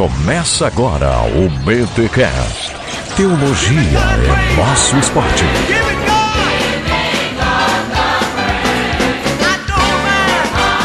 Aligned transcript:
Começa 0.00 0.66
agora 0.66 1.10
o 1.24 1.50
BTCast. 1.62 2.74
Teologia 3.18 3.98
é 3.98 4.56
nosso 4.56 4.96
esporte. 4.96 5.44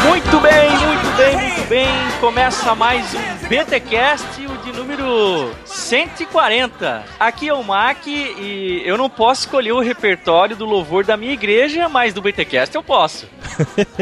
Muito 0.06 0.40
bem, 0.40 0.70
muito 0.70 1.16
bem, 1.16 1.36
muito 1.38 1.66
bem. 1.66 1.88
Começa 2.20 2.74
mais 2.74 3.06
um 3.14 3.48
BTcast, 3.48 4.46
o 4.46 4.58
de 4.58 4.78
número 4.78 5.50
140. 5.86 7.04
Aqui 7.20 7.48
é 7.48 7.54
o 7.54 7.62
Mac 7.62 8.08
e 8.08 8.82
eu 8.84 8.98
não 8.98 9.08
posso 9.08 9.42
escolher 9.42 9.70
o 9.70 9.78
repertório 9.78 10.56
do 10.56 10.64
louvor 10.64 11.04
da 11.04 11.16
minha 11.16 11.32
igreja, 11.32 11.88
mas 11.88 12.12
do 12.12 12.20
BTcast 12.20 12.74
eu 12.74 12.82
posso. 12.82 13.28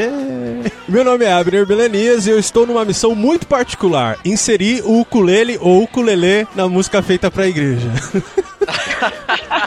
Meu 0.88 1.04
nome 1.04 1.26
é 1.26 1.32
Abner 1.32 1.66
Belenias 1.66 2.26
e 2.26 2.30
eu 2.30 2.38
estou 2.38 2.66
numa 2.66 2.86
missão 2.86 3.14
muito 3.14 3.46
particular: 3.46 4.18
inserir 4.24 4.82
o 4.82 4.98
ukulele 5.00 5.58
ou 5.60 5.82
ukulele 5.82 6.48
na 6.54 6.66
música 6.68 7.02
feita 7.02 7.30
pra 7.30 7.46
igreja. 7.46 7.90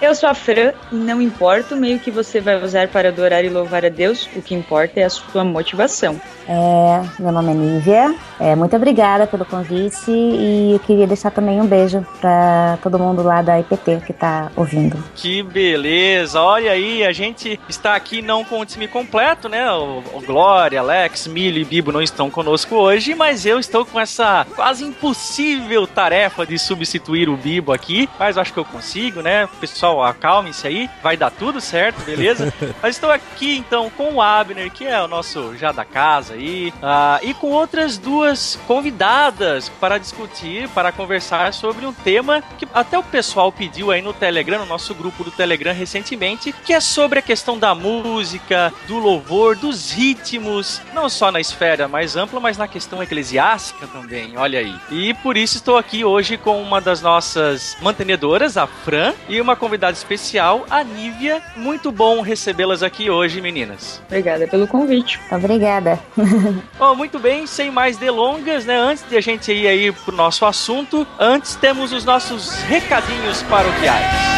Eu 0.00 0.14
sou 0.14 0.28
a 0.28 0.34
Fran 0.34 0.72
e 0.90 0.96
não 0.96 1.20
importa 1.20 1.74
o 1.74 1.78
meio 1.78 1.98
que 1.98 2.10
você 2.10 2.40
vai 2.40 2.62
usar 2.62 2.88
para 2.88 3.08
adorar 3.08 3.44
e 3.44 3.48
louvar 3.48 3.84
a 3.84 3.88
Deus, 3.88 4.28
o 4.34 4.42
que 4.42 4.54
importa 4.54 5.00
é 5.00 5.04
a 5.04 5.10
sua 5.10 5.44
motivação. 5.44 6.20
É, 6.48 7.02
meu 7.18 7.30
nome 7.30 7.52
é 7.52 7.54
Nívia. 7.54 8.14
É, 8.40 8.56
muito 8.56 8.74
obrigada 8.74 9.26
pelo 9.26 9.44
convite 9.44 10.10
e 10.10 10.72
eu 10.72 10.80
queria 10.80 11.06
deixar 11.06 11.30
também 11.30 11.60
um 11.60 11.66
beijo 11.66 12.04
para 12.20 12.78
todo 12.82 12.98
mundo 12.98 13.22
lá 13.22 13.42
da 13.42 13.60
IPT 13.60 14.02
que 14.04 14.12
tá 14.12 14.50
ouvindo. 14.56 15.02
Que 15.14 15.42
beleza! 15.42 16.40
Olha 16.40 16.72
aí, 16.72 17.04
a 17.04 17.12
gente 17.12 17.60
está 17.68 17.94
aqui 17.94 18.20
não 18.20 18.44
com 18.44 18.58
o 18.58 18.66
time 18.66 18.88
completo, 18.88 19.48
né? 19.48 19.70
O, 19.70 20.02
o 20.14 20.22
Glória, 20.26 20.80
Alex, 20.80 21.28
Milho 21.28 21.58
e 21.58 21.64
Bibo 21.64 21.92
não 21.92 22.02
estão 22.02 22.28
conosco 22.28 22.74
hoje, 22.74 23.14
mas 23.14 23.46
eu 23.46 23.60
estou 23.60 23.84
com 23.86 24.00
essa 24.00 24.44
quase 24.56 24.84
impossível 24.84 25.86
tarefa 25.86 26.44
de 26.44 26.58
substituir 26.58 27.28
o 27.28 27.36
Bibo 27.36 27.72
aqui, 27.72 28.08
mas 28.18 28.36
acho 28.42 28.52
que 28.52 28.58
eu 28.58 28.64
consigo, 28.64 29.22
né? 29.22 29.48
Pessoal, 29.60 30.02
acalme-se 30.02 30.66
aí, 30.66 30.90
vai 31.02 31.16
dar 31.16 31.30
tudo 31.30 31.60
certo, 31.60 32.04
beleza? 32.04 32.52
mas 32.82 32.96
estou 32.96 33.10
aqui 33.10 33.56
então 33.56 33.88
com 33.90 34.14
o 34.14 34.22
Abner, 34.22 34.70
que 34.70 34.84
é 34.86 35.00
o 35.00 35.08
nosso 35.08 35.56
já 35.56 35.72
da 35.72 35.84
casa 35.84 36.34
aí, 36.34 36.72
ah, 36.82 37.18
e 37.22 37.32
com 37.34 37.48
outras 37.48 37.96
duas 37.96 38.58
convidadas 38.66 39.68
para 39.68 39.98
discutir, 39.98 40.68
para 40.70 40.92
conversar 40.92 41.52
sobre 41.54 41.86
um 41.86 41.92
tema 41.92 42.42
que 42.58 42.66
até 42.74 42.98
o 42.98 43.02
pessoal 43.02 43.52
pediu 43.52 43.90
aí 43.90 44.02
no 44.02 44.12
Telegram, 44.12 44.58
no 44.58 44.66
nosso 44.66 44.94
grupo 44.94 45.24
do 45.24 45.30
Telegram 45.30 45.72
recentemente, 45.72 46.52
que 46.64 46.72
é 46.72 46.80
sobre 46.80 47.20
a 47.20 47.22
questão 47.22 47.58
da 47.58 47.74
música, 47.74 48.72
do 48.86 48.98
louvor, 48.98 49.56
dos 49.56 49.92
ritmos, 49.92 50.80
não 50.92 51.08
só 51.08 51.30
na 51.30 51.40
esfera 51.40 51.86
mais 51.86 52.16
ampla, 52.16 52.40
mas 52.40 52.58
na 52.58 52.66
questão 52.66 53.02
eclesiástica 53.02 53.86
também, 53.86 54.36
olha 54.36 54.58
aí. 54.58 54.74
E 54.90 55.14
por 55.14 55.36
isso 55.36 55.56
estou 55.56 55.76
aqui 55.76 56.04
hoje 56.04 56.36
com 56.36 56.60
uma 56.60 56.80
das 56.80 57.00
nossas 57.00 57.76
mantenedoras, 57.80 58.31
a 58.32 58.66
Fran, 58.66 59.12
e 59.28 59.40
uma 59.40 59.54
convidada 59.54 59.92
especial, 59.92 60.64
a 60.70 60.82
Nívia. 60.82 61.42
Muito 61.54 61.92
bom 61.92 62.22
recebê-las 62.22 62.82
aqui 62.82 63.10
hoje, 63.10 63.42
meninas. 63.42 64.00
Obrigada 64.06 64.46
pelo 64.46 64.66
convite. 64.66 65.20
Obrigada. 65.30 65.98
Bom, 66.78 66.94
muito 66.94 67.18
bem, 67.18 67.46
sem 67.46 67.70
mais 67.70 67.98
delongas, 67.98 68.64
né? 68.64 68.76
Antes 68.76 69.04
de 69.08 69.16
a 69.16 69.20
gente 69.20 69.52
ir 69.52 69.66
aí 69.66 69.92
pro 69.92 70.16
nosso 70.16 70.46
assunto, 70.46 71.06
antes 71.18 71.56
temos 71.56 71.92
os 71.92 72.04
nossos 72.04 72.54
recadinhos 72.62 73.42
paroquiais. 73.42 74.32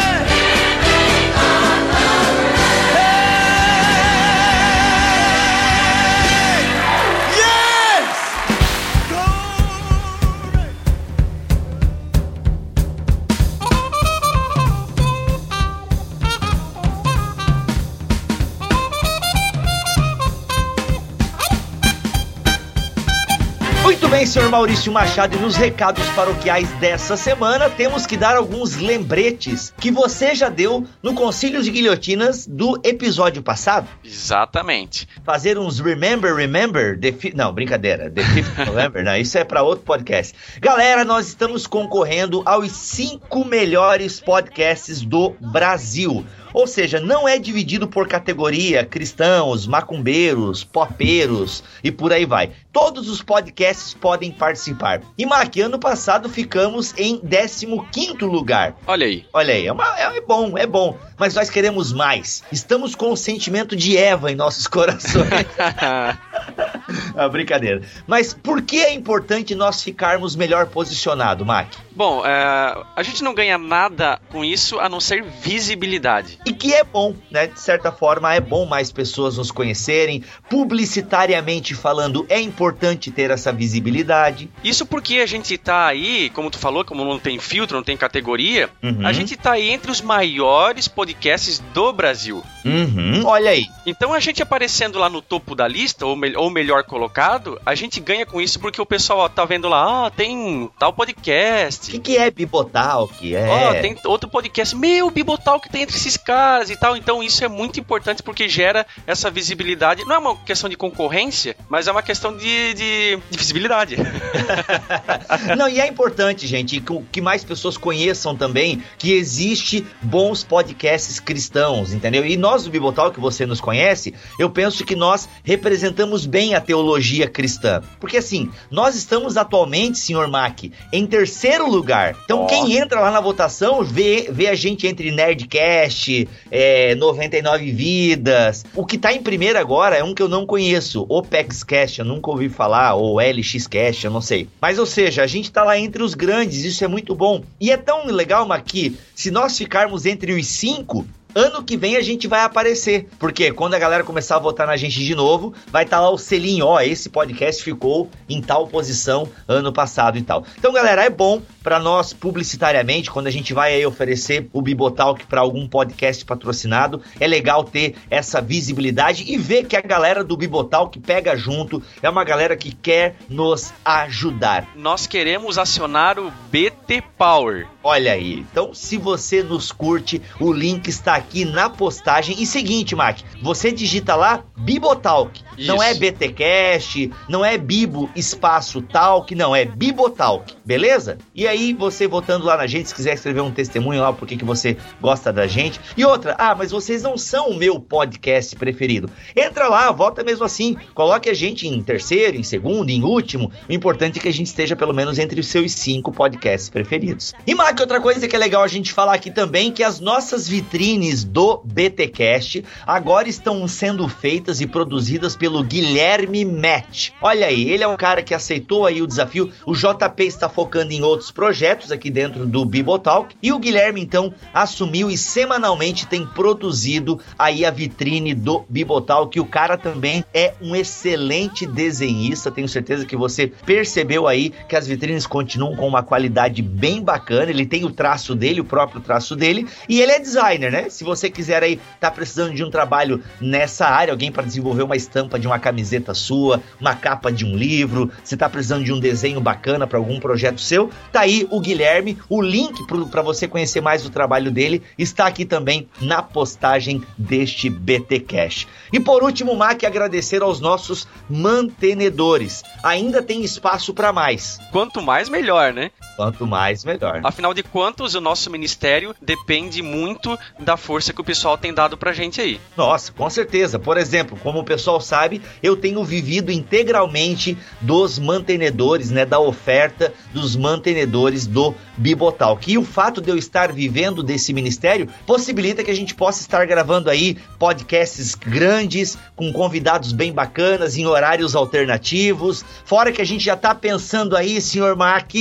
Bem, 24.15 24.25
senhor 24.25 24.49
Maurício 24.49 24.93
Machado, 24.93 25.35
e 25.35 25.39
nos 25.41 25.57
recados 25.57 26.07
paroquiais 26.11 26.69
dessa 26.79 27.17
semana 27.17 27.69
temos 27.69 28.07
que 28.07 28.15
dar 28.15 28.37
alguns 28.37 28.77
lembretes 28.77 29.73
que 29.77 29.91
você 29.91 30.33
já 30.33 30.47
deu 30.47 30.87
no 31.03 31.13
Concílio 31.13 31.61
de 31.61 31.69
Guilhotinas 31.69 32.47
do 32.47 32.79
episódio 32.81 33.43
passado. 33.43 33.89
Exatamente. 34.05 35.05
Fazer 35.25 35.57
uns 35.57 35.81
Remember, 35.81 36.33
Remember, 36.33 36.97
the 36.97 37.11
fi- 37.11 37.33
não, 37.35 37.51
brincadeira, 37.51 38.09
The 38.09 38.21
5th 38.21 38.63
November, 38.67 39.03
não, 39.03 39.17
isso 39.17 39.37
é 39.37 39.43
para 39.43 39.63
outro 39.63 39.83
podcast. 39.83 40.33
Galera, 40.61 41.03
nós 41.03 41.27
estamos 41.27 41.67
concorrendo 41.67 42.41
aos 42.45 42.71
cinco 42.71 43.43
melhores 43.43 44.21
podcasts 44.21 45.01
do 45.01 45.31
Brasil. 45.41 46.25
Ou 46.53 46.65
seja, 46.67 47.01
não 47.01 47.27
é 47.27 47.37
dividido 47.37 47.85
por 47.85 48.07
categoria 48.07 48.85
cristãos, 48.85 49.67
macumbeiros, 49.67 50.63
popeiros 50.63 51.61
e 51.83 51.91
por 51.91 52.13
aí 52.13 52.25
vai. 52.25 52.51
Todos 52.75 53.07
os 53.07 53.21
podcasts 53.21 53.93
podem 53.93 54.31
participar. 54.33 54.99
E 55.17 55.25
Mac, 55.25 55.55
ano 55.59 55.79
passado 55.79 56.27
ficamos 56.27 56.93
em 56.97 57.17
15º 57.21 58.23
lugar. 58.29 58.75
Olha 58.85 59.05
aí. 59.05 59.25
Olha 59.31 59.53
aí, 59.53 59.65
é, 59.65 59.71
uma- 59.71 59.97
é 59.97 60.19
bom, 60.19 60.57
é 60.57 60.67
bom. 60.67 60.97
Mas 61.17 61.33
nós 61.35 61.49
queremos 61.49 61.93
mais. 61.93 62.43
Estamos 62.51 62.93
com 62.93 63.13
o 63.13 63.15
sentimento 63.15 63.77
de 63.77 63.95
Eva 63.97 64.29
em 64.29 64.35
nossos 64.35 64.67
corações. 64.67 65.23
ah, 67.15 67.29
brincadeira. 67.31 67.81
Mas 68.05 68.33
por 68.33 68.61
que 68.61 68.79
é 68.81 68.93
importante 68.93 69.55
nós 69.55 69.81
ficarmos 69.81 70.35
melhor 70.35 70.65
posicionado, 70.67 71.45
Mac? 71.45 71.67
Bom, 71.95 72.25
é, 72.25 72.83
a 72.93 73.03
gente 73.03 73.23
não 73.23 73.33
ganha 73.33 73.57
nada 73.57 74.19
com 74.29 74.43
isso 74.43 74.81
a 74.81 74.89
não 74.89 74.99
ser 74.99 75.23
visibilidade. 75.23 76.37
E 76.45 76.51
que 76.51 76.73
é 76.73 76.83
bom, 76.83 77.15
né? 77.31 77.47
De 77.47 77.57
certa 77.61 77.89
forma, 77.89 78.33
é 78.35 78.41
bom 78.41 78.65
mais 78.65 78.91
pessoas 78.91 79.37
nos 79.37 79.49
conhecerem. 79.49 80.21
Publicitariamente 80.49 81.73
falando, 81.73 82.25
é 82.27 82.37
importante 82.41 82.64
ter 83.11 83.31
essa 83.31 83.51
visibilidade. 83.51 84.49
Isso 84.63 84.85
porque 84.85 85.15
a 85.19 85.25
gente 85.25 85.57
tá 85.57 85.85
aí, 85.87 86.29
como 86.31 86.49
tu 86.49 86.57
falou, 86.57 86.83
como 86.85 87.03
não 87.05 87.19
tem 87.19 87.39
filtro, 87.39 87.77
não 87.77 87.83
tem 87.83 87.97
categoria, 87.97 88.69
Uhum. 88.81 89.05
a 89.05 89.11
gente 89.13 89.35
tá 89.35 89.53
aí 89.53 89.69
entre 89.69 89.91
os 89.91 90.01
maiores 90.01 90.87
podcasts 90.87 91.59
do 91.73 91.91
Brasil. 91.93 92.43
Uhum, 92.65 93.25
olha 93.25 93.51
aí. 93.51 93.67
Então 93.85 94.13
a 94.13 94.19
gente 94.19 94.41
aparecendo 94.41 94.97
lá 94.97 95.07
no 95.09 95.21
topo 95.21 95.53
da 95.55 95.67
lista, 95.67 96.05
ou, 96.05 96.15
mel- 96.15 96.39
ou 96.39 96.49
melhor 96.49 96.83
colocado, 96.83 97.59
a 97.65 97.75
gente 97.75 97.99
ganha 97.99 98.25
com 98.25 98.41
isso 98.41 98.59
porque 98.59 98.81
o 98.81 98.85
pessoal 98.85 99.19
ó, 99.19 99.29
tá 99.29 99.45
vendo 99.45 99.67
lá, 99.69 100.07
ah, 100.07 100.09
tem 100.11 100.69
tal 100.79 100.89
O 100.89 100.93
podcast. 100.93 101.91
que, 101.91 101.99
que 101.99 102.17
é 102.17 102.31
Bibotalk? 102.31 103.35
É. 103.35 103.47
Ó, 103.47 103.73
tem 103.81 103.95
outro 104.05 104.29
podcast. 104.29 104.75
Meu, 104.75 105.09
Bibotal 105.11 105.59
que 105.59 105.69
tem 105.69 105.83
entre 105.83 105.95
esses 105.95 106.17
caras 106.17 106.69
e 106.69 106.75
tal. 106.75 106.97
Então 106.97 107.21
isso 107.21 107.43
é 107.43 107.47
muito 107.47 107.79
importante 107.79 108.23
porque 108.23 108.49
gera 108.49 108.85
essa 109.05 109.29
visibilidade. 109.29 110.03
Não 110.05 110.15
é 110.15 110.17
uma 110.17 110.35
questão 110.37 110.69
de 110.69 110.75
concorrência, 110.75 111.55
mas 111.69 111.87
é 111.87 111.91
uma 111.91 112.01
questão 112.03 112.35
de, 112.35 112.73
de, 112.73 113.19
de 113.29 113.37
visibilidade. 113.37 113.95
Não, 115.57 115.67
e 115.69 115.79
é 115.79 115.87
importante, 115.87 116.47
gente, 116.47 116.79
que, 116.79 117.01
que 117.11 117.21
mais 117.21 117.43
pessoas 117.43 117.77
conheçam 117.77 118.35
também 118.35 118.81
que 118.97 119.11
existe 119.13 119.85
bons 120.01 120.43
podcasts 120.43 121.19
cristãos, 121.19 121.93
entendeu? 121.93 122.25
E 122.25 122.37
nós 122.37 122.54
do 122.63 122.69
Bibotal, 122.69 123.11
que 123.11 123.19
você 123.19 123.45
nos 123.45 123.61
conhece, 123.61 124.13
eu 124.39 124.49
penso 124.49 124.85
que 124.85 124.95
nós 124.95 125.27
representamos 125.43 126.25
bem 126.25 126.55
a 126.55 126.61
teologia 126.61 127.27
cristã. 127.27 127.81
Porque 127.99 128.17
assim, 128.17 128.49
nós 128.71 128.95
estamos 128.95 129.37
atualmente, 129.37 129.99
senhor 129.99 130.27
Mac, 130.27 130.63
em 130.91 131.05
terceiro 131.05 131.69
lugar. 131.69 132.15
Então 132.23 132.47
quem 132.47 132.77
entra 132.77 132.99
lá 132.99 133.11
na 133.11 133.19
votação 133.19 133.83
vê, 133.83 134.27
vê 134.31 134.47
a 134.47 134.55
gente 134.55 134.87
entre 134.87 135.11
Nerdcast, 135.11 136.27
é, 136.49 136.95
99 136.95 137.71
Vidas. 137.71 138.65
O 138.73 138.85
que 138.85 138.97
tá 138.97 139.13
em 139.13 139.21
primeiro 139.21 139.59
agora 139.59 139.97
é 139.97 140.03
um 140.03 140.13
que 140.13 140.21
eu 140.21 140.29
não 140.29 140.45
conheço, 140.45 141.05
OpexCast, 141.09 141.99
eu 141.99 142.05
nunca 142.05 142.31
ouvi 142.31 142.49
falar, 142.49 142.95
ou 142.95 143.19
LXCast, 143.19 144.05
eu 144.05 144.11
não 144.11 144.21
sei. 144.21 144.47
Mas, 144.61 144.79
ou 144.79 144.85
seja, 144.85 145.23
a 145.23 145.27
gente 145.27 145.51
tá 145.51 145.63
lá 145.63 145.77
entre 145.77 146.01
os 146.01 146.13
grandes, 146.13 146.63
isso 146.63 146.83
é 146.83 146.87
muito 146.87 147.15
bom. 147.15 147.43
E 147.59 147.71
é 147.71 147.77
tão 147.77 148.05
legal, 148.05 148.47
Maqui, 148.47 148.97
se 149.13 149.31
nós 149.31 149.57
ficarmos 149.57 150.05
entre 150.05 150.33
os 150.33 150.47
cinco, 150.47 151.05
Ano 151.35 151.61
que 151.61 151.75
vem 151.75 151.97
a 151.97 152.01
gente 152.01 152.29
vai 152.29 152.39
aparecer. 152.39 153.09
Porque 153.19 153.51
quando 153.51 153.73
a 153.73 153.79
galera 153.79 154.05
começar 154.05 154.37
a 154.37 154.39
votar 154.39 154.65
na 154.65 154.77
gente 154.77 155.03
de 155.03 155.13
novo, 155.13 155.53
vai 155.67 155.83
estar 155.83 155.99
lá 155.99 156.09
o 156.09 156.17
selinho, 156.17 156.65
ó, 156.65 156.79
esse 156.79 157.09
podcast 157.09 157.61
ficou 157.61 158.09
em 158.29 158.41
tal 158.41 158.67
posição 158.67 159.27
ano 159.45 159.73
passado 159.73 160.17
e 160.17 160.21
tal. 160.21 160.45
Então, 160.57 160.71
galera, 160.71 161.03
é 161.03 161.09
bom 161.09 161.41
para 161.61 161.77
nós 161.77 162.13
publicitariamente, 162.13 163.11
quando 163.11 163.27
a 163.27 163.31
gente 163.31 163.53
vai 163.53 163.73
aí 163.73 163.85
oferecer 163.85 164.47
o 164.53 164.61
Bibotalk 164.61 165.25
para 165.25 165.41
algum 165.41 165.67
podcast 165.67 166.23
patrocinado, 166.23 167.01
é 167.19 167.27
legal 167.27 167.65
ter 167.65 167.95
essa 168.09 168.39
visibilidade 168.39 169.25
e 169.27 169.37
ver 169.37 169.65
que 169.65 169.75
a 169.75 169.81
galera 169.81 170.23
do 170.23 170.37
Bibotalk 170.37 170.97
pega 170.99 171.35
junto, 171.35 171.83
é 172.01 172.09
uma 172.09 172.23
galera 172.23 172.55
que 172.55 172.73
quer 172.73 173.17
nos 173.27 173.73
ajudar. 173.83 174.69
Nós 174.73 175.05
queremos 175.05 175.57
acionar 175.57 176.17
o 176.17 176.31
BT 176.49 177.03
Power. 177.17 177.67
Olha 177.83 178.13
aí. 178.13 178.45
Então, 178.51 178.73
se 178.73 178.97
você 178.97 179.43
nos 179.43 179.71
curte, 179.71 180.21
o 180.39 180.53
link 180.53 180.87
está 180.87 181.15
aqui 181.15 181.24
na 181.45 181.69
postagem. 181.69 182.41
E 182.41 182.45
seguinte, 182.45 182.95
Mac, 182.95 183.19
você 183.41 183.71
digita 183.71 184.15
lá 184.15 184.43
Bibotalk. 184.57 185.41
Não 185.57 185.81
é 185.81 185.91
Isso. 185.91 185.99
BTcast, 185.99 187.11
não 187.27 187.43
é 187.43 187.57
Bibo 187.57 188.09
Espaço 188.15 188.81
Talk, 188.81 189.33
não, 189.35 189.55
é 189.55 189.65
Bibotalk, 189.65 190.53
beleza? 190.65 191.17
E 191.33 191.47
aí, 191.47 191.73
você 191.73 192.07
votando 192.07 192.45
lá 192.45 192.57
na 192.57 192.67
gente, 192.67 192.89
se 192.89 192.95
quiser 192.95 193.13
escrever 193.13 193.41
um 193.41 193.51
testemunho 193.51 194.01
lá, 194.01 194.13
porque 194.13 194.37
que 194.37 194.45
você 194.45 194.77
gosta 195.01 195.31
da 195.31 195.47
gente. 195.47 195.79
E 195.95 196.05
outra, 196.05 196.35
ah, 196.37 196.55
mas 196.55 196.71
vocês 196.71 197.01
não 197.01 197.17
são 197.17 197.49
o 197.49 197.55
meu 197.55 197.79
podcast 197.79 198.55
preferido. 198.55 199.09
Entra 199.35 199.67
lá, 199.67 199.91
vota 199.91 200.23
mesmo 200.23 200.45
assim, 200.45 200.75
coloque 200.93 201.29
a 201.29 201.33
gente 201.33 201.67
em 201.67 201.81
terceiro, 201.81 202.37
em 202.37 202.43
segundo, 202.43 202.89
em 202.89 203.03
último. 203.03 203.51
O 203.69 203.73
importante 203.73 204.19
é 204.19 204.21
que 204.21 204.27
a 204.27 204.33
gente 204.33 204.47
esteja 204.47 204.75
pelo 204.75 204.93
menos 204.93 205.19
entre 205.19 205.39
os 205.39 205.47
seus 205.47 205.71
cinco 205.73 206.11
podcasts 206.11 206.69
preferidos. 206.69 207.33
E 207.45 207.53
Mac, 207.53 207.79
outra 207.79 208.01
coisa 208.01 208.27
que 208.27 208.35
é 208.35 208.39
legal 208.39 208.63
a 208.63 208.67
gente 208.67 208.93
falar 208.93 209.13
aqui 209.13 209.31
também, 209.31 209.71
que 209.71 209.83
as 209.83 209.99
nossas 209.99 210.47
vitrines 210.47 211.23
do 211.23 211.61
BTcast 211.63 212.63
agora 212.85 213.27
estão 213.27 213.67
sendo 213.67 214.07
feitas 214.07 214.61
e 214.61 214.67
produzidas 214.67 215.35
pelo 215.45 215.63
Guilherme 215.63 216.43
Match. 216.43 217.11
Olha 217.21 217.45
aí, 217.45 217.69
ele 217.69 217.83
é 217.83 217.87
um 217.87 217.95
cara 217.95 218.23
que 218.23 218.33
aceitou 218.33 218.83
aí 218.83 218.99
o 218.99 219.05
desafio. 219.05 219.51
O 219.63 219.75
JP 219.75 220.23
está 220.23 220.49
focando 220.49 220.91
em 220.91 221.03
outros 221.03 221.29
projetos 221.29 221.91
aqui 221.91 222.09
dentro 222.09 222.47
do 222.47 222.65
Bibotalk 222.65 223.35
e 223.43 223.53
o 223.53 223.59
Guilherme 223.59 224.01
então 224.01 224.33
assumiu 224.51 225.11
e 225.11 225.15
semanalmente 225.15 226.07
tem 226.07 226.25
produzido 226.25 227.19
aí 227.37 227.63
a 227.63 227.69
vitrine 227.69 228.33
do 228.33 228.65
Bibotalk. 228.67 229.39
O 229.39 229.45
cara 229.45 229.77
também 229.77 230.25
é 230.33 230.55
um 230.59 230.75
excelente 230.75 231.67
desenhista. 231.67 232.49
Tenho 232.49 232.67
certeza 232.67 233.05
que 233.05 233.15
você 233.15 233.45
percebeu 233.45 234.27
aí 234.27 234.51
que 234.67 234.75
as 234.75 234.87
vitrines 234.87 235.27
continuam 235.27 235.75
com 235.75 235.87
uma 235.87 236.01
qualidade 236.01 236.63
bem 236.63 237.03
bacana. 237.03 237.51
Ele 237.51 237.67
tem 237.67 237.85
o 237.85 237.91
traço 237.91 238.33
dele, 238.33 238.61
o 238.61 238.65
próprio 238.65 238.99
traço 238.99 239.35
dele, 239.35 239.67
e 239.87 240.01
ele 240.01 240.11
é 240.11 240.19
designer, 240.19 240.71
né? 240.71 240.89
Se 240.89 241.03
você 241.03 241.29
quiser 241.29 241.61
aí 241.61 241.79
tá 241.99 242.09
precisando 242.09 242.55
de 242.55 242.63
um 242.63 242.71
trabalho 242.71 243.21
nessa 243.39 243.85
área, 243.85 244.11
alguém 244.11 244.31
para 244.31 244.41
desenvolver 244.41 244.81
uma 244.81 244.95
estampa 244.95 245.34
de 245.39 245.47
uma 245.47 245.59
camiseta 245.59 246.13
sua, 246.13 246.61
uma 246.79 246.95
capa 246.95 247.31
de 247.31 247.45
um 247.45 247.55
livro, 247.55 248.11
você 248.23 248.35
tá 248.35 248.49
precisando 248.49 248.83
de 248.83 248.93
um 248.93 248.99
desenho 248.99 249.39
bacana 249.41 249.87
para 249.87 249.97
algum 249.97 250.19
projeto 250.19 250.61
seu, 250.61 250.89
tá 251.11 251.21
aí 251.21 251.47
o 251.49 251.59
Guilherme, 251.59 252.17
o 252.29 252.41
link 252.41 252.85
para 253.09 253.21
você 253.21 253.47
conhecer 253.47 253.81
mais 253.81 254.05
o 254.05 254.09
trabalho 254.09 254.51
dele 254.51 254.81
está 254.97 255.27
aqui 255.27 255.45
também 255.45 255.87
na 256.01 256.21
postagem 256.21 257.03
deste 257.17 257.69
BT 257.69 258.19
Cash. 258.21 258.67
E 258.91 258.99
por 258.99 259.23
último, 259.23 259.55
Mac, 259.55 259.83
agradecer 259.83 260.41
aos 260.41 260.59
nossos 260.59 261.07
mantenedores. 261.29 262.63
Ainda 262.83 263.21
tem 263.21 263.43
espaço 263.43 263.93
para 263.93 264.13
mais. 264.13 264.59
Quanto 264.71 265.01
mais, 265.01 265.29
melhor, 265.29 265.73
né? 265.73 265.91
Quanto 266.15 266.45
mais, 266.45 266.85
melhor. 266.85 267.21
Afinal 267.23 267.53
de 267.53 267.63
contas, 267.63 268.15
o 268.15 268.21
nosso 268.21 268.49
ministério 268.49 269.15
depende 269.21 269.81
muito 269.81 270.37
da 270.59 270.77
força 270.77 271.11
que 271.11 271.21
o 271.21 271.23
pessoal 271.23 271.57
tem 271.57 271.73
dado 271.73 271.97
pra 271.97 272.13
gente 272.13 272.39
aí. 272.39 272.59
Nossa, 272.77 273.11
com 273.11 273.29
certeza. 273.29 273.77
Por 273.79 273.97
exemplo, 273.97 274.37
como 274.41 274.59
o 274.59 274.63
pessoal 274.63 275.01
sabe, 275.01 275.24
eu 275.61 275.75
tenho 275.75 276.03
vivido 276.03 276.51
integralmente 276.51 277.57
dos 277.81 278.19
mantenedores, 278.19 279.11
né, 279.11 279.25
da 279.25 279.39
oferta 279.39 280.13
dos 280.33 280.55
mantenedores 280.55 281.45
do 281.47 281.73
Bibotalk. 281.97 282.71
E 282.71 282.77
o 282.77 282.83
fato 282.83 283.21
de 283.21 283.29
eu 283.29 283.37
estar 283.37 283.71
vivendo 283.71 284.21
desse 284.21 284.53
ministério 284.53 285.07
possibilita 285.25 285.83
que 285.83 285.91
a 285.91 285.95
gente 285.95 286.15
possa 286.15 286.41
estar 286.41 286.65
gravando 286.65 287.09
aí 287.09 287.37
podcasts 287.57 288.35
grandes, 288.35 289.17
com 289.35 289.51
convidados 289.51 290.11
bem 290.11 290.33
bacanas, 290.33 290.97
em 290.97 291.05
horários 291.05 291.55
alternativos. 291.55 292.63
Fora 292.83 293.11
que 293.11 293.21
a 293.21 293.25
gente 293.25 293.43
já 293.43 293.55
tá 293.55 293.73
pensando 293.73 294.35
aí, 294.35 294.59
senhor 294.61 294.95
Mac, 294.95 295.31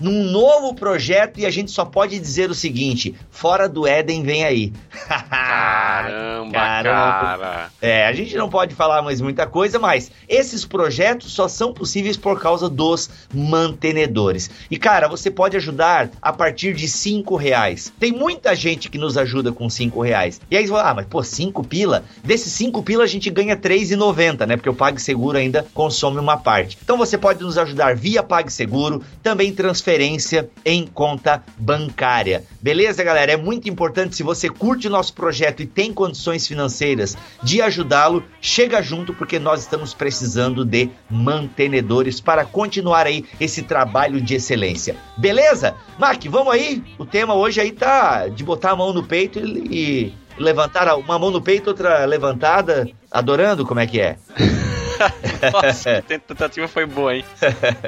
num 0.00 0.24
novo 0.30 0.74
projeto 0.74 1.40
e 1.40 1.46
a 1.46 1.50
gente 1.50 1.70
só 1.70 1.84
pode 1.84 2.18
dizer 2.18 2.50
o 2.50 2.54
seguinte: 2.54 3.14
fora 3.30 3.68
do 3.68 3.86
Éden 3.86 4.22
vem 4.22 4.44
aí. 4.44 4.72
Caramba, 5.30 6.52
Caramba. 6.52 7.38
cara. 7.38 7.70
É, 7.80 8.06
a 8.06 8.12
gente 8.12 8.36
não 8.36 8.48
pode 8.48 8.74
falar 8.74 9.02
mais 9.02 9.20
muita 9.34 9.46
coisa, 9.48 9.80
mas 9.80 10.12
esses 10.28 10.64
projetos 10.64 11.32
só 11.32 11.48
são 11.48 11.72
possíveis 11.72 12.16
por 12.16 12.40
causa 12.40 12.68
dos 12.68 13.10
mantenedores. 13.34 14.48
E 14.70 14.78
cara, 14.78 15.08
você 15.08 15.28
pode 15.28 15.56
ajudar 15.56 16.10
a 16.22 16.32
partir 16.32 16.72
de 16.72 16.86
cinco 16.86 17.34
reais. 17.34 17.92
Tem 17.98 18.12
muita 18.12 18.54
gente 18.54 18.88
que 18.88 18.96
nos 18.96 19.18
ajuda 19.18 19.50
com 19.50 19.68
cinco 19.68 20.00
reais. 20.00 20.40
E 20.48 20.56
aí 20.56 20.64
você 20.64 20.72
fala, 20.72 20.90
ah, 20.90 20.94
mas 20.94 21.06
pô, 21.06 21.20
cinco 21.24 21.64
pila? 21.64 22.04
Desses 22.22 22.52
cinco 22.52 22.80
pila 22.80 23.02
a 23.02 23.08
gente 23.08 23.28
ganha 23.28 23.54
R$3,90, 23.54 24.46
né? 24.46 24.56
Porque 24.56 24.70
o 24.70 24.74
PagSeguro 24.74 25.36
ainda 25.36 25.66
consome 25.74 26.20
uma 26.20 26.36
parte. 26.36 26.78
Então 26.80 26.96
você 26.96 27.18
pode 27.18 27.42
nos 27.42 27.58
ajudar 27.58 27.96
via 27.96 28.22
PagSeguro, 28.22 29.02
também 29.20 29.52
transferência 29.52 30.48
em 30.64 30.86
conta 30.86 31.42
bancária. 31.58 32.44
Beleza, 32.62 33.02
galera? 33.02 33.32
É 33.32 33.36
muito 33.36 33.68
importante 33.68 34.14
se 34.14 34.22
você 34.22 34.48
curte 34.48 34.86
o 34.86 34.90
nosso 34.90 35.12
projeto 35.12 35.60
e 35.60 35.66
tem 35.66 35.92
condições 35.92 36.46
financeiras 36.46 37.16
de 37.42 37.60
ajudá-lo, 37.60 38.22
chega 38.40 38.80
junto 38.80 39.12
porque 39.24 39.38
nós 39.38 39.60
estamos 39.60 39.94
precisando 39.94 40.66
de 40.66 40.90
mantenedores 41.08 42.20
para 42.20 42.44
continuar 42.44 43.06
aí 43.06 43.24
esse 43.40 43.62
trabalho 43.62 44.20
de 44.20 44.34
excelência. 44.34 44.96
Beleza? 45.16 45.74
Mark, 45.98 46.22
vamos 46.28 46.52
aí? 46.52 46.84
O 46.98 47.06
tema 47.06 47.32
hoje 47.34 47.58
aí 47.58 47.72
tá 47.72 48.28
de 48.28 48.44
botar 48.44 48.72
a 48.72 48.76
mão 48.76 48.92
no 48.92 49.02
peito 49.02 49.38
e, 49.38 50.12
e 50.12 50.14
levantar 50.38 50.94
uma 50.98 51.18
mão 51.18 51.30
no 51.30 51.40
peito, 51.40 51.70
outra 51.70 52.04
levantada, 52.04 52.86
adorando 53.10 53.64
como 53.64 53.80
é 53.80 53.86
que 53.86 53.98
é. 53.98 54.18
Nossa, 55.52 56.02
que 56.02 56.18
tentativa 56.18 56.68
foi 56.68 56.86
boa, 56.86 57.14
hein? 57.14 57.24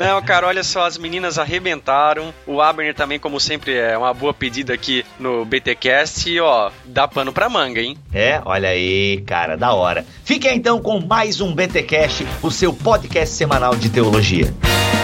Não, 0.00 0.22
cara, 0.22 0.46
olha 0.46 0.62
só, 0.62 0.86
as 0.86 0.98
meninas 0.98 1.38
arrebentaram. 1.38 2.32
O 2.46 2.60
Abner 2.60 2.94
também, 2.94 3.18
como 3.18 3.40
sempre, 3.40 3.74
é 3.76 3.96
uma 3.96 4.12
boa 4.12 4.34
pedida 4.34 4.74
aqui 4.74 5.04
no 5.18 5.44
BTcast. 5.44 6.30
E, 6.30 6.40
ó, 6.40 6.70
dá 6.84 7.06
pano 7.08 7.32
pra 7.32 7.48
manga, 7.48 7.80
hein? 7.80 7.96
É, 8.12 8.40
olha 8.44 8.68
aí, 8.68 9.22
cara, 9.26 9.56
da 9.56 9.72
hora. 9.72 10.04
Fique 10.24 10.48
então 10.48 10.80
com 10.80 11.00
mais 11.00 11.40
um 11.40 11.54
BTcast, 11.54 12.26
o 12.42 12.50
seu 12.50 12.72
podcast 12.72 13.34
semanal 13.34 13.74
de 13.74 13.88
teologia. 13.88 14.46
Muito 14.46 14.95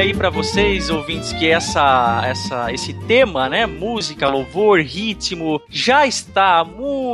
aí 0.00 0.14
pra 0.14 0.30
vocês, 0.30 0.88
ouvintes, 0.88 1.30
que 1.34 1.46
essa, 1.50 2.22
essa, 2.24 2.72
esse 2.72 2.94
tema, 2.94 3.50
né, 3.50 3.66
música, 3.66 4.28
louvor, 4.28 4.80
ritmo, 4.80 5.60
já 5.68 6.06
está 6.06 6.60
há 6.60 6.64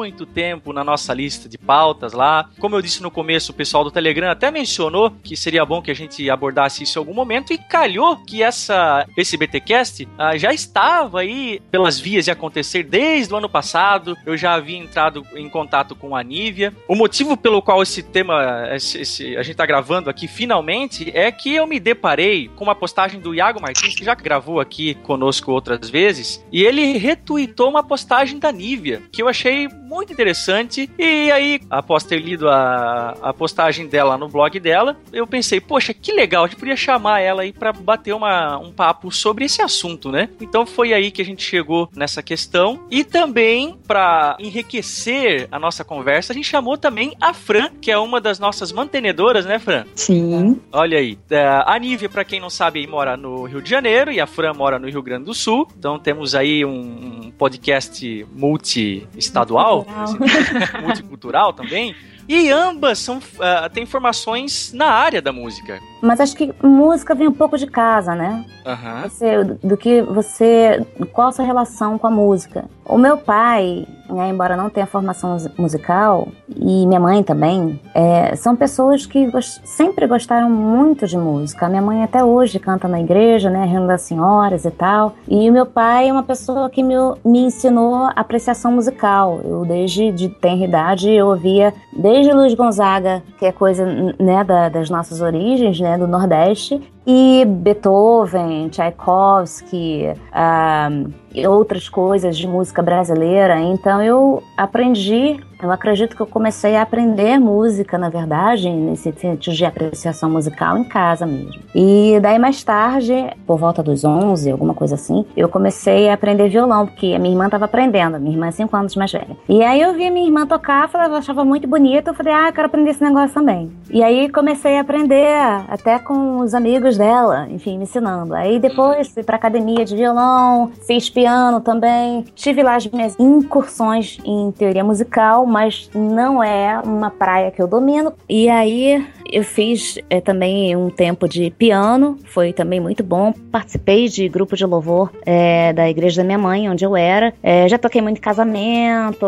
muito 0.07 0.25
tempo 0.25 0.73
na 0.73 0.85
nossa 0.85 1.13
lista 1.13 1.49
de 1.49 1.59
pautas 1.59 2.13
lá. 2.13 2.49
Como 2.61 2.77
eu 2.77 2.81
disse 2.83 3.03
no 3.03 3.11
começo, 3.11 3.51
o 3.51 3.55
pessoal 3.55 3.83
do 3.83 3.91
Telegram 3.91 4.31
até 4.31 4.51
mencionou 4.53 5.11
que 5.23 5.37
seria 5.37 5.65
bom 5.65 5.83
que 5.83 5.91
a 5.91 5.95
gente 5.95 6.31
abordasse 6.31 6.85
isso 6.85 6.97
em 6.99 7.01
algum 7.01 7.13
momento 7.13 7.53
e 7.53 7.59
calhou 7.59 8.17
que 8.25 8.41
essa, 8.43 9.05
esse 9.17 9.37
BTcast 9.37 10.07
ah, 10.17 10.37
já 10.39 10.53
estava 10.55 11.21
aí 11.21 11.61
pelas 11.73 11.99
vias 11.99 12.25
de 12.25 12.31
acontecer 12.31 12.85
desde 12.85 13.35
o 13.35 13.37
ano 13.37 13.49
passado. 13.49 14.17
Eu 14.25 14.37
já 14.37 14.55
havia 14.55 14.79
entrado 14.79 15.27
em 15.35 15.49
contato 15.49 15.97
com 15.97 16.15
a 16.15 16.23
Nívia. 16.23 16.73
O 16.87 16.95
motivo 16.95 17.37
pelo 17.37 17.61
qual 17.61 17.83
esse 17.83 18.01
tema, 18.03 18.69
esse, 18.73 19.01
esse- 19.01 19.37
a 19.37 19.43
gente 19.43 19.57
tá 19.57 19.67
gravando 19.67 20.09
aqui 20.09 20.29
finalmente, 20.29 21.11
é 21.15 21.33
que 21.33 21.53
eu 21.53 21.67
me 21.67 21.81
deparei 21.81 22.49
com 22.55 22.63
uma 22.63 22.75
postagem 22.77 23.19
do 23.21 23.35
Iago 23.35 23.61
Martins, 23.61 23.97
que 23.97 24.05
já 24.05 24.15
gravou 24.15 24.61
aqui 24.61 24.95
conosco 25.03 25.51
outras 25.51 25.91
vezes, 25.91 26.45
e 26.53 26.63
ele 26.63 26.97
retuitou 26.97 27.69
uma 27.69 27.83
postagem 27.83 28.39
da 28.39 28.53
Nívia, 28.53 29.03
que 29.11 29.21
eu 29.21 29.29
achei 29.29 29.67
muito 29.69 29.96
interessante. 30.03 30.91
E 30.99 31.31
aí, 31.31 31.61
após 31.71 32.05
ter 32.05 32.19
lido 32.19 32.49
a, 32.49 33.17
a 33.23 33.33
postagem 33.33 33.87
dela 33.87 34.17
no 34.17 34.29
blog 34.29 34.59
dela, 34.61 34.97
eu 35.13 35.27
pensei, 35.27 35.61
poxa, 35.61 35.93
que 35.95 36.13
legal, 36.13 36.45
a 36.45 36.47
gente 36.49 36.59
podia 36.59 36.77
chamar 36.77 37.21
ela 37.21 37.43
aí 37.43 37.53
pra 37.53 37.73
bater 37.73 38.15
uma, 38.15 38.59
um 38.59 38.73
papo 38.73 39.11
sobre 39.11 39.45
esse 39.45 39.63
assunto, 39.63 40.11
né? 40.11 40.29
Então 40.41 40.67
foi 40.67 40.93
aí 40.93 41.11
que 41.11 41.23
a 41.23 41.25
gente 41.25 41.43
chegou 41.43 41.89
nessa 41.95 42.23
questão. 42.23 42.81
E 42.91 43.05
também, 43.05 43.79
pra 43.87 44.37
enriquecer 44.39 45.49
a 45.51 45.59
nossa 45.59 45.85
conversa, 45.85 46.33
a 46.33 46.35
gente 46.35 46.49
chamou 46.49 46.77
também 46.77 47.15
a 47.21 47.33
Fran, 47.33 47.71
que 47.81 47.91
é 47.91 47.99
uma 47.99 48.21
das 48.21 48.39
nossas 48.39 48.73
mantenedoras, 48.73 49.47
né, 49.47 49.59
Fran? 49.59 49.85
Sim. 49.95 50.61
Olha 50.73 50.99
aí, 50.99 51.19
é, 51.31 51.63
a 51.65 51.79
Nívia, 51.79 52.09
pra 52.09 52.25
quem 52.25 52.41
não 52.41 52.51
sabe, 52.51 52.87
mora 52.87 53.17
no 53.17 53.45
Rio 53.45 53.63
de 53.63 53.71
Janeiro 53.71 54.13
e 54.13 54.21
a 54.21 54.27
Fran 54.27 54.53
mora 54.53 54.79
no 54.79 54.89
Rio 54.89 55.03
Grande 55.03 55.25
do 55.25 55.35
Sul. 55.35 55.69
Então 55.79 55.99
temos 55.99 56.35
aí 56.35 56.65
um 56.65 57.31
podcast 57.37 58.27
multi-estadual, 58.35 59.86
Multicultural. 59.87 60.83
multicultural 60.83 61.53
também. 61.53 61.95
E 62.29 62.51
ambas 62.51 62.99
são 62.99 63.19
uh, 63.19 63.71
têm 63.73 63.87
formações 63.87 64.73
na 64.73 64.87
área 64.87 65.23
da 65.23 65.33
música. 65.33 65.81
Mas 66.03 66.21
acho 66.21 66.37
que 66.37 66.55
música 66.63 67.15
vem 67.15 67.29
um 67.29 67.33
pouco 67.33 67.57
de 67.57 67.67
casa, 67.67 68.15
né? 68.15 68.45
Uhum. 68.67 69.09
Você, 69.09 69.45
do 69.45 69.77
que 69.77 70.03
você. 70.03 70.85
Qual 71.13 71.29
a 71.29 71.33
sua 71.33 71.45
relação 71.45 71.99
com 71.99 72.07
a 72.07 72.11
música? 72.11 72.65
O 72.85 72.97
meu 72.97 73.19
pai, 73.19 73.85
né, 74.09 74.29
embora 74.29 74.57
não 74.57 74.71
tenha 74.71 74.87
formação 74.87 75.37
musical, 75.59 76.29
e 76.55 76.87
minha 76.87 77.01
mãe 77.01 77.23
também, 77.23 77.81
é, 77.93 78.37
são 78.37 78.55
pessoas 78.55 79.05
que 79.05 79.27
gost 79.29 79.61
sempre 79.65 80.07
gostaram 80.07 80.49
muito 80.49 81.07
de 81.07 81.19
música. 81.19 81.67
A 81.67 81.69
minha 81.69 81.83
mãe 81.83 82.05
até 82.05 82.23
hoje 82.23 82.61
canta 82.61 82.87
na 82.87 83.01
igreja, 83.01 83.51
né, 83.51 83.65
Reino 83.65 83.89
das 83.89 84.03
Senhoras 84.03 84.65
e 84.65 84.71
tal. 84.71 85.15
E 85.29 85.51
o 85.51 85.53
meu 85.53 85.67
pai 85.67 86.09
é 86.09 86.13
uma 86.13 86.23
pessoa 86.23 86.71
que 86.71 86.83
me, 86.83 86.95
me 87.25 87.41
ensinou 87.41 88.09
apreciação 88.15 88.71
musical. 88.71 89.41
Eu, 89.45 89.65
desde 89.65 90.13
de 90.13 90.29
tenra 90.29 90.65
idade, 90.65 91.11
eu 91.11 91.27
ouvia 91.27 91.75
desde 91.93 92.33
Luiz 92.33 92.55
Gonzaga, 92.55 93.23
que 93.39 93.47
é 93.47 93.51
coisa 93.51 93.85
né, 94.19 94.45
da, 94.45 94.69
das 94.69 94.89
nossas 94.89 95.21
origens, 95.21 95.81
né, 95.87 95.97
do 95.97 96.07
Nordeste, 96.09 96.81
e 97.07 97.45
Beethoven, 97.47 98.69
Tchaikovsky, 98.69 100.13
ah, 100.33 100.89
e 101.26 101.26
outras 101.45 101.89
coisas 101.89 102.37
de 102.37 102.47
música 102.47 102.83
brasileira. 102.83 103.61
Então 103.61 104.03
eu 104.03 104.43
aprendi 104.57 105.41
eu 105.63 105.71
acredito 105.71 106.15
que 106.15 106.21
eu 106.21 106.27
comecei 106.27 106.77
a 106.77 106.83
aprender 106.83 107.39
música, 107.39 107.97
na 107.97 108.11
verdade, 108.11 108.69
nesse 108.69 109.11
sentido 109.13 109.55
de 109.55 109.65
apreciação 109.65 110.31
musical 110.31 110.77
em 110.77 110.85
casa 110.85 111.25
mesmo. 111.25 111.63
E 111.75 112.19
daí 112.21 112.39
mais 112.39 112.63
tarde, 112.63 113.15
por 113.47 113.57
volta 113.57 113.83
dos 113.83 114.05
11, 114.05 114.51
alguma 114.51 114.75
coisa 114.75 114.97
assim, 114.97 115.25
eu 115.37 115.49
comecei 115.49 116.11
a 116.11 116.15
aprender 116.15 116.49
violão, 116.49 116.87
porque 116.87 117.15
a 117.15 117.19
minha 117.19 117.33
irmã 117.33 117.47
estava 117.47 117.65
aprendendo, 117.65 118.19
minha 118.19 118.33
irmã 118.33 118.49
é 118.49 118.51
5 118.51 118.77
anos 118.77 118.95
mais 118.97 119.11
velha. 119.11 119.37
E 119.49 119.63
aí 119.63 119.81
eu 119.81 119.95
vi 119.95 120.11
minha 120.11 120.27
irmã 120.27 120.47
tocar, 120.47 120.91
eu 120.93 121.15
achava 121.15 121.45
muito 121.45 121.67
bonito, 121.67 122.09
eu 122.09 122.15
falei, 122.15 122.35
ah, 122.35 122.49
eu 122.49 122.53
quero 122.53 122.67
aprender 122.67 122.91
esse 122.91 123.03
negócio 123.03 123.35
também. 123.35 123.73
E 123.91 124.03
aí 124.03 124.29
comecei 124.29 124.77
a 124.77 124.83
aprender, 124.83 125.39
até 125.69 125.99
com 125.99 126.41
os 126.41 126.53
amigos 126.53 126.99
dela, 126.99 127.47
enfim, 127.51 127.79
me 127.79 127.85
ensinando. 127.85 128.35
Aí 128.35 128.59
depois 128.59 129.09
fui 129.09 129.23
pra 129.23 129.37
academia 129.37 129.85
de 129.85 129.97
violão, 129.97 130.71
fiz 130.87 131.09
piano 131.09 131.26
também, 131.61 132.25
tive 132.35 132.63
lá 132.63 132.77
as 132.77 132.87
minhas 132.87 133.19
incursões 133.19 134.19
em 134.25 134.51
teoria 134.53 134.85
musical, 134.85 135.47
mas 135.47 135.91
não 135.95 136.43
é 136.43 136.81
uma 136.81 137.11
praia 137.11 137.51
que 137.51 137.61
eu 137.61 137.67
domino. 137.67 138.13
E 138.29 138.49
aí 138.49 139.07
eu 139.31 139.43
fiz 139.43 139.99
é, 140.09 140.21
também 140.21 140.77
um 140.77 140.91
tempo 140.91 141.29
de 141.29 141.51
piano, 141.51 142.19
foi 142.27 142.53
também 142.53 142.81
muito 142.81 143.03
bom. 143.03 143.33
Participei 143.51 144.09
de 144.09 144.29
grupo 144.29 144.57
de 144.57 144.65
louvor 144.65 145.13
é, 145.25 145.73
da 145.73 145.89
igreja 145.89 146.23
da 146.23 146.25
minha 146.25 146.39
mãe, 146.39 146.69
onde 146.69 146.85
eu 146.85 146.97
era. 146.97 147.35
É, 147.43 147.69
já 147.69 147.79
toquei 147.79 148.01
muito 148.01 148.19
em 148.19 148.21
casamento, 148.21 149.27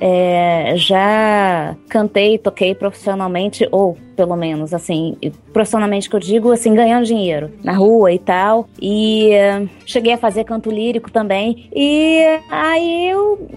é, 0.00 0.74
já 0.76 1.76
cantei, 1.88 2.38
toquei 2.38 2.74
profissionalmente, 2.74 3.66
ou 3.70 3.96
pelo 4.16 4.36
menos, 4.36 4.74
assim, 4.74 5.16
profissionalmente 5.52 6.10
que 6.10 6.16
eu 6.16 6.20
digo, 6.20 6.50
assim, 6.50 6.74
ganhando 6.74 7.04
dinheiro 7.06 7.52
na 7.62 7.72
rua 7.72 8.12
e 8.12 8.18
tal. 8.18 8.68
E 8.80 9.30
uh, 9.30 9.68
cheguei 9.86 10.12
a 10.12 10.18
fazer 10.18 10.44
canto 10.44 10.70
lírico 10.70 11.10
também. 11.10 11.68
E 11.72 12.24
aí 12.50 13.10
eu 13.10 13.48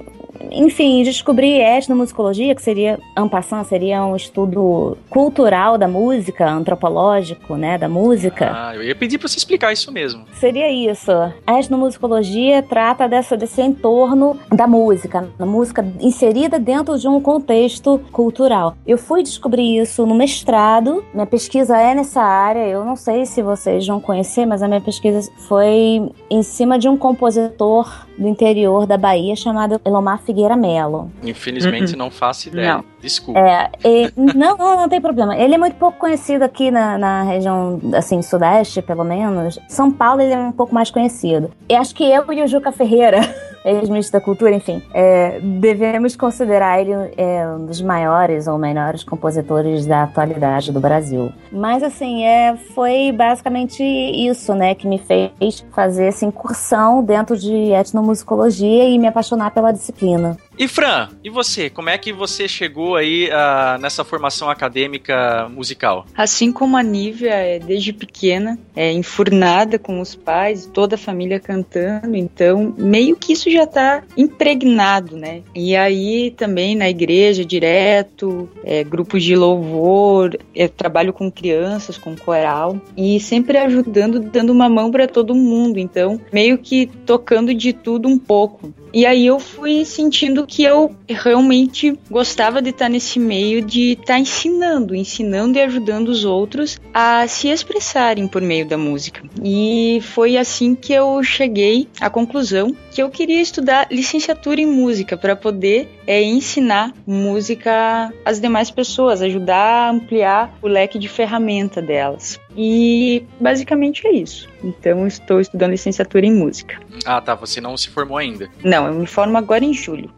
enfim, 0.52 1.04
descobri 1.04 1.60
etnomusicologia, 1.60 2.56
que 2.56 2.62
seria, 2.62 3.00
ampassant, 3.16 3.66
seria 3.66 4.04
um 4.06 4.16
estudo 4.16 4.98
cultural 5.10 5.78
da 5.78 5.88
música, 5.88 6.50
antropológico, 6.50 7.56
né, 7.56 7.78
da 7.78 7.90
música. 7.90 8.52
Ah, 8.54 8.76
eu 8.76 8.84
ia 8.84 8.96
pedir 8.96 9.18
para 9.18 9.28
você 9.28 9.38
explicar 9.38 9.72
isso 9.72 9.92
mesmo. 9.92 10.26
Seria 10.34 10.72
isso. 10.72 11.12
A 11.46 11.60
etnomusicologia 11.60 12.64
trata 12.64 13.08
dessa, 13.08 13.36
desse 13.36 13.62
entorno 13.62 14.40
da 14.50 14.68
música, 14.68 15.30
a 15.38 15.46
música 15.46 15.86
inserida 16.00 16.60
dentro 16.60 16.98
de 16.98 17.08
um 17.08 17.20
contexto 17.20 18.00
cultural. 18.12 18.76
Eu 18.86 18.98
fui 18.98 19.24
descobrir 19.24 19.80
isso 19.80 20.06
no 20.06 20.16
mestrado, 20.16 21.04
minha 21.14 21.26
pesquisa 21.26 21.78
é 21.78 21.94
nessa 21.94 22.22
área, 22.22 22.68
eu 22.68 22.86
não 22.86 22.96
sei 22.96 23.26
se 23.26 23.42
vocês 23.42 23.86
vão 23.86 24.00
conhecer, 24.00 24.46
mas 24.46 24.62
a 24.64 24.68
minha 24.68 24.82
pesquisa 24.82 25.32
foi 25.48 26.10
em 26.30 26.44
cima 26.44 26.78
de 26.78 26.88
um 26.88 26.98
compositor 26.98 28.06
do 28.18 28.28
interior 28.28 28.86
da 28.86 28.98
Bahia 28.98 29.36
chamado 29.36 29.82
Elomar 29.84 30.22
Figueira 30.32 30.56
Melo. 30.56 31.12
Infelizmente, 31.22 31.92
uh 31.92 31.96
-uh. 31.96 31.98
não 31.98 32.10
faço 32.10 32.48
ideia. 32.48 32.76
Não. 32.76 32.86
Desculpa. 33.02 33.40
É, 33.40 33.70
e, 33.84 34.12
não, 34.16 34.56
não, 34.56 34.78
não 34.78 34.90
tem 34.90 35.02
problema. 35.02 35.36
Ele 35.36 35.56
é 35.56 35.58
muito 35.58 35.76
pouco 35.76 36.00
conhecido 36.00 36.44
aqui 36.44 36.72
na, 36.72 36.98
na 36.98 37.24
região, 37.24 37.80
assim, 37.94 38.22
sudeste, 38.22 38.82
pelo 38.82 39.04
menos. 39.04 39.60
São 39.68 39.92
Paulo, 39.92 40.22
ele 40.22 40.34
é 40.34 40.38
um 40.38 40.52
pouco 40.52 40.74
mais 40.74 40.90
conhecido. 40.90 41.52
E 41.68 41.76
acho 41.76 41.94
que 41.94 42.04
eu 42.04 42.32
e 42.32 42.42
o 42.42 42.48
Juca 42.48 42.72
Ferreira, 42.72 43.20
ex-ministro 43.64 44.20
da 44.20 44.24
Cultura, 44.24 44.54
enfim, 44.54 44.82
é, 44.94 45.40
devemos 45.40 46.16
considerar 46.16 46.80
ele 46.80 46.92
é, 47.18 47.48
um 47.48 47.66
dos 47.66 47.82
maiores 47.82 48.48
ou 48.48 48.58
melhores 48.58 49.04
compositores 49.04 49.86
da 49.86 50.04
atualidade 50.04 50.72
do 50.72 50.80
Brasil. 50.80 51.32
Mas, 51.52 51.84
assim, 51.84 52.24
é, 52.26 52.56
foi 52.74 53.12
basicamente 53.12 53.84
isso, 53.84 54.54
né, 54.54 54.76
que 54.76 54.88
me 54.88 54.98
fez 54.98 55.66
fazer 55.72 56.06
essa 56.06 56.26
incursão 56.26 57.04
dentro 57.04 57.38
de 57.38 57.72
etnomusicologia 57.72 58.90
e 58.90 58.98
me 58.98 59.08
apaixonar 59.08 59.52
pela 59.52 59.72
disciplina. 59.72 60.38
E 60.62 60.68
Fran, 60.68 61.10
e 61.24 61.30
você? 61.32 61.72
Como 61.72 61.90
é 61.90 61.98
que 61.98 62.14
você 62.14 62.48
chegou 62.48 62.96
aí 62.96 63.30
uh, 63.30 63.82
nessa 63.82 64.04
formação 64.04 64.48
acadêmica 64.48 65.50
musical? 65.50 66.06
Assim 66.16 66.52
como 66.52 66.78
a 66.78 66.84
Nívia 66.84 67.34
é 67.34 67.58
desde 67.58 67.92
pequena, 67.92 68.60
é 68.76 68.92
enfurnada 68.92 69.80
com 69.80 70.00
os 70.00 70.14
pais, 70.14 70.70
toda 70.72 70.94
a 70.94 71.00
família 71.00 71.40
cantando, 71.40 72.16
então 72.16 72.76
meio 72.78 73.16
que 73.16 73.34
isso 73.34 73.50
já 73.50 73.66
tá 73.66 74.04
impregnado, 74.16 75.18
né? 75.18 75.42
E 75.56 75.76
aí 75.76 76.30
também 76.38 76.76
na 76.76 76.88
igreja 76.88 77.44
direto, 77.44 78.48
é, 78.64 78.84
grupos 78.84 79.24
de 79.24 79.36
louvor, 79.36 80.38
eu 80.54 80.70
trabalho 80.70 81.12
com 81.12 81.32
crianças, 81.32 81.98
com 81.98 82.16
coral 82.16 82.80
e 82.96 83.20
sempre 83.20 83.58
ajudando, 83.58 84.20
dando 84.20 84.52
uma 84.52 84.70
mão 84.70 84.92
para 84.92 85.08
todo 85.08 85.34
mundo, 85.34 85.80
então 85.80 86.22
meio 86.32 86.60
que 86.60 86.86
tocando 87.04 87.52
de 87.52 87.74
tudo 87.74 88.08
um 88.08 88.20
pouco. 88.20 88.72
E 88.94 89.06
aí 89.06 89.26
eu 89.26 89.40
fui 89.40 89.86
sentindo 89.86 90.46
que 90.52 90.64
eu 90.64 90.94
realmente 91.08 91.98
gostava 92.10 92.62
de 92.62 92.72
estar 92.72 92.90
nesse 92.90 93.18
meio 93.18 93.62
de 93.62 93.94
estar 93.94 94.20
ensinando, 94.20 94.94
ensinando 94.94 95.58
e 95.58 95.62
ajudando 95.62 96.10
os 96.10 96.26
outros 96.26 96.78
a 96.94 97.26
se 97.26 97.48
expressarem 97.48 98.28
por 98.28 98.42
meio 98.42 98.68
da 98.68 98.78
música. 98.78 99.24
E 99.42 100.02
foi 100.04 100.36
assim 100.36 100.76
que 100.76 100.92
eu 100.92 101.24
cheguei 101.24 101.88
à 102.02 102.10
conclusão 102.10 102.76
que 102.92 103.02
eu 103.02 103.10
queria 103.10 103.42
estudar 103.42 103.88
licenciatura 103.90 104.60
em 104.60 104.66
música 104.66 105.16
para 105.16 105.38
poder 105.38 105.90
é, 106.06 106.22
ensinar 106.22 106.94
música 107.08 108.14
às 108.26 108.42
demais 108.42 108.70
pessoas, 108.70 109.22
ajudar 109.22 109.88
a 109.88 109.92
ampliar 109.92 110.54
o 110.62 110.68
leque 110.68 111.00
de 111.00 111.08
ferramenta 111.08 111.82
delas. 111.82 112.38
E 112.58 113.24
basicamente 113.40 114.06
é 114.06 114.12
isso. 114.12 114.50
Então 114.62 115.08
estou 115.08 115.40
estudando 115.40 115.72
licenciatura 115.72 116.26
em 116.26 116.34
música. 116.34 116.78
Ah, 117.06 117.22
tá. 117.22 117.36
Você 117.36 117.62
não 117.62 117.78
se 117.78 117.90
formou 117.90 118.18
ainda? 118.18 118.50
Não, 118.62 118.88
eu 118.88 118.94
me 118.94 119.08
formo 119.08 119.38
agora 119.38 119.64
em 119.64 119.74
julho. 119.74 120.12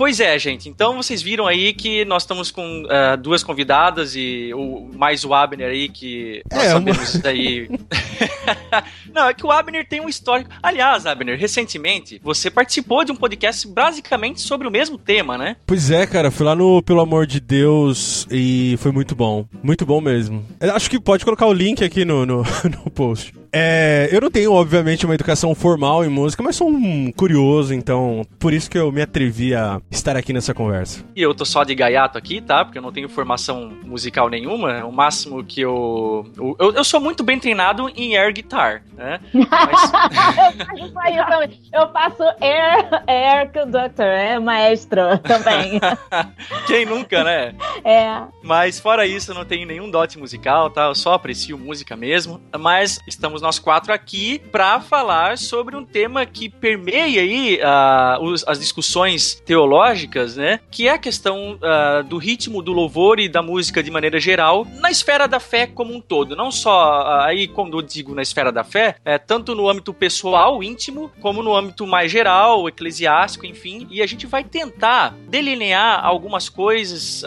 Pois 0.00 0.18
é, 0.18 0.38
gente. 0.38 0.66
Então 0.66 0.96
vocês 0.96 1.20
viram 1.20 1.46
aí 1.46 1.74
que 1.74 2.06
nós 2.06 2.22
estamos 2.22 2.50
com 2.50 2.84
uh, 2.84 3.18
duas 3.18 3.44
convidadas 3.44 4.16
e 4.16 4.50
o, 4.54 4.88
mais 4.96 5.26
o 5.26 5.34
Abner 5.34 5.68
aí, 5.68 5.90
que 5.90 6.42
nós 6.50 6.64
é, 6.64 6.70
sabemos 6.70 7.14
uma... 7.16 7.22
daí. 7.22 7.68
Não, 9.12 9.28
é 9.28 9.34
que 9.34 9.44
o 9.44 9.50
Abner 9.50 9.86
tem 9.86 10.00
um 10.00 10.08
histórico. 10.08 10.48
Aliás, 10.62 11.04
Abner, 11.04 11.38
recentemente 11.38 12.18
você 12.24 12.50
participou 12.50 13.04
de 13.04 13.12
um 13.12 13.14
podcast 13.14 13.68
basicamente 13.68 14.40
sobre 14.40 14.66
o 14.66 14.70
mesmo 14.70 14.96
tema, 14.96 15.36
né? 15.36 15.56
Pois 15.66 15.90
é, 15.90 16.06
cara. 16.06 16.30
Fui 16.30 16.46
lá 16.46 16.56
no 16.56 16.82
Pelo 16.82 17.02
Amor 17.02 17.26
de 17.26 17.38
Deus 17.38 18.26
e 18.30 18.78
foi 18.78 18.92
muito 18.92 19.14
bom. 19.14 19.44
Muito 19.62 19.84
bom 19.84 20.00
mesmo. 20.00 20.42
Eu 20.60 20.74
acho 20.74 20.88
que 20.88 20.98
pode 20.98 21.26
colocar 21.26 21.44
o 21.44 21.52
link 21.52 21.84
aqui 21.84 22.06
no, 22.06 22.24
no, 22.24 22.42
no 22.64 22.90
post. 22.90 23.34
É, 23.52 24.08
eu 24.12 24.20
não 24.20 24.30
tenho, 24.30 24.52
obviamente, 24.52 25.04
uma 25.04 25.14
educação 25.14 25.54
formal 25.54 26.04
em 26.04 26.08
música, 26.08 26.42
mas 26.42 26.56
sou 26.56 26.68
um 26.68 27.10
curioso, 27.12 27.74
então 27.74 28.24
por 28.38 28.52
isso 28.52 28.70
que 28.70 28.78
eu 28.78 28.92
me 28.92 29.02
atrevi 29.02 29.54
a 29.54 29.80
estar 29.90 30.16
aqui 30.16 30.32
nessa 30.32 30.54
conversa. 30.54 31.04
E 31.16 31.22
eu 31.22 31.34
tô 31.34 31.44
só 31.44 31.64
de 31.64 31.74
gaiato 31.74 32.16
aqui, 32.16 32.40
tá? 32.40 32.64
Porque 32.64 32.78
eu 32.78 32.82
não 32.82 32.92
tenho 32.92 33.08
formação 33.08 33.72
musical 33.84 34.28
nenhuma. 34.28 34.84
O 34.84 34.92
máximo 34.92 35.42
que 35.42 35.60
eu. 35.60 36.26
Eu, 36.58 36.74
eu 36.74 36.84
sou 36.84 37.00
muito 37.00 37.24
bem 37.24 37.38
treinado 37.38 37.90
em 37.96 38.16
air 38.16 38.32
guitar, 38.32 38.82
né? 38.96 39.20
Mas... 39.32 39.92
eu 41.72 41.92
faço 41.92 42.22
air, 42.40 43.02
air 43.06 43.52
conductor, 43.52 44.06
é 44.06 44.38
maestro 44.38 45.18
também. 45.18 45.80
Quem 46.66 46.86
nunca, 46.86 47.24
né? 47.24 47.54
É. 47.84 48.22
Mas 48.42 48.78
fora 48.78 49.06
isso, 49.06 49.30
eu 49.30 49.34
não 49.34 49.44
tenho 49.44 49.66
nenhum 49.66 49.90
dote 49.90 50.18
musical, 50.18 50.70
tá? 50.70 50.86
Eu 50.86 50.94
só 50.94 51.14
aprecio 51.14 51.58
música 51.58 51.96
mesmo. 51.96 52.40
Mas 52.58 52.98
estamos 53.06 53.42
nós 53.42 53.58
quatro 53.58 53.92
aqui 53.92 54.40
para 54.50 54.80
falar 54.80 55.36
sobre 55.38 55.76
um 55.76 55.84
tema 55.84 56.24
que 56.24 56.48
permeia 56.48 57.20
aí 57.20 57.60
uh, 57.60 58.24
os, 58.24 58.46
as 58.46 58.58
discussões 58.58 59.34
teológicas, 59.44 60.36
né? 60.36 60.60
Que 60.70 60.88
é 60.88 60.92
a 60.92 60.98
questão 60.98 61.58
uh, 61.58 62.02
do 62.04 62.16
ritmo 62.16 62.62
do 62.62 62.72
louvor 62.72 63.20
e 63.20 63.28
da 63.28 63.42
música 63.42 63.82
de 63.82 63.90
maneira 63.90 64.18
geral 64.18 64.66
na 64.78 64.90
esfera 64.90 65.28
da 65.28 65.40
fé 65.40 65.66
como 65.66 65.94
um 65.94 66.00
todo. 66.00 66.34
Não 66.34 66.50
só 66.50 67.02
uh, 67.02 67.20
aí, 67.24 67.46
quando 67.46 67.78
eu 67.78 67.82
digo 67.82 68.14
na 68.14 68.22
esfera 68.22 68.50
da 68.50 68.64
fé, 68.64 68.96
é 69.04 69.18
tanto 69.18 69.54
no 69.54 69.68
âmbito 69.68 69.92
pessoal, 69.92 70.62
íntimo, 70.62 71.10
como 71.20 71.42
no 71.42 71.54
âmbito 71.54 71.86
mais 71.86 72.10
geral, 72.10 72.68
eclesiástico, 72.68 73.44
enfim. 73.44 73.86
E 73.90 74.02
a 74.02 74.06
gente 74.06 74.26
vai 74.26 74.44
tentar 74.44 75.14
delinear 75.28 76.04
algumas 76.04 76.48
coisas 76.48 77.22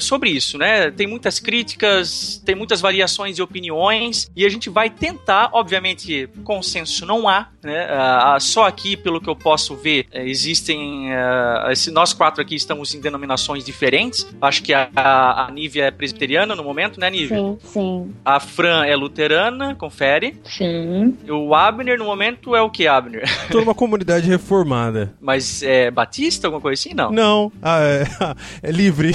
sobre 0.00 0.30
isso, 0.36 0.58
né? 0.58 0.90
Tem 0.90 1.06
muitas 1.06 1.38
críticas, 1.38 2.42
tem 2.44 2.54
muitas 2.54 2.80
variações 2.80 3.36
de 3.36 3.42
opiniões 3.42 4.30
e 4.36 4.44
a 4.44 4.48
gente 4.48 4.68
vai 4.70 4.90
tentar, 4.90 5.50
obviamente, 5.52 6.28
consenso 6.44 7.06
não 7.06 7.28
há, 7.28 7.48
né? 7.62 7.86
Uh, 7.86 8.40
só 8.40 8.66
aqui, 8.66 8.96
pelo 8.96 9.20
que 9.20 9.28
eu 9.28 9.36
posso 9.36 9.74
ver, 9.74 10.06
eh, 10.12 10.28
existem 10.28 11.10
uh, 11.10 11.70
esse, 11.70 11.90
nós 11.90 12.12
quatro 12.12 12.40
aqui 12.40 12.54
estamos 12.54 12.94
em 12.94 13.00
denominações 13.00 13.64
diferentes. 13.64 14.26
Acho 14.40 14.62
que 14.62 14.72
a, 14.72 14.88
a, 14.94 15.46
a 15.46 15.50
Nívia 15.50 15.84
é 15.86 15.90
presbiteriana 15.90 16.54
no 16.54 16.62
momento, 16.62 17.00
né, 17.00 17.10
Nívia? 17.10 17.36
Sim, 17.36 17.58
sim. 17.64 18.14
A 18.24 18.38
Fran 18.38 18.84
é 18.84 18.94
luterana, 18.94 19.74
confere. 19.74 20.38
Sim. 20.44 21.16
O 21.28 21.54
Abner 21.54 21.98
no 21.98 22.04
momento 22.04 22.54
é 22.54 22.62
o 22.62 22.70
que, 22.70 22.86
Abner? 22.86 23.24
Tô 23.50 23.60
numa 23.60 23.74
comunidade 23.74 24.28
reformada. 24.28 25.14
Mas 25.20 25.62
é 25.62 25.90
batista, 25.90 26.46
alguma 26.46 26.60
coisa 26.60 26.80
assim? 26.80 26.94
Não. 26.94 27.10
Não, 27.10 27.52
ah, 27.62 27.80
é, 27.80 28.04
é 28.68 28.70
livre. 28.70 29.12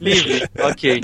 Livre, 0.00 0.17
ok. 0.60 1.00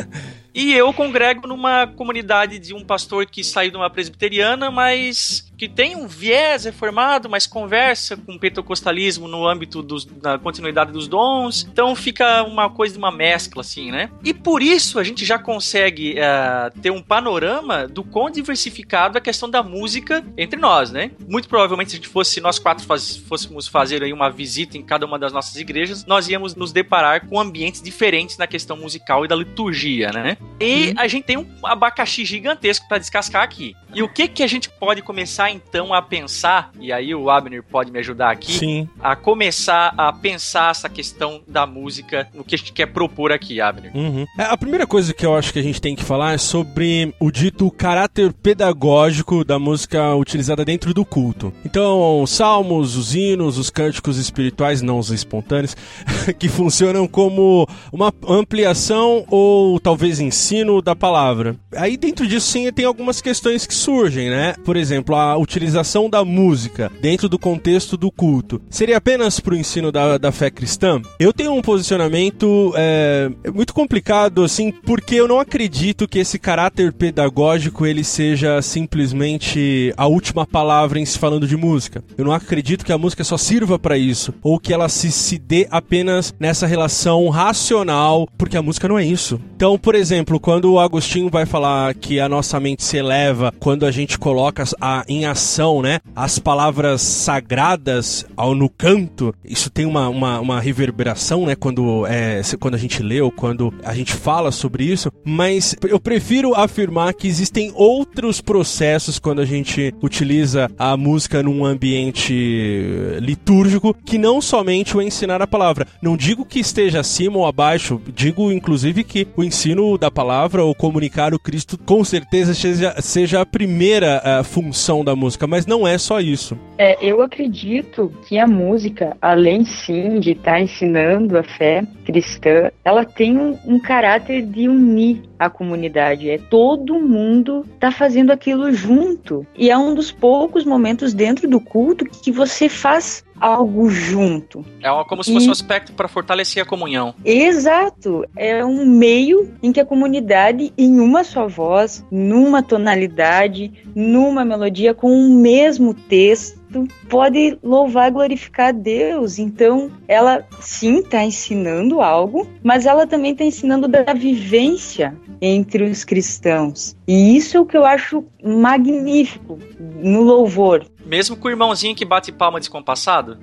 E 0.54 0.72
eu 0.72 0.92
congrego 0.92 1.48
numa 1.48 1.86
comunidade 1.86 2.58
de 2.60 2.72
um 2.72 2.84
pastor 2.84 3.26
que 3.26 3.42
saiu 3.42 3.72
de 3.72 3.76
uma 3.76 3.90
presbiteriana, 3.90 4.70
mas 4.70 5.52
que 5.56 5.68
tem 5.68 5.96
um 5.96 6.06
viés 6.06 6.64
reformado, 6.64 7.28
mas 7.28 7.46
conversa 7.46 8.16
com 8.16 8.34
o 8.34 8.38
pentecostalismo 8.38 9.28
no 9.28 9.46
âmbito 9.46 9.82
dos, 9.82 10.04
da 10.04 10.38
continuidade 10.38 10.92
dos 10.92 11.08
dons. 11.08 11.66
Então 11.70 11.94
fica 11.94 12.42
uma 12.44 12.68
coisa 12.70 12.94
de 12.94 12.98
uma 12.98 13.12
mescla, 13.12 13.60
assim, 13.60 13.90
né? 13.90 14.10
E 14.22 14.34
por 14.34 14.62
isso 14.62 14.98
a 14.98 15.04
gente 15.04 15.24
já 15.24 15.38
consegue 15.38 16.14
uh, 16.14 16.80
ter 16.80 16.90
um 16.90 17.02
panorama 17.02 17.86
do 17.86 18.02
quão 18.02 18.30
diversificado 18.30 19.18
a 19.18 19.20
questão 19.20 19.48
da 19.48 19.62
música 19.62 20.24
entre 20.36 20.58
nós, 20.58 20.90
né? 20.90 21.10
Muito 21.28 21.48
provavelmente, 21.48 21.90
se 21.90 21.96
a 21.96 21.98
gente 21.98 22.08
fosse, 22.08 22.40
nós 22.40 22.58
quatro 22.58 22.84
faz, 22.84 23.16
fôssemos 23.16 23.68
fazer 23.68 24.02
aí 24.02 24.12
uma 24.12 24.30
visita 24.30 24.76
em 24.76 24.82
cada 24.82 25.06
uma 25.06 25.18
das 25.18 25.32
nossas 25.32 25.56
igrejas, 25.56 26.04
nós 26.04 26.28
íamos 26.28 26.54
nos 26.54 26.72
deparar 26.72 27.26
com 27.26 27.38
ambientes 27.38 27.80
diferentes 27.80 28.36
na 28.36 28.46
questão 28.46 28.76
musical 28.76 29.24
e 29.24 29.28
da 29.28 29.36
liturgia, 29.36 30.10
né? 30.10 30.36
E 30.60 30.94
a 30.96 31.06
gente 31.06 31.24
tem 31.24 31.36
um 31.36 31.46
abacaxi 31.64 32.24
gigantesco 32.24 32.86
para 32.88 32.98
descascar 32.98 33.42
aqui. 33.42 33.74
E 33.94 34.02
o 34.02 34.08
que 34.08 34.26
que 34.26 34.42
a 34.42 34.46
gente 34.46 34.68
pode 34.68 35.02
começar 35.02 35.43
então 35.50 35.92
a 35.92 36.02
pensar, 36.02 36.70
e 36.80 36.92
aí 36.92 37.14
o 37.14 37.30
Abner 37.30 37.62
pode 37.62 37.90
me 37.90 37.98
ajudar 37.98 38.30
aqui, 38.30 38.52
Sim. 38.52 38.88
a 39.00 39.16
começar 39.16 39.94
a 39.96 40.12
pensar 40.12 40.70
essa 40.70 40.88
questão 40.88 41.42
da 41.46 41.66
música, 41.66 42.28
no 42.34 42.44
que 42.44 42.54
a 42.54 42.58
gente 42.58 42.72
quer 42.72 42.86
propor 42.86 43.32
aqui, 43.32 43.60
Abner. 43.60 43.90
Uhum. 43.94 44.26
É, 44.38 44.44
a 44.44 44.56
primeira 44.56 44.86
coisa 44.86 45.12
que 45.12 45.24
eu 45.24 45.36
acho 45.36 45.52
que 45.52 45.58
a 45.58 45.62
gente 45.62 45.80
tem 45.80 45.94
que 45.94 46.04
falar 46.04 46.32
é 46.32 46.38
sobre 46.38 47.14
o 47.20 47.30
dito 47.30 47.70
caráter 47.70 48.32
pedagógico 48.32 49.44
da 49.44 49.58
música 49.58 50.14
utilizada 50.14 50.64
dentro 50.64 50.92
do 50.92 51.04
culto. 51.04 51.52
Então, 51.64 52.22
os 52.22 52.30
salmos, 52.30 52.96
os 52.96 53.14
hinos, 53.14 53.58
os 53.58 53.70
cânticos 53.70 54.18
espirituais, 54.18 54.82
não 54.82 54.98
os 54.98 55.10
espontâneos, 55.10 55.76
que 56.38 56.48
funcionam 56.48 57.06
como 57.06 57.66
uma 57.92 58.12
ampliação 58.26 59.24
ou 59.28 59.78
talvez 59.80 60.20
ensino 60.20 60.80
da 60.80 60.94
palavra. 60.96 61.56
Aí 61.76 61.96
dentro 61.96 62.26
disso 62.26 62.48
sim 62.48 62.70
tem 62.72 62.84
algumas 62.84 63.20
questões 63.20 63.66
que 63.66 63.74
surgem, 63.74 64.30
né? 64.30 64.54
Por 64.64 64.76
exemplo, 64.76 65.14
a 65.14 65.33
utilização 65.36 66.08
da 66.08 66.24
música 66.24 66.90
dentro 67.00 67.28
do 67.28 67.38
contexto 67.38 67.96
do 67.96 68.10
culto 68.10 68.60
seria 68.70 68.96
apenas 68.96 69.40
para 69.40 69.54
o 69.54 69.56
ensino 69.56 69.90
da, 69.90 70.18
da 70.18 70.32
fé 70.32 70.50
cristã? 70.50 71.00
Eu 71.18 71.32
tenho 71.32 71.52
um 71.52 71.62
posicionamento 71.62 72.72
é, 72.76 73.30
muito 73.52 73.74
complicado, 73.74 74.42
assim, 74.42 74.70
porque 74.70 75.14
eu 75.14 75.28
não 75.28 75.40
acredito 75.40 76.08
que 76.08 76.18
esse 76.18 76.38
caráter 76.38 76.92
pedagógico 76.92 77.86
ele 77.86 78.04
seja 78.04 78.60
simplesmente 78.62 79.92
a 79.96 80.06
última 80.06 80.46
palavra 80.46 80.98
em 80.98 81.04
se 81.04 81.18
falando 81.18 81.46
de 81.46 81.56
música. 81.56 82.02
Eu 82.16 82.24
não 82.24 82.32
acredito 82.32 82.84
que 82.84 82.92
a 82.92 82.98
música 82.98 83.24
só 83.24 83.36
sirva 83.36 83.78
para 83.78 83.98
isso, 83.98 84.34
ou 84.42 84.58
que 84.58 84.72
ela 84.72 84.88
se, 84.88 85.10
se 85.10 85.38
dê 85.38 85.66
apenas 85.70 86.34
nessa 86.38 86.66
relação 86.66 87.28
racional, 87.28 88.28
porque 88.36 88.56
a 88.56 88.62
música 88.62 88.88
não 88.88 88.98
é 88.98 89.04
isso. 89.04 89.40
Então, 89.56 89.78
por 89.78 89.94
exemplo, 89.94 90.40
quando 90.40 90.72
o 90.72 90.80
Agostinho 90.80 91.30
vai 91.30 91.46
falar 91.46 91.94
que 91.94 92.20
a 92.20 92.28
nossa 92.28 92.58
mente 92.60 92.82
se 92.84 92.96
eleva 92.96 93.52
quando 93.58 93.86
a 93.86 93.90
gente 93.90 94.18
coloca 94.18 94.64
a, 94.80 95.04
em 95.08 95.23
ação, 95.24 95.82
né, 95.82 96.00
as 96.14 96.38
palavras 96.38 97.02
sagradas 97.02 98.26
ao 98.36 98.54
no 98.54 98.68
canto, 98.68 99.34
isso 99.44 99.70
tem 99.70 99.86
uma, 99.86 100.08
uma, 100.08 100.40
uma 100.40 100.60
reverberação, 100.60 101.46
né, 101.46 101.54
quando, 101.54 102.06
é, 102.06 102.40
quando 102.58 102.74
a 102.74 102.78
gente 102.78 103.02
lê 103.02 103.20
ou 103.20 103.30
quando 103.30 103.72
a 103.84 103.94
gente 103.94 104.12
fala 104.12 104.50
sobre 104.50 104.84
isso, 104.84 105.10
mas 105.24 105.74
eu 105.88 106.00
prefiro 106.00 106.54
afirmar 106.54 107.14
que 107.14 107.28
existem 107.28 107.72
outros 107.74 108.40
processos 108.40 109.18
quando 109.18 109.40
a 109.40 109.44
gente 109.44 109.94
utiliza 110.02 110.70
a 110.78 110.96
música 110.96 111.42
num 111.42 111.64
ambiente 111.64 113.18
litúrgico 113.20 113.94
que 114.04 114.18
não 114.18 114.40
somente 114.40 114.96
o 114.96 115.02
ensinar 115.02 115.42
a 115.42 115.46
palavra. 115.46 115.86
Não 116.02 116.16
digo 116.16 116.44
que 116.44 116.60
esteja 116.60 117.00
acima 117.00 117.38
ou 117.38 117.46
abaixo, 117.46 118.00
digo 118.14 118.52
inclusive 118.52 119.04
que 119.04 119.26
o 119.36 119.42
ensino 119.42 119.96
da 119.98 120.10
palavra 120.10 120.64
ou 120.64 120.74
comunicar 120.74 121.34
o 121.34 121.38
Cristo 121.38 121.78
com 121.78 122.04
certeza 122.04 122.54
seja, 122.54 122.94
seja 123.00 123.40
a 123.40 123.46
primeira 123.46 124.22
uh, 124.24 124.44
função 124.44 125.04
da 125.04 125.13
música, 125.16 125.46
mas 125.46 125.66
não 125.66 125.86
é 125.86 125.98
só 125.98 126.20
isso. 126.20 126.58
É, 126.78 126.96
eu 127.04 127.22
acredito 127.22 128.12
que 128.26 128.38
a 128.38 128.46
música, 128.46 129.16
além 129.20 129.64
sim 129.64 130.20
de 130.20 130.32
estar 130.32 130.52
tá 130.52 130.60
ensinando 130.60 131.38
a 131.38 131.42
fé 131.42 131.84
cristã, 132.04 132.70
ela 132.84 133.04
tem 133.04 133.36
um, 133.36 133.58
um 133.66 133.78
caráter 133.78 134.42
de 134.42 134.68
unir 134.68 135.22
a 135.38 135.48
comunidade. 135.50 136.30
É 136.30 136.38
todo 136.38 137.00
mundo 137.00 137.66
tá 137.78 137.90
fazendo 137.90 138.30
aquilo 138.30 138.72
junto. 138.72 139.46
E 139.56 139.70
é 139.70 139.76
um 139.76 139.94
dos 139.94 140.10
poucos 140.10 140.64
momentos 140.64 141.12
dentro 141.12 141.48
do 141.48 141.60
culto 141.60 142.04
que 142.04 142.30
você 142.30 142.68
faz 142.68 143.24
algo 143.40 143.88
junto. 143.88 144.64
É 144.82 144.88
como 145.04 145.22
se 145.22 145.32
fosse 145.32 145.46
e... 145.46 145.48
um 145.48 145.52
aspecto 145.52 145.92
para 145.92 146.08
fortalecer 146.08 146.62
a 146.62 146.66
comunhão. 146.66 147.14
Exato. 147.24 148.24
É 148.36 148.64
um 148.64 148.86
meio 148.86 149.52
em 149.62 149.72
que 149.72 149.80
a 149.80 149.84
comunidade, 149.84 150.72
em 150.76 151.00
uma 151.00 151.24
só 151.24 151.46
voz, 151.46 152.04
numa 152.10 152.62
tonalidade, 152.62 153.72
numa 153.94 154.44
melodia, 154.44 154.94
com 154.94 155.12
o 155.12 155.30
mesmo 155.30 155.94
texto, 155.94 156.64
pode 157.08 157.58
louvar 157.62 158.08
e 158.08 158.12
glorificar 158.12 158.72
Deus. 158.72 159.38
Então, 159.38 159.90
ela 160.08 160.44
sim 160.60 160.98
está 160.98 161.22
ensinando 161.22 162.00
algo, 162.00 162.48
mas 162.62 162.86
ela 162.86 163.06
também 163.06 163.32
está 163.32 163.44
ensinando 163.44 163.86
da 163.86 164.12
vivência 164.12 165.14
entre 165.40 165.84
os 165.84 166.04
cristãos. 166.04 166.96
E 167.06 167.36
isso 167.36 167.56
é 167.56 167.60
o 167.60 167.66
que 167.66 167.76
eu 167.76 167.84
acho 167.84 168.24
magnífico 168.42 169.58
no 169.78 170.22
louvor. 170.22 170.86
Mesmo 171.04 171.36
com 171.36 171.48
o 171.48 171.50
irmãozinho 171.50 171.94
que 171.94 172.04
bate 172.04 172.32
palma 172.32 172.58
descompassado? 172.58 173.38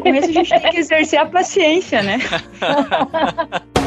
Com 0.00 0.14
isso 0.14 0.28
a 0.28 0.32
gente 0.32 0.50
tem 0.50 0.70
que 0.70 0.78
exercer 0.78 1.18
a 1.18 1.26
paciência, 1.26 2.02
né? 2.02 2.18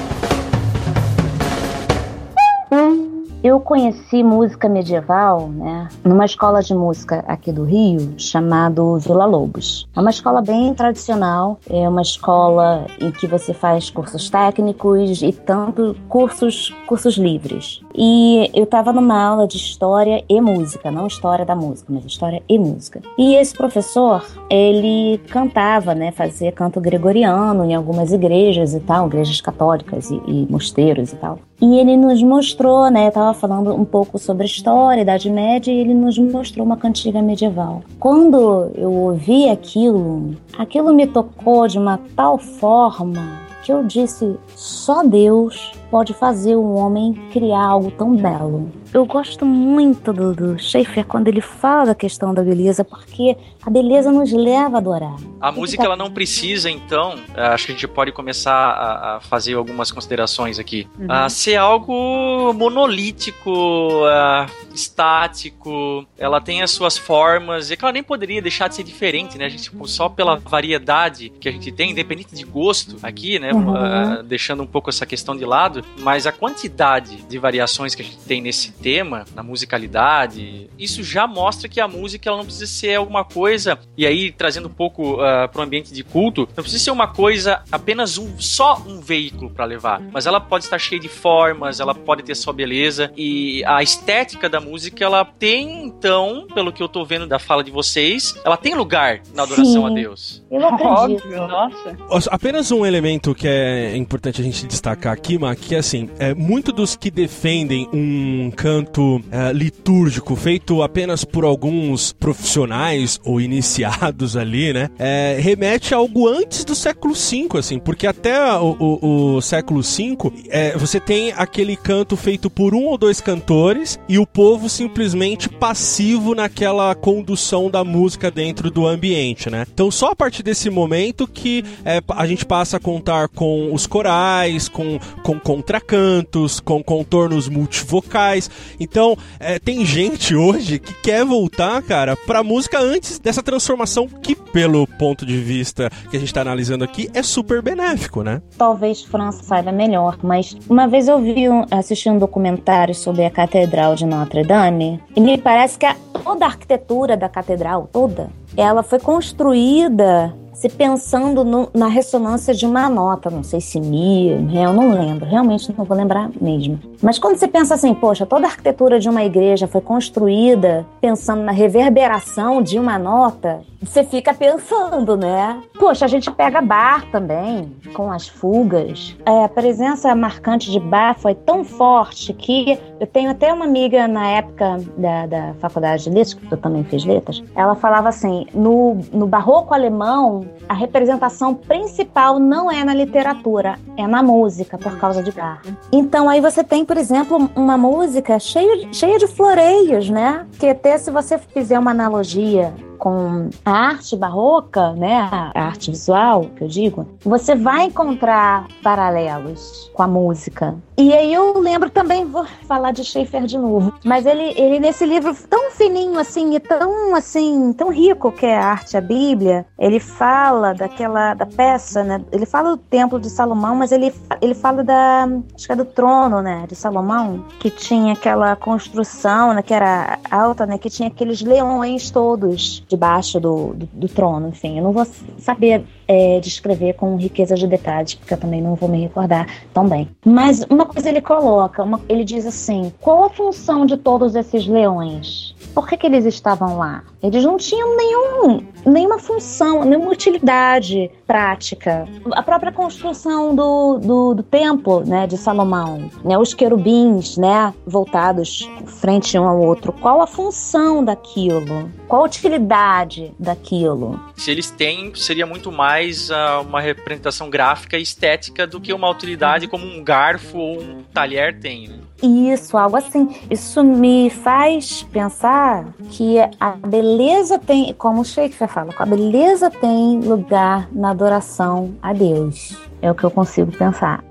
Eu 3.50 3.60
conheci 3.60 4.22
música 4.22 4.70
medieval, 4.70 5.50
né, 5.50 5.88
numa 6.04 6.24
escola 6.24 6.62
de 6.62 6.76
música 6.76 7.26
aqui 7.28 7.52
do 7.52 7.64
Rio, 7.64 8.14
chamado 8.16 9.00
Vila 9.00 9.26
Lobos. 9.26 9.88
É 9.96 10.00
uma 10.00 10.12
escola 10.12 10.40
bem 10.40 10.72
tradicional, 10.76 11.58
é 11.68 11.90
uma 11.90 12.04
escola 12.04 12.86
em 13.02 13.10
que 13.10 13.26
você 13.26 13.52
faz 13.52 13.90
cursos 13.90 14.30
técnicos 14.30 15.24
e 15.24 15.32
tanto 15.32 15.98
cursos, 16.08 16.72
cursos 16.86 17.18
livres. 17.18 17.82
E 17.96 18.52
eu 18.54 18.66
estava 18.66 18.94
numa 18.94 19.20
aula 19.20 19.48
de 19.48 19.58
história 19.58 20.24
e 20.30 20.40
música, 20.40 20.92
não 20.92 21.08
história 21.08 21.44
da 21.44 21.56
música, 21.56 21.92
mas 21.92 22.06
história 22.06 22.44
e 22.48 22.60
música. 22.60 23.02
E 23.18 23.34
esse 23.34 23.56
professor, 23.56 24.24
ele 24.48 25.18
cantava, 25.28 25.96
né, 25.96 26.12
fazia 26.12 26.52
canto 26.52 26.80
gregoriano 26.80 27.66
em 27.66 27.74
algumas 27.74 28.14
igrejas 28.14 28.76
e 28.76 28.80
tal, 28.80 29.08
igrejas 29.08 29.42
católicas 29.42 30.12
e, 30.12 30.22
e 30.28 30.48
mosteiros 30.48 31.14
e 31.14 31.16
tal. 31.16 31.40
E 31.62 31.78
ele 31.78 31.98
nos 31.98 32.24
mostrou, 32.24 32.90
né, 32.90 33.12
tava 33.12 33.34
falando 33.34 33.74
um 33.74 33.84
pouco 33.84 34.18
sobre 34.18 34.46
história, 34.46 35.02
Idade 35.02 35.30
Média, 35.30 35.72
e 35.72 35.78
ele 35.78 35.94
nos 35.94 36.18
mostrou 36.18 36.66
uma 36.66 36.78
cantiga 36.78 37.22
medieval. 37.22 37.84
Quando 38.00 38.72
eu 38.76 38.92
ouvi 38.92 39.50
aquilo, 39.50 40.36
aquilo 40.58 40.94
me 40.94 41.06
tocou 41.06 41.68
de 41.68 41.78
uma 41.78 42.00
tal 42.16 42.38
forma 42.38 43.42
que 43.64 43.74
eu 43.74 43.84
disse: 43.84 44.38
só 44.56 45.04
Deus 45.04 45.74
pode 45.90 46.14
fazer 46.14 46.56
um 46.56 46.76
homem 46.76 47.14
criar 47.32 47.64
algo 47.64 47.92
tão 47.92 48.16
belo. 48.16 48.72
Eu 48.92 49.06
gosto 49.06 49.46
muito 49.46 50.12
do, 50.12 50.34
do 50.34 50.60
Schaefer 50.60 51.06
quando 51.06 51.28
ele 51.28 51.42
fala 51.42 51.88
da 51.88 51.96
questão 51.96 52.34
da 52.34 52.42
beleza, 52.42 52.84
porque 52.84 53.38
a 53.64 53.70
beleza 53.70 54.12
nos 54.12 54.32
leva 54.32 54.78
a 54.78 54.80
adorar. 54.80 55.16
A 55.40 55.52
música 55.52 55.84
ela 55.84 55.96
não 55.96 56.10
precisa, 56.10 56.72
então, 56.72 57.16
eh, 57.36 57.48
acho 57.48 57.68
que 57.68 57.72
a 57.72 57.76
gente 57.76 57.88
pode 57.88 58.12
começar 58.12 58.52
a, 58.52 59.18
a 59.18 59.20
fazer 59.20 59.54
algumas 59.54 59.92
considerações 59.92 60.58
aqui, 60.58 60.88
uhum. 60.98 61.06
a 61.08 61.30
ser 61.30 61.56
algo 61.56 62.52
monolítico, 62.54 63.52
uh, 63.52 64.50
estático, 64.74 66.06
ela 66.18 66.42
tem 66.42 66.62
as 66.62 66.72
suas 66.72 66.98
formas, 66.98 67.70
e 67.70 67.78
que 67.78 67.86
ela 67.86 67.92
nem 67.92 68.04
poderia 68.04 68.42
deixar 68.42 68.70
de 68.70 68.76
ser 68.76 68.84
diferente, 68.84 69.38
né? 69.38 69.46
A 69.46 69.50
gente, 69.50 69.64
tipo, 69.64 69.88
só 69.88 70.10
pela 70.10 70.36
variedade 70.36 71.30
que 71.40 71.48
a 71.48 71.52
gente 71.52 71.72
tem, 71.72 71.92
independente 71.92 72.34
de 72.34 72.44
gosto 72.44 72.98
aqui, 73.04 73.38
né? 73.38 73.54
Uhum. 73.54 73.74
Uh, 73.74 74.24
deixando 74.24 74.64
um 74.64 74.68
pouco 74.68 74.90
essa 74.90 75.06
questão 75.06 75.36
de 75.36 75.46
lado, 75.46 75.79
mas 76.00 76.26
a 76.26 76.32
quantidade 76.32 77.18
de 77.24 77.38
variações 77.38 77.96
que 77.96 78.02
a 78.02 78.06
gente 78.06 78.20
tem 78.20 78.42
nesse 78.42 78.72
tema, 78.72 79.26
na 79.36 79.44
musicalidade, 79.44 80.70
isso 80.78 81.04
já 81.04 81.28
mostra 81.28 81.68
que 81.68 81.80
a 81.80 81.88
música 81.88 82.30
ela 82.30 82.38
não 82.38 82.46
precisa 82.46 82.68
ser 82.68 82.96
alguma 82.96 83.24
coisa, 83.24 83.80
e 83.98 84.06
aí 84.06 84.32
trazendo 84.32 84.68
um 84.68 84.74
pouco 84.74 85.16
uh, 85.18 85.22
ah, 85.22 85.48
para 85.48 85.62
o 85.62 85.64
ambiente 85.64 85.94
de 85.94 86.04
culto, 86.04 86.48
não 86.56 86.64
precisa 86.64 86.84
ser 86.84 86.92
uma 86.92 87.08
coisa 87.08 87.64
apenas 87.72 88.18
um 88.18 88.40
só 88.40 88.82
um 88.88 89.00
veículo 89.00 89.50
para 89.50 89.66
levar, 89.66 90.02
mas 90.12 90.26
ela 90.26 90.40
pode 90.40 90.66
estar 90.66 90.80
cheia 90.80 91.00
de 91.00 91.10
formas, 91.10 91.80
ela 91.80 91.94
pode 91.94 92.24
ter 92.24 92.36
sua 92.36 92.54
beleza 92.54 93.12
e 93.18 93.64
a 93.66 93.82
estética 93.84 94.50
da 94.50 94.60
música 94.60 95.04
ela 95.04 95.26
tem 95.26 95.86
então, 95.86 96.48
pelo 96.54 96.72
que 96.72 96.82
eu 96.82 96.88
tô 96.88 97.04
vendo 97.04 97.28
da 97.28 97.40
fala 97.40 97.64
de 97.64 97.72
vocês, 97.72 98.36
ela 98.44 98.58
tem 98.58 98.76
lugar 98.76 99.22
na 99.34 99.44
adoração 99.44 99.86
Sim, 99.86 99.86
a 99.86 99.90
Deus. 99.90 100.44
Eu 100.50 100.66
acredito. 100.68 101.26
Óbvio, 101.26 101.48
nossa. 101.48 102.30
Apenas 102.32 102.72
um 102.72 102.86
elemento 102.86 103.34
que 103.36 103.48
é 103.48 103.96
importante 103.96 104.42
a 104.42 104.44
gente 104.44 104.66
destacar 104.66 105.14
aqui, 105.14 105.38
Mac, 105.38 105.69
que 105.70 105.76
assim, 105.76 106.10
é, 106.18 106.34
muito 106.34 106.72
dos 106.72 106.96
que 106.96 107.12
defendem 107.12 107.88
um 107.94 108.50
canto 108.50 109.22
é, 109.32 109.54
litúrgico 109.54 110.36
feito 110.36 110.82
apenas 110.82 111.24
por 111.24 111.46
alguns 111.46 112.12
profissionais 112.12 113.20
ou 113.24 113.40
iniciados 113.40 114.36
ali, 114.36 114.74
né, 114.74 114.90
é, 114.98 115.38
remete 115.40 115.94
a 115.94 115.98
algo 115.98 116.28
antes 116.28 116.66
do 116.66 116.74
século 116.74 117.14
V, 117.14 117.50
assim, 117.60 117.78
porque 117.78 118.08
até 118.08 118.52
o, 118.58 118.76
o, 118.80 119.36
o 119.36 119.42
século 119.42 119.84
V 119.84 120.18
é, 120.50 120.76
você 120.76 121.00
tem 121.00 121.34
aquele 121.34 121.76
canto 121.76 122.18
feito 122.18 122.50
por 122.50 122.74
um 122.74 122.86
ou 122.86 122.98
dois 122.98 123.22
cantores 123.22 124.00
e 124.10 124.18
o 124.18 124.26
povo 124.26 124.70
simplesmente 124.70 125.48
passivo 125.48 126.34
naquela 126.34 126.96
condução 126.96 127.70
da 127.70 127.84
música 127.84 128.32
dentro 128.32 128.72
do 128.72 128.88
ambiente, 128.88 129.52
né? 129.52 129.68
Então 129.72 129.92
só 129.92 130.14
a 130.14 130.16
partir 130.16 130.42
desse 130.42 130.68
momento 130.72 131.28
que 131.28 131.64
é, 131.86 132.02
a 132.10 132.26
gente 132.26 132.44
passa 132.44 132.78
a 132.78 132.80
contar 132.80 133.28
com 133.28 133.72
os 133.72 133.86
corais, 133.86 134.68
com, 134.68 134.98
com 135.22 135.59
contracantos, 135.60 136.60
com 136.62 136.82
contornos 136.82 137.50
multivocais. 137.50 138.50
Então 138.80 139.18
é, 139.40 139.60
tem 139.60 139.86
gente 139.86 140.34
hoje 140.34 140.80
que 140.80 140.94
quer 141.02 141.26
voltar, 141.26 141.82
cara, 141.84 142.16
pra 142.16 142.42
música 142.42 142.80
antes 142.80 143.20
dessa 143.20 143.44
transformação 143.44 144.08
que, 144.08 144.36
pelo 144.36 144.88
ponto 144.88 145.26
de 145.26 145.38
vista 145.38 145.90
que 146.10 146.16
a 146.16 146.20
gente 146.20 146.34
tá 146.34 146.42
analisando 146.42 146.84
aqui, 146.84 147.10
é 147.14 147.22
super 147.22 147.62
benéfico, 147.62 148.24
né? 148.24 148.42
Talvez 148.58 149.04
França 149.04 149.44
saiba 149.44 149.72
melhor, 149.72 150.18
mas 150.24 150.56
uma 150.70 150.88
vez 150.88 151.08
eu 151.08 151.20
vi 151.20 151.50
um, 151.50 151.66
assisti 151.70 152.10
um 152.10 152.18
documentário 152.18 152.96
sobre 152.96 153.26
a 153.26 153.30
Catedral 153.30 153.96
de 153.96 154.06
Notre 154.06 154.44
Dame 154.44 155.02
e 155.16 155.20
me 155.20 155.38
parece 155.38 155.78
que 155.78 155.86
a, 155.86 155.96
toda 156.24 156.46
a 156.46 156.48
arquitetura 156.48 157.18
da 157.18 157.28
catedral, 157.28 157.90
toda, 157.92 158.30
ela 158.56 158.82
foi 158.82 159.00
construída 159.00 160.34
se 160.54 160.70
pensando 160.70 161.44
no, 161.44 161.70
na 161.74 161.88
ressonância 161.88 162.54
de 162.54 162.66
uma 162.66 162.90
nota, 162.90 163.30
não 163.30 163.44
sei 163.44 163.62
se 163.62 163.80
mi, 163.80 164.30
eu 164.30 164.74
não 164.74 164.92
lembro, 164.92 165.26
realmente 165.26 165.74
não 165.76 165.86
vou 165.86 165.96
lembrar 165.96 166.30
mesmo. 166.40 166.80
Mas 167.02 167.18
quando 167.18 167.38
você 167.38 167.48
pensa 167.48 167.76
assim, 167.76 167.94
poxa, 167.94 168.26
toda 168.26 168.46
a 168.46 168.50
arquitetura 168.50 169.00
de 169.00 169.10
uma 169.10 169.24
igreja 169.24 169.68
foi 169.68 169.82
construída 169.82 170.86
pensando 171.00 171.42
na 171.44 171.52
reverberação 171.52 172.62
de 172.62 172.78
uma 172.78 173.00
nota, 173.00 173.62
você 173.82 174.04
fica 174.04 174.34
pensando, 174.34 175.16
né? 175.16 175.62
Poxa, 175.78 176.04
a 176.04 176.08
gente 176.08 176.30
pega 176.30 176.62
bar 176.62 177.10
também, 177.12 177.74
com 177.94 178.12
as 178.12 178.28
fugas. 178.28 179.16
É, 179.26 179.46
a 179.46 179.50
presença 179.50 180.14
marcante 180.14 180.70
de 180.70 180.80
bar 180.80 181.18
foi 181.18 181.34
tão 181.34 181.64
forte 181.64 182.34
que 182.34 182.78
eu 183.00 183.08
tenho 183.08 183.32
até 183.32 183.54
uma 183.54 183.64
amiga 183.64 184.06
na 184.08 184.28
época 184.28 184.80
da, 184.98 185.26
da 185.26 185.54
faculdade 185.60 186.04
de 186.04 186.10
letras, 186.10 186.34
que 186.34 186.52
eu 186.52 186.58
também 186.58 186.84
fiz 186.84 187.06
letras, 187.06 187.42
ela 187.56 187.74
falava 187.76 188.10
assim, 188.10 188.46
no, 188.54 188.96
no 189.14 189.26
barroco 189.26 189.74
alemão, 189.74 190.46
a 190.68 190.74
representação 190.74 191.56
principal 191.56 192.38
não 192.38 192.70
é 192.70 192.84
na 192.84 192.94
literatura, 192.94 193.80
é 193.96 194.06
na 194.06 194.22
música, 194.22 194.78
por 194.78 194.98
causa 194.98 195.24
de 195.24 195.32
bar. 195.32 195.62
Então 195.92 196.28
aí 196.28 196.42
você 196.42 196.64
tem, 196.64 196.84
por 196.90 196.98
exemplo, 196.98 197.52
uma 197.56 197.78
música 197.78 198.40
cheia, 198.40 198.92
cheia 198.92 199.20
de 199.20 199.28
floreios, 199.28 200.10
né? 200.10 200.48
Que 200.58 200.70
até 200.70 200.98
se 200.98 201.12
você 201.12 201.38
fizer 201.38 201.78
uma 201.78 201.92
analogia 201.92 202.74
com 203.00 203.50
a 203.66 203.72
arte 203.72 204.16
barroca, 204.16 204.92
né, 204.94 205.28
a 205.32 205.52
arte 205.56 205.90
visual, 205.90 206.46
que 206.56 206.64
eu 206.66 206.68
digo, 206.68 207.08
você 207.24 207.56
vai 207.56 207.86
encontrar 207.86 208.68
paralelos 208.84 209.90
com 209.94 210.04
a 210.04 210.08
música. 210.08 210.76
E 210.98 211.14
aí 211.14 211.34
eu 211.34 211.58
lembro 211.58 211.90
também, 211.90 212.26
vou 212.26 212.46
falar 212.68 212.92
de 212.92 213.06
Schaeffer 213.06 213.46
de 213.46 213.58
novo, 213.58 213.94
mas 214.04 214.26
ele, 214.26 214.54
ele 214.60 214.80
nesse 214.80 215.06
livro 215.06 215.34
tão 215.50 215.72
fininho 215.72 216.20
assim 216.20 216.54
e 216.56 216.60
tão 216.60 217.16
assim, 217.16 217.72
tão 217.72 217.90
rico 217.90 218.34
que 218.34 218.46
é 218.46 218.58
a 218.58 218.68
arte, 218.68 218.98
a 218.98 219.02
Bíblia, 219.02 219.66
ele 219.80 220.00
fala 220.00 220.74
daquela 220.74 221.34
da 221.34 221.46
peça, 221.46 222.04
né? 222.04 222.22
Ele 222.34 222.46
fala 222.46 222.72
do 222.72 222.78
templo 222.78 223.18
de 223.18 223.30
Salomão, 223.30 223.76
mas 223.76 223.94
ele 223.94 224.14
ele 224.42 224.54
fala 224.54 224.84
da 224.84 225.28
acho 225.56 225.66
que 225.66 225.72
é 225.72 225.76
do 225.76 225.86
trono, 225.86 226.42
né, 226.42 226.66
de 226.68 226.76
Salomão, 226.76 227.46
que 227.60 227.70
tinha 227.70 228.14
aquela 228.14 228.56
construção, 228.58 229.54
né, 229.54 229.62
que 229.62 229.74
era 229.74 230.20
alta, 230.30 230.66
né, 230.66 230.78
que 230.78 230.90
tinha 230.90 231.08
aqueles 231.08 231.42
leões 231.42 232.12
todos 232.12 232.84
debaixo 232.90 233.40
do, 233.40 233.74
do, 233.74 233.86
do 233.94 234.10
trono, 234.10 234.50
enfim. 234.50 234.78
Eu 234.78 234.84
não 234.84 234.92
vou 234.92 235.06
saber 235.38 235.86
é, 236.08 236.40
descrever 236.40 236.94
com 236.94 237.16
riqueza 237.16 237.56
de 237.56 237.68
detalhes, 237.68 238.16
porque 238.16 238.34
eu 238.34 238.38
também 238.38 238.62
não 238.62 238.76
vou 238.76 238.90
me 238.90 239.00
recordar 239.00 239.48
tão 239.74 239.88
bem. 239.88 240.10
Mas 240.26 240.66
uma 240.70 240.86
coisa 240.86 241.08
ele 241.08 241.22
coloca, 241.22 241.84
uma, 241.84 242.02
ele 242.10 242.26
diz 242.26 242.46
assim: 242.46 242.92
qual 243.00 243.26
a 243.26 243.30
função 243.30 243.86
de 243.86 243.96
todos 243.96 244.36
esses 244.36 244.68
leões? 244.68 245.56
Por 245.74 245.88
que, 245.88 245.98
que 245.98 246.08
eles 246.08 246.26
estavam 246.26 246.78
lá? 246.78 247.04
Eles 247.22 247.44
não 247.44 247.58
tinham 247.58 247.96
nenhum, 247.96 248.66
nenhuma 248.86 249.20
função, 249.20 249.84
nenhuma 249.84 250.12
utilidade 250.12 251.12
prática. 251.28 252.08
A 252.32 252.42
própria 252.42 252.72
construção 252.72 253.56
do, 253.56 253.98
do, 254.00 254.34
do 254.36 254.44
templo 254.44 255.04
né, 255.06 255.28
de 255.28 255.38
Salomão, 255.38 256.10
né, 256.24 256.38
os 256.38 256.54
querubins 256.54 257.38
né, 257.38 257.74
voltados 257.86 258.70
frente 259.00 259.38
um 259.38 259.48
ao 259.48 259.60
outro, 259.60 259.94
qual 259.94 260.22
a 260.22 260.28
função 260.28 261.04
daquilo? 261.04 261.92
Qual 262.08 262.24
a 262.24 262.26
utilidade 262.26 263.34
daquilo? 263.40 264.20
Se 264.36 264.52
eles 264.52 264.72
têm, 264.72 265.14
seria 265.16 265.46
muito 265.46 265.72
mais 265.72 266.30
uh, 266.30 266.62
uma 266.68 266.82
representação 266.82 267.50
gráfica 267.50 267.98
e 267.98 268.02
estética 268.02 268.66
do 268.66 268.80
que 268.82 268.94
uma 268.94 269.10
utilidade 269.10 269.68
como 269.68 269.86
um 269.86 270.04
garfo 270.04 270.58
ou 270.58 270.82
um 270.82 271.04
talher 271.14 271.60
tem. 271.60 271.88
Né? 271.88 272.00
Isso, 272.22 272.78
algo 272.78 272.98
assim. 272.98 273.30
Isso 273.50 273.84
me 273.84 274.30
faz 274.30 275.04
pensar 275.04 275.88
que 276.10 276.38
a 276.60 276.72
beleza 276.72 277.58
tem, 277.58 277.94
como 277.94 278.22
o 278.22 278.26
Shakespeare 278.26 278.70
fala, 278.70 278.94
a 278.98 279.06
beleza 279.06 279.70
tem 279.70 280.20
lugar 280.20 280.90
na 280.92 281.12
adoração 281.12 281.94
a 282.02 282.14
Deus. 282.14 282.78
É 283.02 283.10
o 283.10 283.16
que 283.16 283.24
eu 283.24 283.32
consigo 283.32 283.72
pensar. 283.72 284.24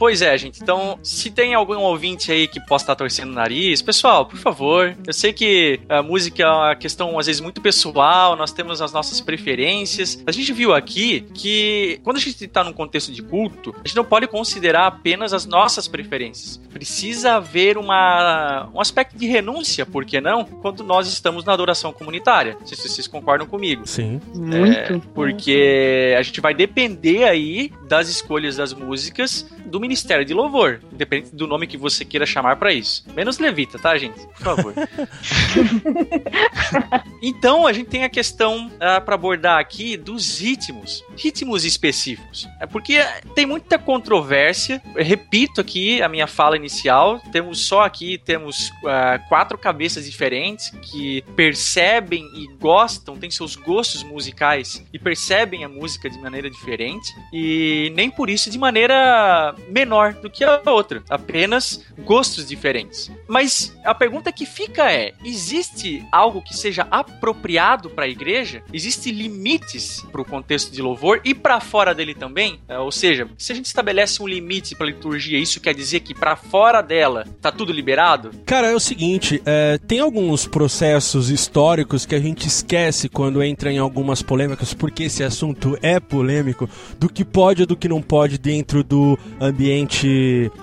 Pois 0.00 0.22
é, 0.22 0.36
gente. 0.38 0.62
Então, 0.62 0.98
se 1.02 1.30
tem 1.30 1.52
algum 1.52 1.76
ouvinte 1.80 2.32
aí 2.32 2.48
que 2.48 2.58
possa 2.58 2.84
estar 2.84 2.96
torcendo 2.96 3.32
o 3.32 3.34
nariz, 3.34 3.82
pessoal, 3.82 4.24
por 4.24 4.38
favor. 4.38 4.96
Eu 5.06 5.12
sei 5.12 5.30
que 5.30 5.78
a 5.90 6.02
música 6.02 6.42
é 6.42 6.48
uma 6.48 6.74
questão, 6.74 7.18
às 7.18 7.26
vezes, 7.26 7.38
muito 7.38 7.60
pessoal, 7.60 8.34
nós 8.34 8.50
temos 8.50 8.80
as 8.80 8.94
nossas 8.94 9.20
preferências. 9.20 10.22
A 10.26 10.32
gente 10.32 10.54
viu 10.54 10.72
aqui 10.72 11.26
que, 11.34 12.00
quando 12.02 12.16
a 12.16 12.18
gente 12.18 12.42
está 12.42 12.64
num 12.64 12.72
contexto 12.72 13.12
de 13.12 13.22
culto, 13.22 13.74
a 13.76 13.86
gente 13.86 13.94
não 13.94 14.04
pode 14.04 14.26
considerar 14.26 14.86
apenas 14.86 15.34
as 15.34 15.44
nossas 15.44 15.86
preferências. 15.86 16.56
Precisa 16.72 17.34
haver 17.34 17.76
uma, 17.76 18.70
um 18.74 18.80
aspecto 18.80 19.18
de 19.18 19.26
renúncia, 19.26 19.84
por 19.84 20.06
que 20.06 20.18
não? 20.18 20.46
Quando 20.46 20.82
nós 20.82 21.08
estamos 21.08 21.44
na 21.44 21.52
adoração 21.52 21.92
comunitária. 21.92 22.56
Não 22.58 22.66
sei 22.66 22.78
se 22.78 22.88
vocês 22.88 23.06
concordam 23.06 23.46
comigo. 23.46 23.86
Sim. 23.86 24.18
Muito. 24.34 24.94
É, 24.94 25.00
porque 25.12 26.14
a 26.18 26.22
gente 26.22 26.40
vai 26.40 26.54
depender 26.54 27.24
aí 27.24 27.70
das 27.86 28.08
escolhas 28.08 28.56
das 28.56 28.72
músicas 28.72 29.46
do 29.66 29.78
Ministério 29.78 29.89
de 30.24 30.34
Louvor, 30.34 30.80
independente 30.92 31.34
do 31.34 31.46
nome 31.46 31.66
que 31.66 31.76
você 31.76 32.04
queira 32.04 32.24
chamar 32.24 32.56
para 32.56 32.72
isso. 32.72 33.04
Menos 33.14 33.38
levita, 33.38 33.78
tá, 33.78 33.96
gente? 33.98 34.20
Por 34.26 34.38
favor. 34.38 34.74
Então 37.22 37.66
a 37.66 37.72
gente 37.72 37.88
tem 37.88 38.02
a 38.02 38.08
questão 38.08 38.68
uh, 38.68 39.04
para 39.04 39.14
abordar 39.14 39.58
aqui 39.58 39.96
dos 39.96 40.38
ritmos, 40.38 41.04
ritmos 41.16 41.64
específicos. 41.64 42.48
É 42.58 42.66
porque 42.66 42.98
tem 43.34 43.44
muita 43.44 43.78
controvérsia. 43.78 44.80
Eu 44.94 45.04
repito 45.04 45.60
aqui 45.60 46.00
a 46.00 46.08
minha 46.08 46.26
fala 46.26 46.56
inicial. 46.56 47.20
Temos 47.30 47.60
só 47.60 47.82
aqui 47.82 48.16
temos 48.16 48.68
uh, 48.68 49.28
quatro 49.28 49.58
cabeças 49.58 50.06
diferentes 50.06 50.70
que 50.82 51.22
percebem 51.36 52.24
e 52.34 52.46
gostam, 52.58 53.16
têm 53.16 53.30
seus 53.30 53.54
gostos 53.54 54.02
musicais 54.02 54.82
e 54.92 54.98
percebem 54.98 55.64
a 55.64 55.68
música 55.68 56.08
de 56.08 56.18
maneira 56.18 56.48
diferente 56.48 57.14
e 57.32 57.92
nem 57.94 58.10
por 58.10 58.30
isso 58.30 58.50
de 58.50 58.58
maneira 58.58 59.54
menor 59.80 60.12
do 60.14 60.28
que 60.28 60.44
a 60.44 60.60
outra. 60.66 61.02
Apenas 61.08 61.84
gostos 62.04 62.46
diferentes. 62.46 63.10
Mas 63.26 63.74
a 63.84 63.94
pergunta 63.94 64.32
que 64.32 64.44
fica 64.44 64.92
é: 64.92 65.12
existe 65.24 66.04
algo 66.12 66.42
que 66.42 66.56
seja 66.56 66.86
apropriado 66.90 67.88
para 67.88 68.04
a 68.04 68.08
igreja? 68.08 68.62
Existem 68.72 69.12
limites 69.12 70.04
para 70.12 70.20
o 70.20 70.24
contexto 70.24 70.70
de 70.72 70.82
louvor 70.82 71.20
e 71.24 71.34
para 71.34 71.60
fora 71.60 71.94
dele 71.94 72.14
também? 72.14 72.60
É, 72.68 72.78
ou 72.78 72.92
seja, 72.92 73.28
se 73.38 73.52
a 73.52 73.54
gente 73.54 73.66
estabelece 73.66 74.22
um 74.22 74.28
limite 74.28 74.74
para 74.74 74.86
a 74.86 74.90
liturgia, 74.90 75.38
isso 75.38 75.60
quer 75.60 75.74
dizer 75.74 76.00
que 76.00 76.14
para 76.14 76.36
fora 76.36 76.82
dela 76.82 77.24
tá 77.40 77.50
tudo 77.50 77.72
liberado? 77.72 78.30
Cara, 78.44 78.68
é 78.68 78.74
o 78.74 78.80
seguinte: 78.80 79.40
é, 79.46 79.78
tem 79.78 80.00
alguns 80.00 80.46
processos 80.46 81.30
históricos 81.30 82.04
que 82.04 82.14
a 82.14 82.20
gente 82.20 82.46
esquece 82.46 83.08
quando 83.08 83.42
entra 83.42 83.72
em 83.72 83.78
algumas 83.78 84.22
polêmicas, 84.22 84.74
porque 84.74 85.04
esse 85.04 85.22
assunto 85.22 85.78
é 85.80 85.98
polêmico, 85.98 86.68
do 86.98 87.08
que 87.08 87.24
pode 87.24 87.62
ou 87.62 87.66
do 87.66 87.76
que 87.76 87.88
não 87.88 88.02
pode 88.02 88.36
dentro 88.36 88.84
do 88.84 89.18
ambiente 89.40 89.69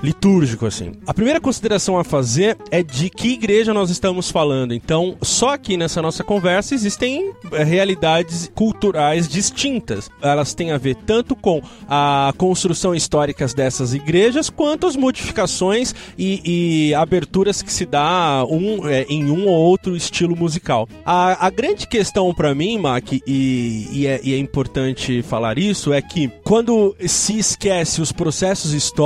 litúrgico, 0.04 0.66
assim. 0.66 0.92
A 1.06 1.14
primeira 1.14 1.40
consideração 1.40 1.98
a 1.98 2.04
fazer 2.04 2.58
é 2.70 2.84
de 2.84 3.10
que 3.10 3.34
igreja 3.34 3.74
nós 3.74 3.90
estamos 3.90 4.30
falando. 4.30 4.74
Então, 4.74 5.16
só 5.22 5.54
aqui 5.54 5.78
nessa 5.78 6.02
nossa 6.02 6.24
conversa 6.24 6.76
existem 6.76 7.32
eh, 7.52 7.64
realidades 7.64 8.52
culturais 8.54 9.28
distintas. 9.28 10.10
Elas 10.22 10.54
têm 10.54 10.72
a 10.72 10.78
ver 10.78 10.96
tanto 10.96 11.36
com 11.36 11.62
a 11.88 12.34
construção 12.38 12.94
histórica 12.94 13.48
dessas 13.48 13.94
igrejas, 13.94 14.50
quanto 14.50 14.88
as 14.88 14.96
modificações 14.96 15.94
e, 16.18 16.90
e 16.90 16.94
aberturas 16.96 17.62
que 17.62 17.72
se 17.72 17.86
dá 17.86 18.46
um, 18.50 18.88
é, 18.88 19.04
em 19.04 19.30
um 19.30 19.48
ou 19.48 19.56
outro 19.56 19.96
estilo 19.96 20.36
musical. 20.36 20.88
A, 21.06 21.48
a 21.48 21.50
grande 21.50 21.88
questão 21.88 22.34
para 22.34 22.54
mim, 22.54 22.78
Mac, 22.78 23.12
e, 23.12 23.88
e, 23.92 24.08
é, 24.08 24.20
e 24.24 24.34
é 24.34 24.38
importante 24.38 25.22
falar 25.22 25.58
isso, 25.58 25.94
é 25.94 26.02
que 26.02 26.30
quando 26.44 26.96
se 27.06 27.38
esquece 27.38 28.02
os 28.02 28.12
processos 28.12 28.74
históricos 28.74 28.97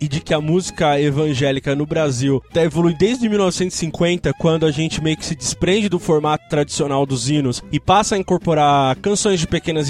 e 0.00 0.06
de 0.06 0.20
que 0.20 0.32
a 0.32 0.40
música 0.40 1.00
evangélica 1.00 1.74
no 1.74 1.84
Brasil 1.84 2.40
tá 2.52 2.62
evolui 2.62 2.94
desde 2.94 3.28
1950, 3.28 4.32
quando 4.34 4.64
a 4.64 4.70
gente 4.70 5.02
meio 5.02 5.16
que 5.16 5.24
se 5.24 5.34
desprende 5.34 5.88
do 5.88 5.98
formato 5.98 6.48
tradicional 6.48 7.04
dos 7.04 7.28
hinos 7.28 7.60
e 7.72 7.80
passa 7.80 8.14
a 8.14 8.18
incorporar 8.18 8.94
canções 8.96 9.40
de 9.40 9.48
pequena 9.48 9.80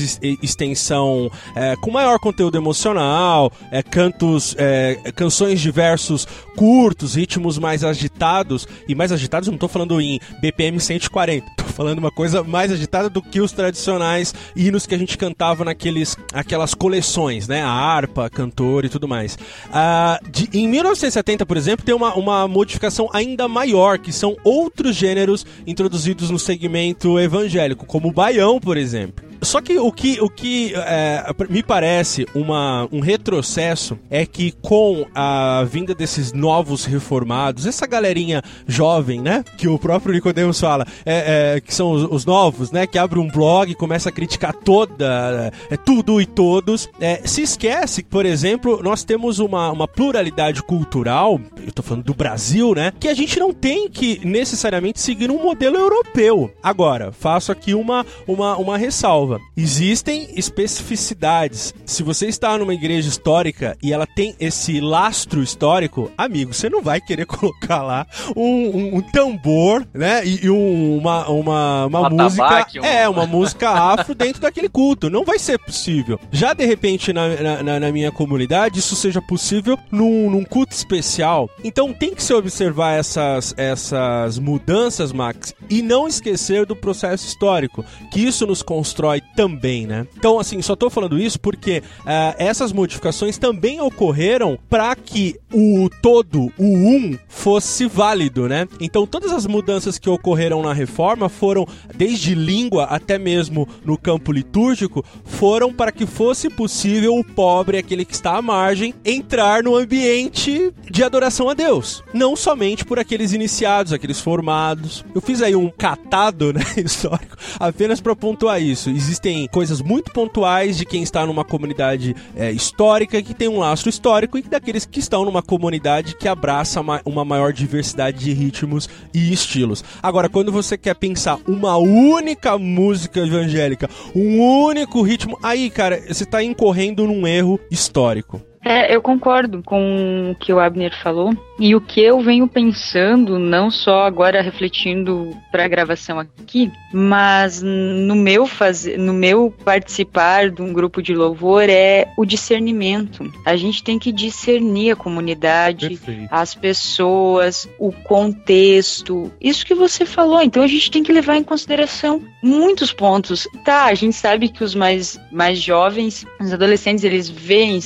extensão 0.42 1.30
é, 1.54 1.76
com 1.76 1.90
maior 1.90 2.18
conteúdo 2.18 2.56
emocional, 2.56 3.52
é, 3.70 3.82
cantos, 3.82 4.56
é, 4.58 5.12
canções 5.14 5.60
de 5.60 5.70
versos 5.70 6.26
curtos, 6.56 7.14
ritmos 7.14 7.58
mais 7.58 7.84
agitados 7.84 8.66
e 8.88 8.94
mais 8.94 9.12
agitados. 9.12 9.50
Não 9.50 9.58
tô 9.58 9.68
falando 9.68 10.00
em 10.00 10.18
BPM 10.40 10.80
140, 10.80 11.46
tô 11.54 11.63
falando 11.74 11.98
uma 11.98 12.10
coisa 12.10 12.42
mais 12.42 12.72
agitada 12.72 13.10
do 13.10 13.20
que 13.20 13.40
os 13.40 13.52
tradicionais 13.52 14.34
hinos 14.56 14.86
que 14.86 14.94
a 14.94 14.98
gente 14.98 15.18
cantava 15.18 15.64
naqueles, 15.64 16.16
aquelas 16.32 16.72
coleções, 16.74 17.48
né? 17.48 17.62
A 17.62 17.68
harpa, 17.68 18.30
cantor 18.30 18.84
e 18.84 18.88
tudo 18.88 19.08
mais. 19.08 19.36
Ah, 19.72 20.20
de, 20.30 20.48
em 20.52 20.68
1970, 20.68 21.44
por 21.44 21.56
exemplo, 21.56 21.84
tem 21.84 21.94
uma, 21.94 22.14
uma 22.14 22.48
modificação 22.48 23.08
ainda 23.12 23.48
maior, 23.48 23.98
que 23.98 24.12
são 24.12 24.36
outros 24.44 24.96
gêneros 24.96 25.44
introduzidos 25.66 26.30
no 26.30 26.38
segmento 26.38 27.18
evangélico, 27.18 27.84
como 27.84 28.08
o 28.08 28.12
baião, 28.12 28.60
por 28.60 28.76
exemplo. 28.76 29.33
Só 29.44 29.60
que 29.60 29.78
o 29.78 29.92
que, 29.92 30.20
o 30.20 30.28
que 30.28 30.72
é, 30.74 31.24
me 31.48 31.62
parece 31.62 32.26
uma, 32.34 32.88
um 32.90 33.00
retrocesso 33.00 33.98
é 34.10 34.24
que 34.24 34.52
com 34.62 35.06
a 35.14 35.64
vinda 35.64 35.94
desses 35.94 36.32
novos 36.32 36.84
reformados, 36.84 37.66
essa 37.66 37.86
galerinha 37.86 38.42
jovem, 38.66 39.20
né? 39.20 39.44
Que 39.58 39.68
o 39.68 39.78
próprio 39.78 40.14
Nicodemos 40.14 40.58
fala, 40.58 40.86
é, 41.04 41.54
é, 41.56 41.60
que 41.60 41.74
são 41.74 41.92
os, 41.92 42.02
os, 42.10 42.24
novos, 42.24 42.70
né? 42.70 42.86
Que 42.86 42.98
abre 42.98 43.18
um 43.18 43.28
blog 43.28 43.70
e 43.70 43.74
começa 43.74 44.08
a 44.08 44.12
criticar 44.12 44.54
toda, 44.54 45.52
é, 45.70 45.76
tudo 45.76 46.20
e 46.20 46.26
todos. 46.26 46.88
É, 47.00 47.20
se 47.24 47.42
esquece 47.42 48.02
que, 48.02 48.08
por 48.08 48.24
exemplo, 48.24 48.80
nós 48.82 49.04
temos 49.04 49.38
uma, 49.38 49.70
uma 49.70 49.86
pluralidade 49.86 50.62
cultural, 50.62 51.40
eu 51.64 51.72
tô 51.72 51.82
falando 51.82 52.04
do 52.04 52.14
Brasil, 52.14 52.74
né? 52.74 52.92
Que 52.98 53.08
a 53.08 53.14
gente 53.14 53.38
não 53.38 53.52
tem 53.52 53.88
que 53.88 54.24
necessariamente 54.24 55.00
seguir 55.00 55.30
um 55.30 55.42
modelo 55.42 55.76
europeu. 55.76 56.50
Agora, 56.62 57.12
faço 57.12 57.52
aqui 57.52 57.74
uma, 57.74 58.04
uma, 58.26 58.56
uma 58.56 58.78
ressalva 58.78 59.33
Existem 59.56 60.28
especificidades. 60.36 61.74
Se 61.84 62.02
você 62.02 62.26
está 62.26 62.56
numa 62.58 62.74
igreja 62.74 63.08
histórica 63.08 63.76
e 63.82 63.92
ela 63.92 64.06
tem 64.06 64.34
esse 64.40 64.80
lastro 64.80 65.42
histórico, 65.42 66.10
amigo, 66.16 66.52
você 66.52 66.68
não 66.68 66.82
vai 66.82 67.00
querer 67.00 67.26
colocar 67.26 67.82
lá 67.82 68.06
um, 68.36 68.42
um, 68.42 68.96
um 68.96 69.00
tambor, 69.00 69.86
né? 69.92 70.24
E, 70.24 70.46
e 70.46 70.50
um, 70.50 70.98
uma, 70.98 71.28
uma, 71.28 71.86
uma, 71.86 72.10
música. 72.10 72.48
Tabaque. 72.48 72.78
É, 72.78 73.08
uma 73.08 73.26
música 73.26 73.70
afro 73.70 74.14
dentro 74.14 74.40
daquele 74.40 74.68
culto. 74.68 75.10
Não 75.10 75.24
vai 75.24 75.38
ser 75.38 75.58
possível. 75.58 76.18
Já 76.30 76.52
de 76.52 76.64
repente, 76.64 77.12
na, 77.12 77.62
na, 77.62 77.80
na 77.80 77.92
minha 77.92 78.10
comunidade, 78.10 78.78
isso 78.78 78.96
seja 78.96 79.20
possível 79.20 79.78
num, 79.90 80.30
num 80.30 80.44
culto 80.44 80.74
especial. 80.74 81.48
Então 81.62 81.92
tem 81.92 82.14
que 82.14 82.22
se 82.22 82.32
observar 82.32 82.92
essas, 82.92 83.54
essas 83.56 84.38
mudanças, 84.38 85.12
Max, 85.12 85.54
e 85.68 85.82
não 85.82 86.06
esquecer 86.06 86.66
do 86.66 86.76
processo 86.76 87.26
histórico, 87.26 87.84
que 88.10 88.20
isso 88.20 88.46
nos 88.46 88.62
constrói 88.62 89.20
também, 89.34 89.86
né? 89.86 90.06
Então, 90.16 90.38
assim, 90.38 90.60
só 90.62 90.76
tô 90.76 90.88
falando 90.88 91.18
isso 91.18 91.38
porque 91.40 91.82
uh, 92.00 92.34
essas 92.38 92.72
modificações 92.72 93.38
também 93.38 93.80
ocorreram 93.80 94.58
para 94.68 94.94
que 94.94 95.36
o 95.52 95.88
todo, 96.02 96.52
o 96.58 96.64
um, 96.64 97.18
fosse 97.28 97.86
válido, 97.86 98.48
né? 98.48 98.66
Então, 98.80 99.06
todas 99.06 99.32
as 99.32 99.46
mudanças 99.46 99.98
que 99.98 100.08
ocorreram 100.08 100.62
na 100.62 100.72
reforma 100.72 101.28
foram, 101.28 101.66
desde 101.94 102.34
língua 102.34 102.84
até 102.84 103.18
mesmo 103.18 103.68
no 103.84 103.96
campo 103.96 104.32
litúrgico, 104.32 105.04
foram 105.24 105.72
para 105.72 105.92
que 105.92 106.06
fosse 106.06 106.48
possível 106.48 107.16
o 107.16 107.24
pobre, 107.24 107.78
aquele 107.78 108.04
que 108.04 108.14
está 108.14 108.36
à 108.36 108.42
margem, 108.42 108.94
entrar 109.04 109.62
no 109.62 109.76
ambiente 109.76 110.72
de 110.90 111.02
adoração 111.02 111.48
a 111.48 111.54
Deus. 111.54 112.02
Não 112.12 112.36
somente 112.36 112.84
por 112.84 112.98
aqueles 112.98 113.32
iniciados, 113.32 113.92
aqueles 113.92 114.20
formados. 114.20 115.04
Eu 115.14 115.20
fiz 115.20 115.42
aí 115.42 115.54
um 115.54 115.70
catado, 115.70 116.52
né, 116.52 116.64
histórico, 116.84 117.36
apenas 117.58 118.00
para 118.00 118.16
pontuar 118.16 118.60
isso. 118.60 118.90
Existem 119.04 119.46
coisas 119.48 119.82
muito 119.82 120.10
pontuais 120.12 120.78
de 120.78 120.86
quem 120.86 121.02
está 121.02 121.26
numa 121.26 121.44
comunidade 121.44 122.16
é, 122.34 122.50
histórica, 122.50 123.22
que 123.22 123.34
tem 123.34 123.48
um 123.48 123.58
lastro 123.58 123.90
histórico, 123.90 124.38
e 124.38 124.42
daqueles 124.42 124.86
que 124.86 124.98
estão 124.98 125.26
numa 125.26 125.42
comunidade 125.42 126.16
que 126.16 126.26
abraça 126.26 126.80
uma 127.04 127.22
maior 127.22 127.52
diversidade 127.52 128.24
de 128.24 128.32
ritmos 128.32 128.88
e 129.12 129.30
estilos. 129.30 129.84
Agora, 130.02 130.30
quando 130.30 130.50
você 130.50 130.78
quer 130.78 130.94
pensar 130.94 131.38
uma 131.46 131.76
única 131.76 132.56
música 132.56 133.20
evangélica, 133.20 133.90
um 134.16 134.40
único 134.40 135.02
ritmo, 135.02 135.38
aí, 135.42 135.68
cara, 135.68 136.00
você 136.08 136.24
está 136.24 136.42
incorrendo 136.42 137.06
num 137.06 137.26
erro 137.26 137.60
histórico. 137.70 138.40
É, 138.64 138.94
eu 138.94 139.02
concordo 139.02 139.62
com 139.62 140.30
o 140.30 140.34
que 140.34 140.52
o 140.52 140.58
Abner 140.58 140.96
falou. 141.02 141.36
E 141.58 141.74
o 141.76 141.80
que 141.80 142.00
eu 142.00 142.20
venho 142.20 142.48
pensando, 142.48 143.38
não 143.38 143.70
só 143.70 144.02
agora 144.02 144.42
refletindo 144.42 145.30
para 145.52 145.64
a 145.64 145.68
gravação 145.68 146.18
aqui, 146.18 146.72
mas 146.92 147.62
no 147.62 148.16
meu 148.16 148.44
fazer, 148.44 148.98
no 148.98 149.12
meu 149.12 149.54
participar 149.64 150.50
de 150.50 150.60
um 150.62 150.72
grupo 150.72 151.00
de 151.00 151.14
louvor 151.14 151.68
é 151.68 152.08
o 152.16 152.24
discernimento. 152.24 153.32
A 153.46 153.54
gente 153.54 153.84
tem 153.84 154.00
que 154.00 154.10
discernir 154.10 154.92
a 154.92 154.96
comunidade, 154.96 155.90
Perfeito. 155.90 156.28
as 156.28 156.54
pessoas, 156.56 157.68
o 157.78 157.92
contexto. 157.92 159.30
Isso 159.40 159.64
que 159.64 159.74
você 159.74 160.04
falou. 160.04 160.42
Então 160.42 160.62
a 160.62 160.66
gente 160.66 160.90
tem 160.90 161.04
que 161.04 161.12
levar 161.12 161.36
em 161.36 161.44
consideração 161.44 162.20
muitos 162.42 162.92
pontos. 162.92 163.46
Tá, 163.64 163.84
a 163.84 163.94
gente 163.94 164.16
sabe 164.16 164.48
que 164.48 164.64
os 164.64 164.74
mais 164.74 165.20
mais 165.30 165.60
jovens, 165.60 166.26
os 166.40 166.52
adolescentes, 166.52 167.04
eles 167.04 167.28
veem, 167.28 167.78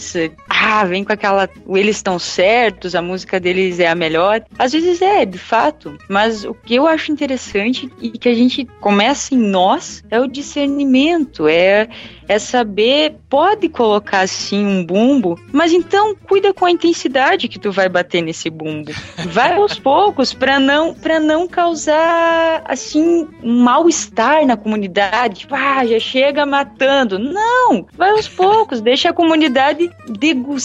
ah, 0.48 0.67
vem 0.84 1.02
com 1.02 1.12
aquela, 1.12 1.48
eles 1.68 1.96
estão 1.96 2.18
certos, 2.18 2.94
a 2.94 3.02
música 3.02 3.40
deles 3.40 3.80
é 3.80 3.88
a 3.88 3.94
melhor. 3.94 4.44
Às 4.58 4.72
vezes 4.72 5.00
é, 5.00 5.24
de 5.24 5.38
fato. 5.38 5.96
Mas 6.08 6.44
o 6.44 6.52
que 6.52 6.74
eu 6.74 6.86
acho 6.86 7.10
interessante 7.10 7.90
e 8.00 8.10
que 8.10 8.28
a 8.28 8.34
gente 8.34 8.66
começa 8.80 9.34
em 9.34 9.38
nós 9.38 10.04
é 10.10 10.20
o 10.20 10.26
discernimento, 10.26 11.48
é, 11.48 11.88
é 12.28 12.38
saber, 12.38 13.16
pode 13.28 13.68
colocar 13.68 14.20
assim 14.20 14.64
um 14.64 14.84
bumbo, 14.84 15.40
mas 15.52 15.72
então 15.72 16.14
cuida 16.14 16.52
com 16.52 16.66
a 16.66 16.70
intensidade 16.70 17.48
que 17.48 17.58
tu 17.58 17.72
vai 17.72 17.88
bater 17.88 18.22
nesse 18.22 18.50
bumbo. 18.50 18.92
Vai 19.28 19.54
aos 19.54 19.78
poucos 19.80 20.34
para 20.34 20.60
não 20.60 20.94
para 20.94 21.18
não 21.18 21.48
causar 21.48 22.62
assim 22.66 23.26
um 23.42 23.62
mal-estar 23.62 24.46
na 24.46 24.56
comunidade. 24.56 25.40
Tipo, 25.40 25.54
ah, 25.54 25.86
já 25.86 25.98
chega 25.98 26.44
matando. 26.44 27.18
Não, 27.18 27.86
vai 27.96 28.10
aos 28.10 28.28
poucos, 28.28 28.80
deixa 28.80 29.10
a 29.10 29.12
comunidade 29.12 29.90
degustar 30.08 30.57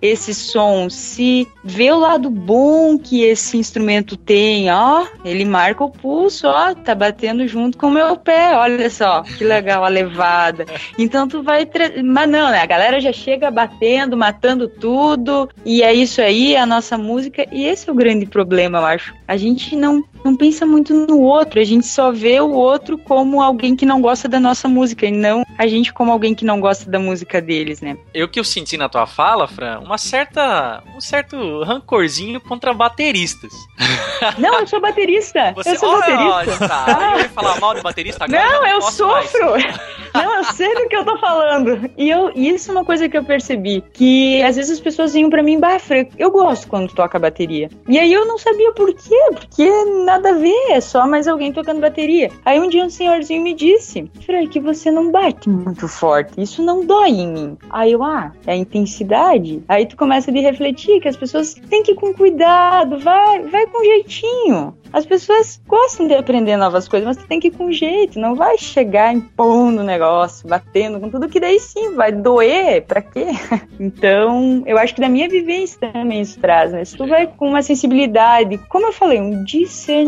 esse 0.00 0.34
som, 0.34 0.88
se 0.88 1.46
ver 1.62 1.92
o 1.92 1.98
lado 1.98 2.30
bom 2.30 2.98
que 2.98 3.22
esse 3.22 3.56
instrumento 3.56 4.16
tem, 4.16 4.70
ó, 4.70 5.06
ele 5.24 5.44
marca 5.44 5.84
o 5.84 5.90
pulso, 5.90 6.46
ó, 6.46 6.74
tá 6.74 6.94
batendo 6.94 7.46
junto 7.46 7.78
com 7.78 7.86
o 7.88 7.90
meu 7.90 8.16
pé, 8.16 8.56
olha 8.56 8.88
só, 8.90 9.22
que 9.22 9.44
legal 9.44 9.84
a 9.84 9.88
levada. 9.88 10.66
Então 10.98 11.26
tu 11.26 11.42
vai, 11.42 11.68
mas 12.04 12.28
não, 12.28 12.50
né? 12.50 12.60
A 12.60 12.66
galera 12.66 13.00
já 13.00 13.12
chega 13.12 13.50
batendo, 13.50 14.16
matando 14.16 14.68
tudo, 14.68 15.48
e 15.64 15.82
é 15.82 15.92
isso 15.92 16.20
aí, 16.20 16.56
a 16.56 16.66
nossa 16.66 16.96
música, 16.98 17.46
e 17.50 17.64
esse 17.64 17.88
é 17.88 17.92
o 17.92 17.96
grande 17.96 18.26
problema, 18.26 18.78
eu 18.78 18.86
acho. 18.86 19.14
A 19.26 19.36
gente 19.36 19.74
não 19.76 20.04
não 20.24 20.34
pensa 20.34 20.64
muito 20.64 20.94
no 20.94 21.20
outro, 21.20 21.60
a 21.60 21.64
gente 21.64 21.86
só 21.86 22.10
vê 22.10 22.40
o 22.40 22.50
outro 22.50 22.96
como 22.96 23.42
alguém 23.42 23.76
que 23.76 23.84
não 23.84 24.00
gosta 24.00 24.26
da 24.26 24.40
nossa 24.40 24.66
música 24.66 25.06
e 25.06 25.10
não 25.10 25.44
a 25.58 25.66
gente 25.66 25.92
como 25.92 26.10
alguém 26.10 26.34
que 26.34 26.44
não 26.44 26.60
gosta 26.60 26.90
da 26.90 26.98
música 26.98 27.40
deles, 27.40 27.80
né? 27.80 27.96
Eu 28.12 28.28
que 28.28 28.40
eu 28.40 28.44
senti 28.44 28.76
na 28.76 28.88
tua 28.88 29.06
fala, 29.06 29.46
Fran, 29.46 29.80
uma 29.80 29.98
certa 29.98 30.82
um 30.96 31.00
certo 31.00 31.62
rancorzinho 31.62 32.40
contra 32.40 32.72
bateristas. 32.72 33.52
Não, 34.38 34.60
eu 34.60 34.66
sou 34.66 34.80
baterista. 34.80 35.52
Você, 35.54 35.72
eu 35.72 35.78
sou 35.78 35.94
oh, 35.94 35.98
baterista. 35.98 36.68
Tá. 36.68 37.12
Eu 37.14 37.18
ia 37.20 37.28
falar 37.28 37.60
mal 37.60 37.74
de 37.74 37.82
baterista 37.82 38.24
agora. 38.24 38.42
Não, 38.42 38.60
não 38.62 38.66
eu 38.66 38.82
sofro. 38.82 39.46
Não, 40.14 40.36
eu 40.36 40.44
sei 40.44 40.72
do 40.74 40.88
que 40.88 40.96
eu 40.96 41.04
tô 41.04 41.18
falando. 41.18 41.90
E 41.96 42.08
eu, 42.08 42.30
isso 42.34 42.70
é 42.70 42.74
uma 42.74 42.84
coisa 42.84 43.08
que 43.08 43.18
eu 43.18 43.24
percebi, 43.24 43.82
que 43.92 44.42
às 44.42 44.56
vezes 44.56 44.72
as 44.72 44.80
pessoas 44.80 45.12
vinham 45.12 45.28
para 45.28 45.42
mim, 45.42 45.58
bah, 45.58 45.76
eu 46.16 46.30
gosto 46.30 46.68
quando 46.68 46.94
toca 46.94 47.18
bateria. 47.18 47.68
E 47.88 47.98
aí 47.98 48.12
eu 48.12 48.24
não 48.24 48.38
sabia 48.38 48.72
por 48.72 48.94
quê, 48.94 49.18
porque 49.32 49.68
nada 50.14 50.30
a 50.30 50.32
ver, 50.32 50.70
é 50.70 50.80
só 50.80 51.06
mais 51.06 51.26
alguém 51.26 51.52
tocando 51.52 51.80
bateria. 51.80 52.30
Aí 52.44 52.60
um 52.60 52.68
dia 52.68 52.84
um 52.84 52.90
senhorzinho 52.90 53.42
me 53.42 53.52
disse, 53.52 54.10
que 54.50 54.60
você 54.60 54.90
não 54.90 55.10
bate 55.10 55.48
muito 55.48 55.88
forte, 55.88 56.40
isso 56.40 56.62
não 56.62 56.84
dói 56.84 57.10
em 57.10 57.28
mim. 57.28 57.58
Aí 57.70 57.92
eu, 57.92 58.02
ah, 58.02 58.32
é 58.46 58.52
a 58.52 58.56
intensidade. 58.56 59.62
Aí 59.68 59.86
tu 59.86 59.96
começa 59.96 60.30
a 60.30 60.34
refletir 60.34 61.00
que 61.00 61.08
as 61.08 61.16
pessoas 61.16 61.54
têm 61.54 61.82
que 61.82 61.92
ir 61.92 61.94
com 61.96 62.12
cuidado, 62.14 62.98
vai, 62.98 63.42
vai 63.42 63.66
com 63.66 63.82
jeitinho. 63.82 64.74
As 64.92 65.04
pessoas 65.04 65.60
gostam 65.66 66.06
de 66.06 66.14
aprender 66.14 66.56
novas 66.56 66.86
coisas, 66.86 67.04
mas 67.04 67.16
tu 67.16 67.26
tem 67.26 67.40
que 67.40 67.48
ir 67.48 67.50
com 67.50 67.72
jeito, 67.72 68.20
não 68.20 68.36
vai 68.36 68.56
chegar 68.56 69.12
impondo 69.12 69.80
o 69.80 69.84
negócio, 69.84 70.48
batendo 70.48 71.00
com 71.00 71.10
tudo, 71.10 71.28
que 71.28 71.40
daí 71.40 71.58
sim 71.58 71.96
vai 71.96 72.12
doer, 72.12 72.82
pra 72.82 73.02
quê? 73.02 73.26
Então, 73.80 74.62
eu 74.66 74.78
acho 74.78 74.94
que 74.94 75.00
da 75.00 75.08
minha 75.08 75.28
vivência 75.28 75.76
também 75.92 76.20
isso 76.20 76.38
traz, 76.38 76.72
né? 76.72 76.84
Se 76.84 76.96
tu 76.96 77.08
vai 77.08 77.26
com 77.26 77.48
uma 77.48 77.60
sensibilidade, 77.60 78.56
como 78.68 78.86
eu 78.86 78.92
falei, 78.92 79.20
um 79.20 79.42
discernimento, 79.42 80.03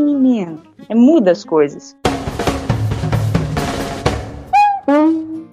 é, 0.88 0.94
muda 0.94 1.30
as 1.30 1.44
coisas. 1.44 1.96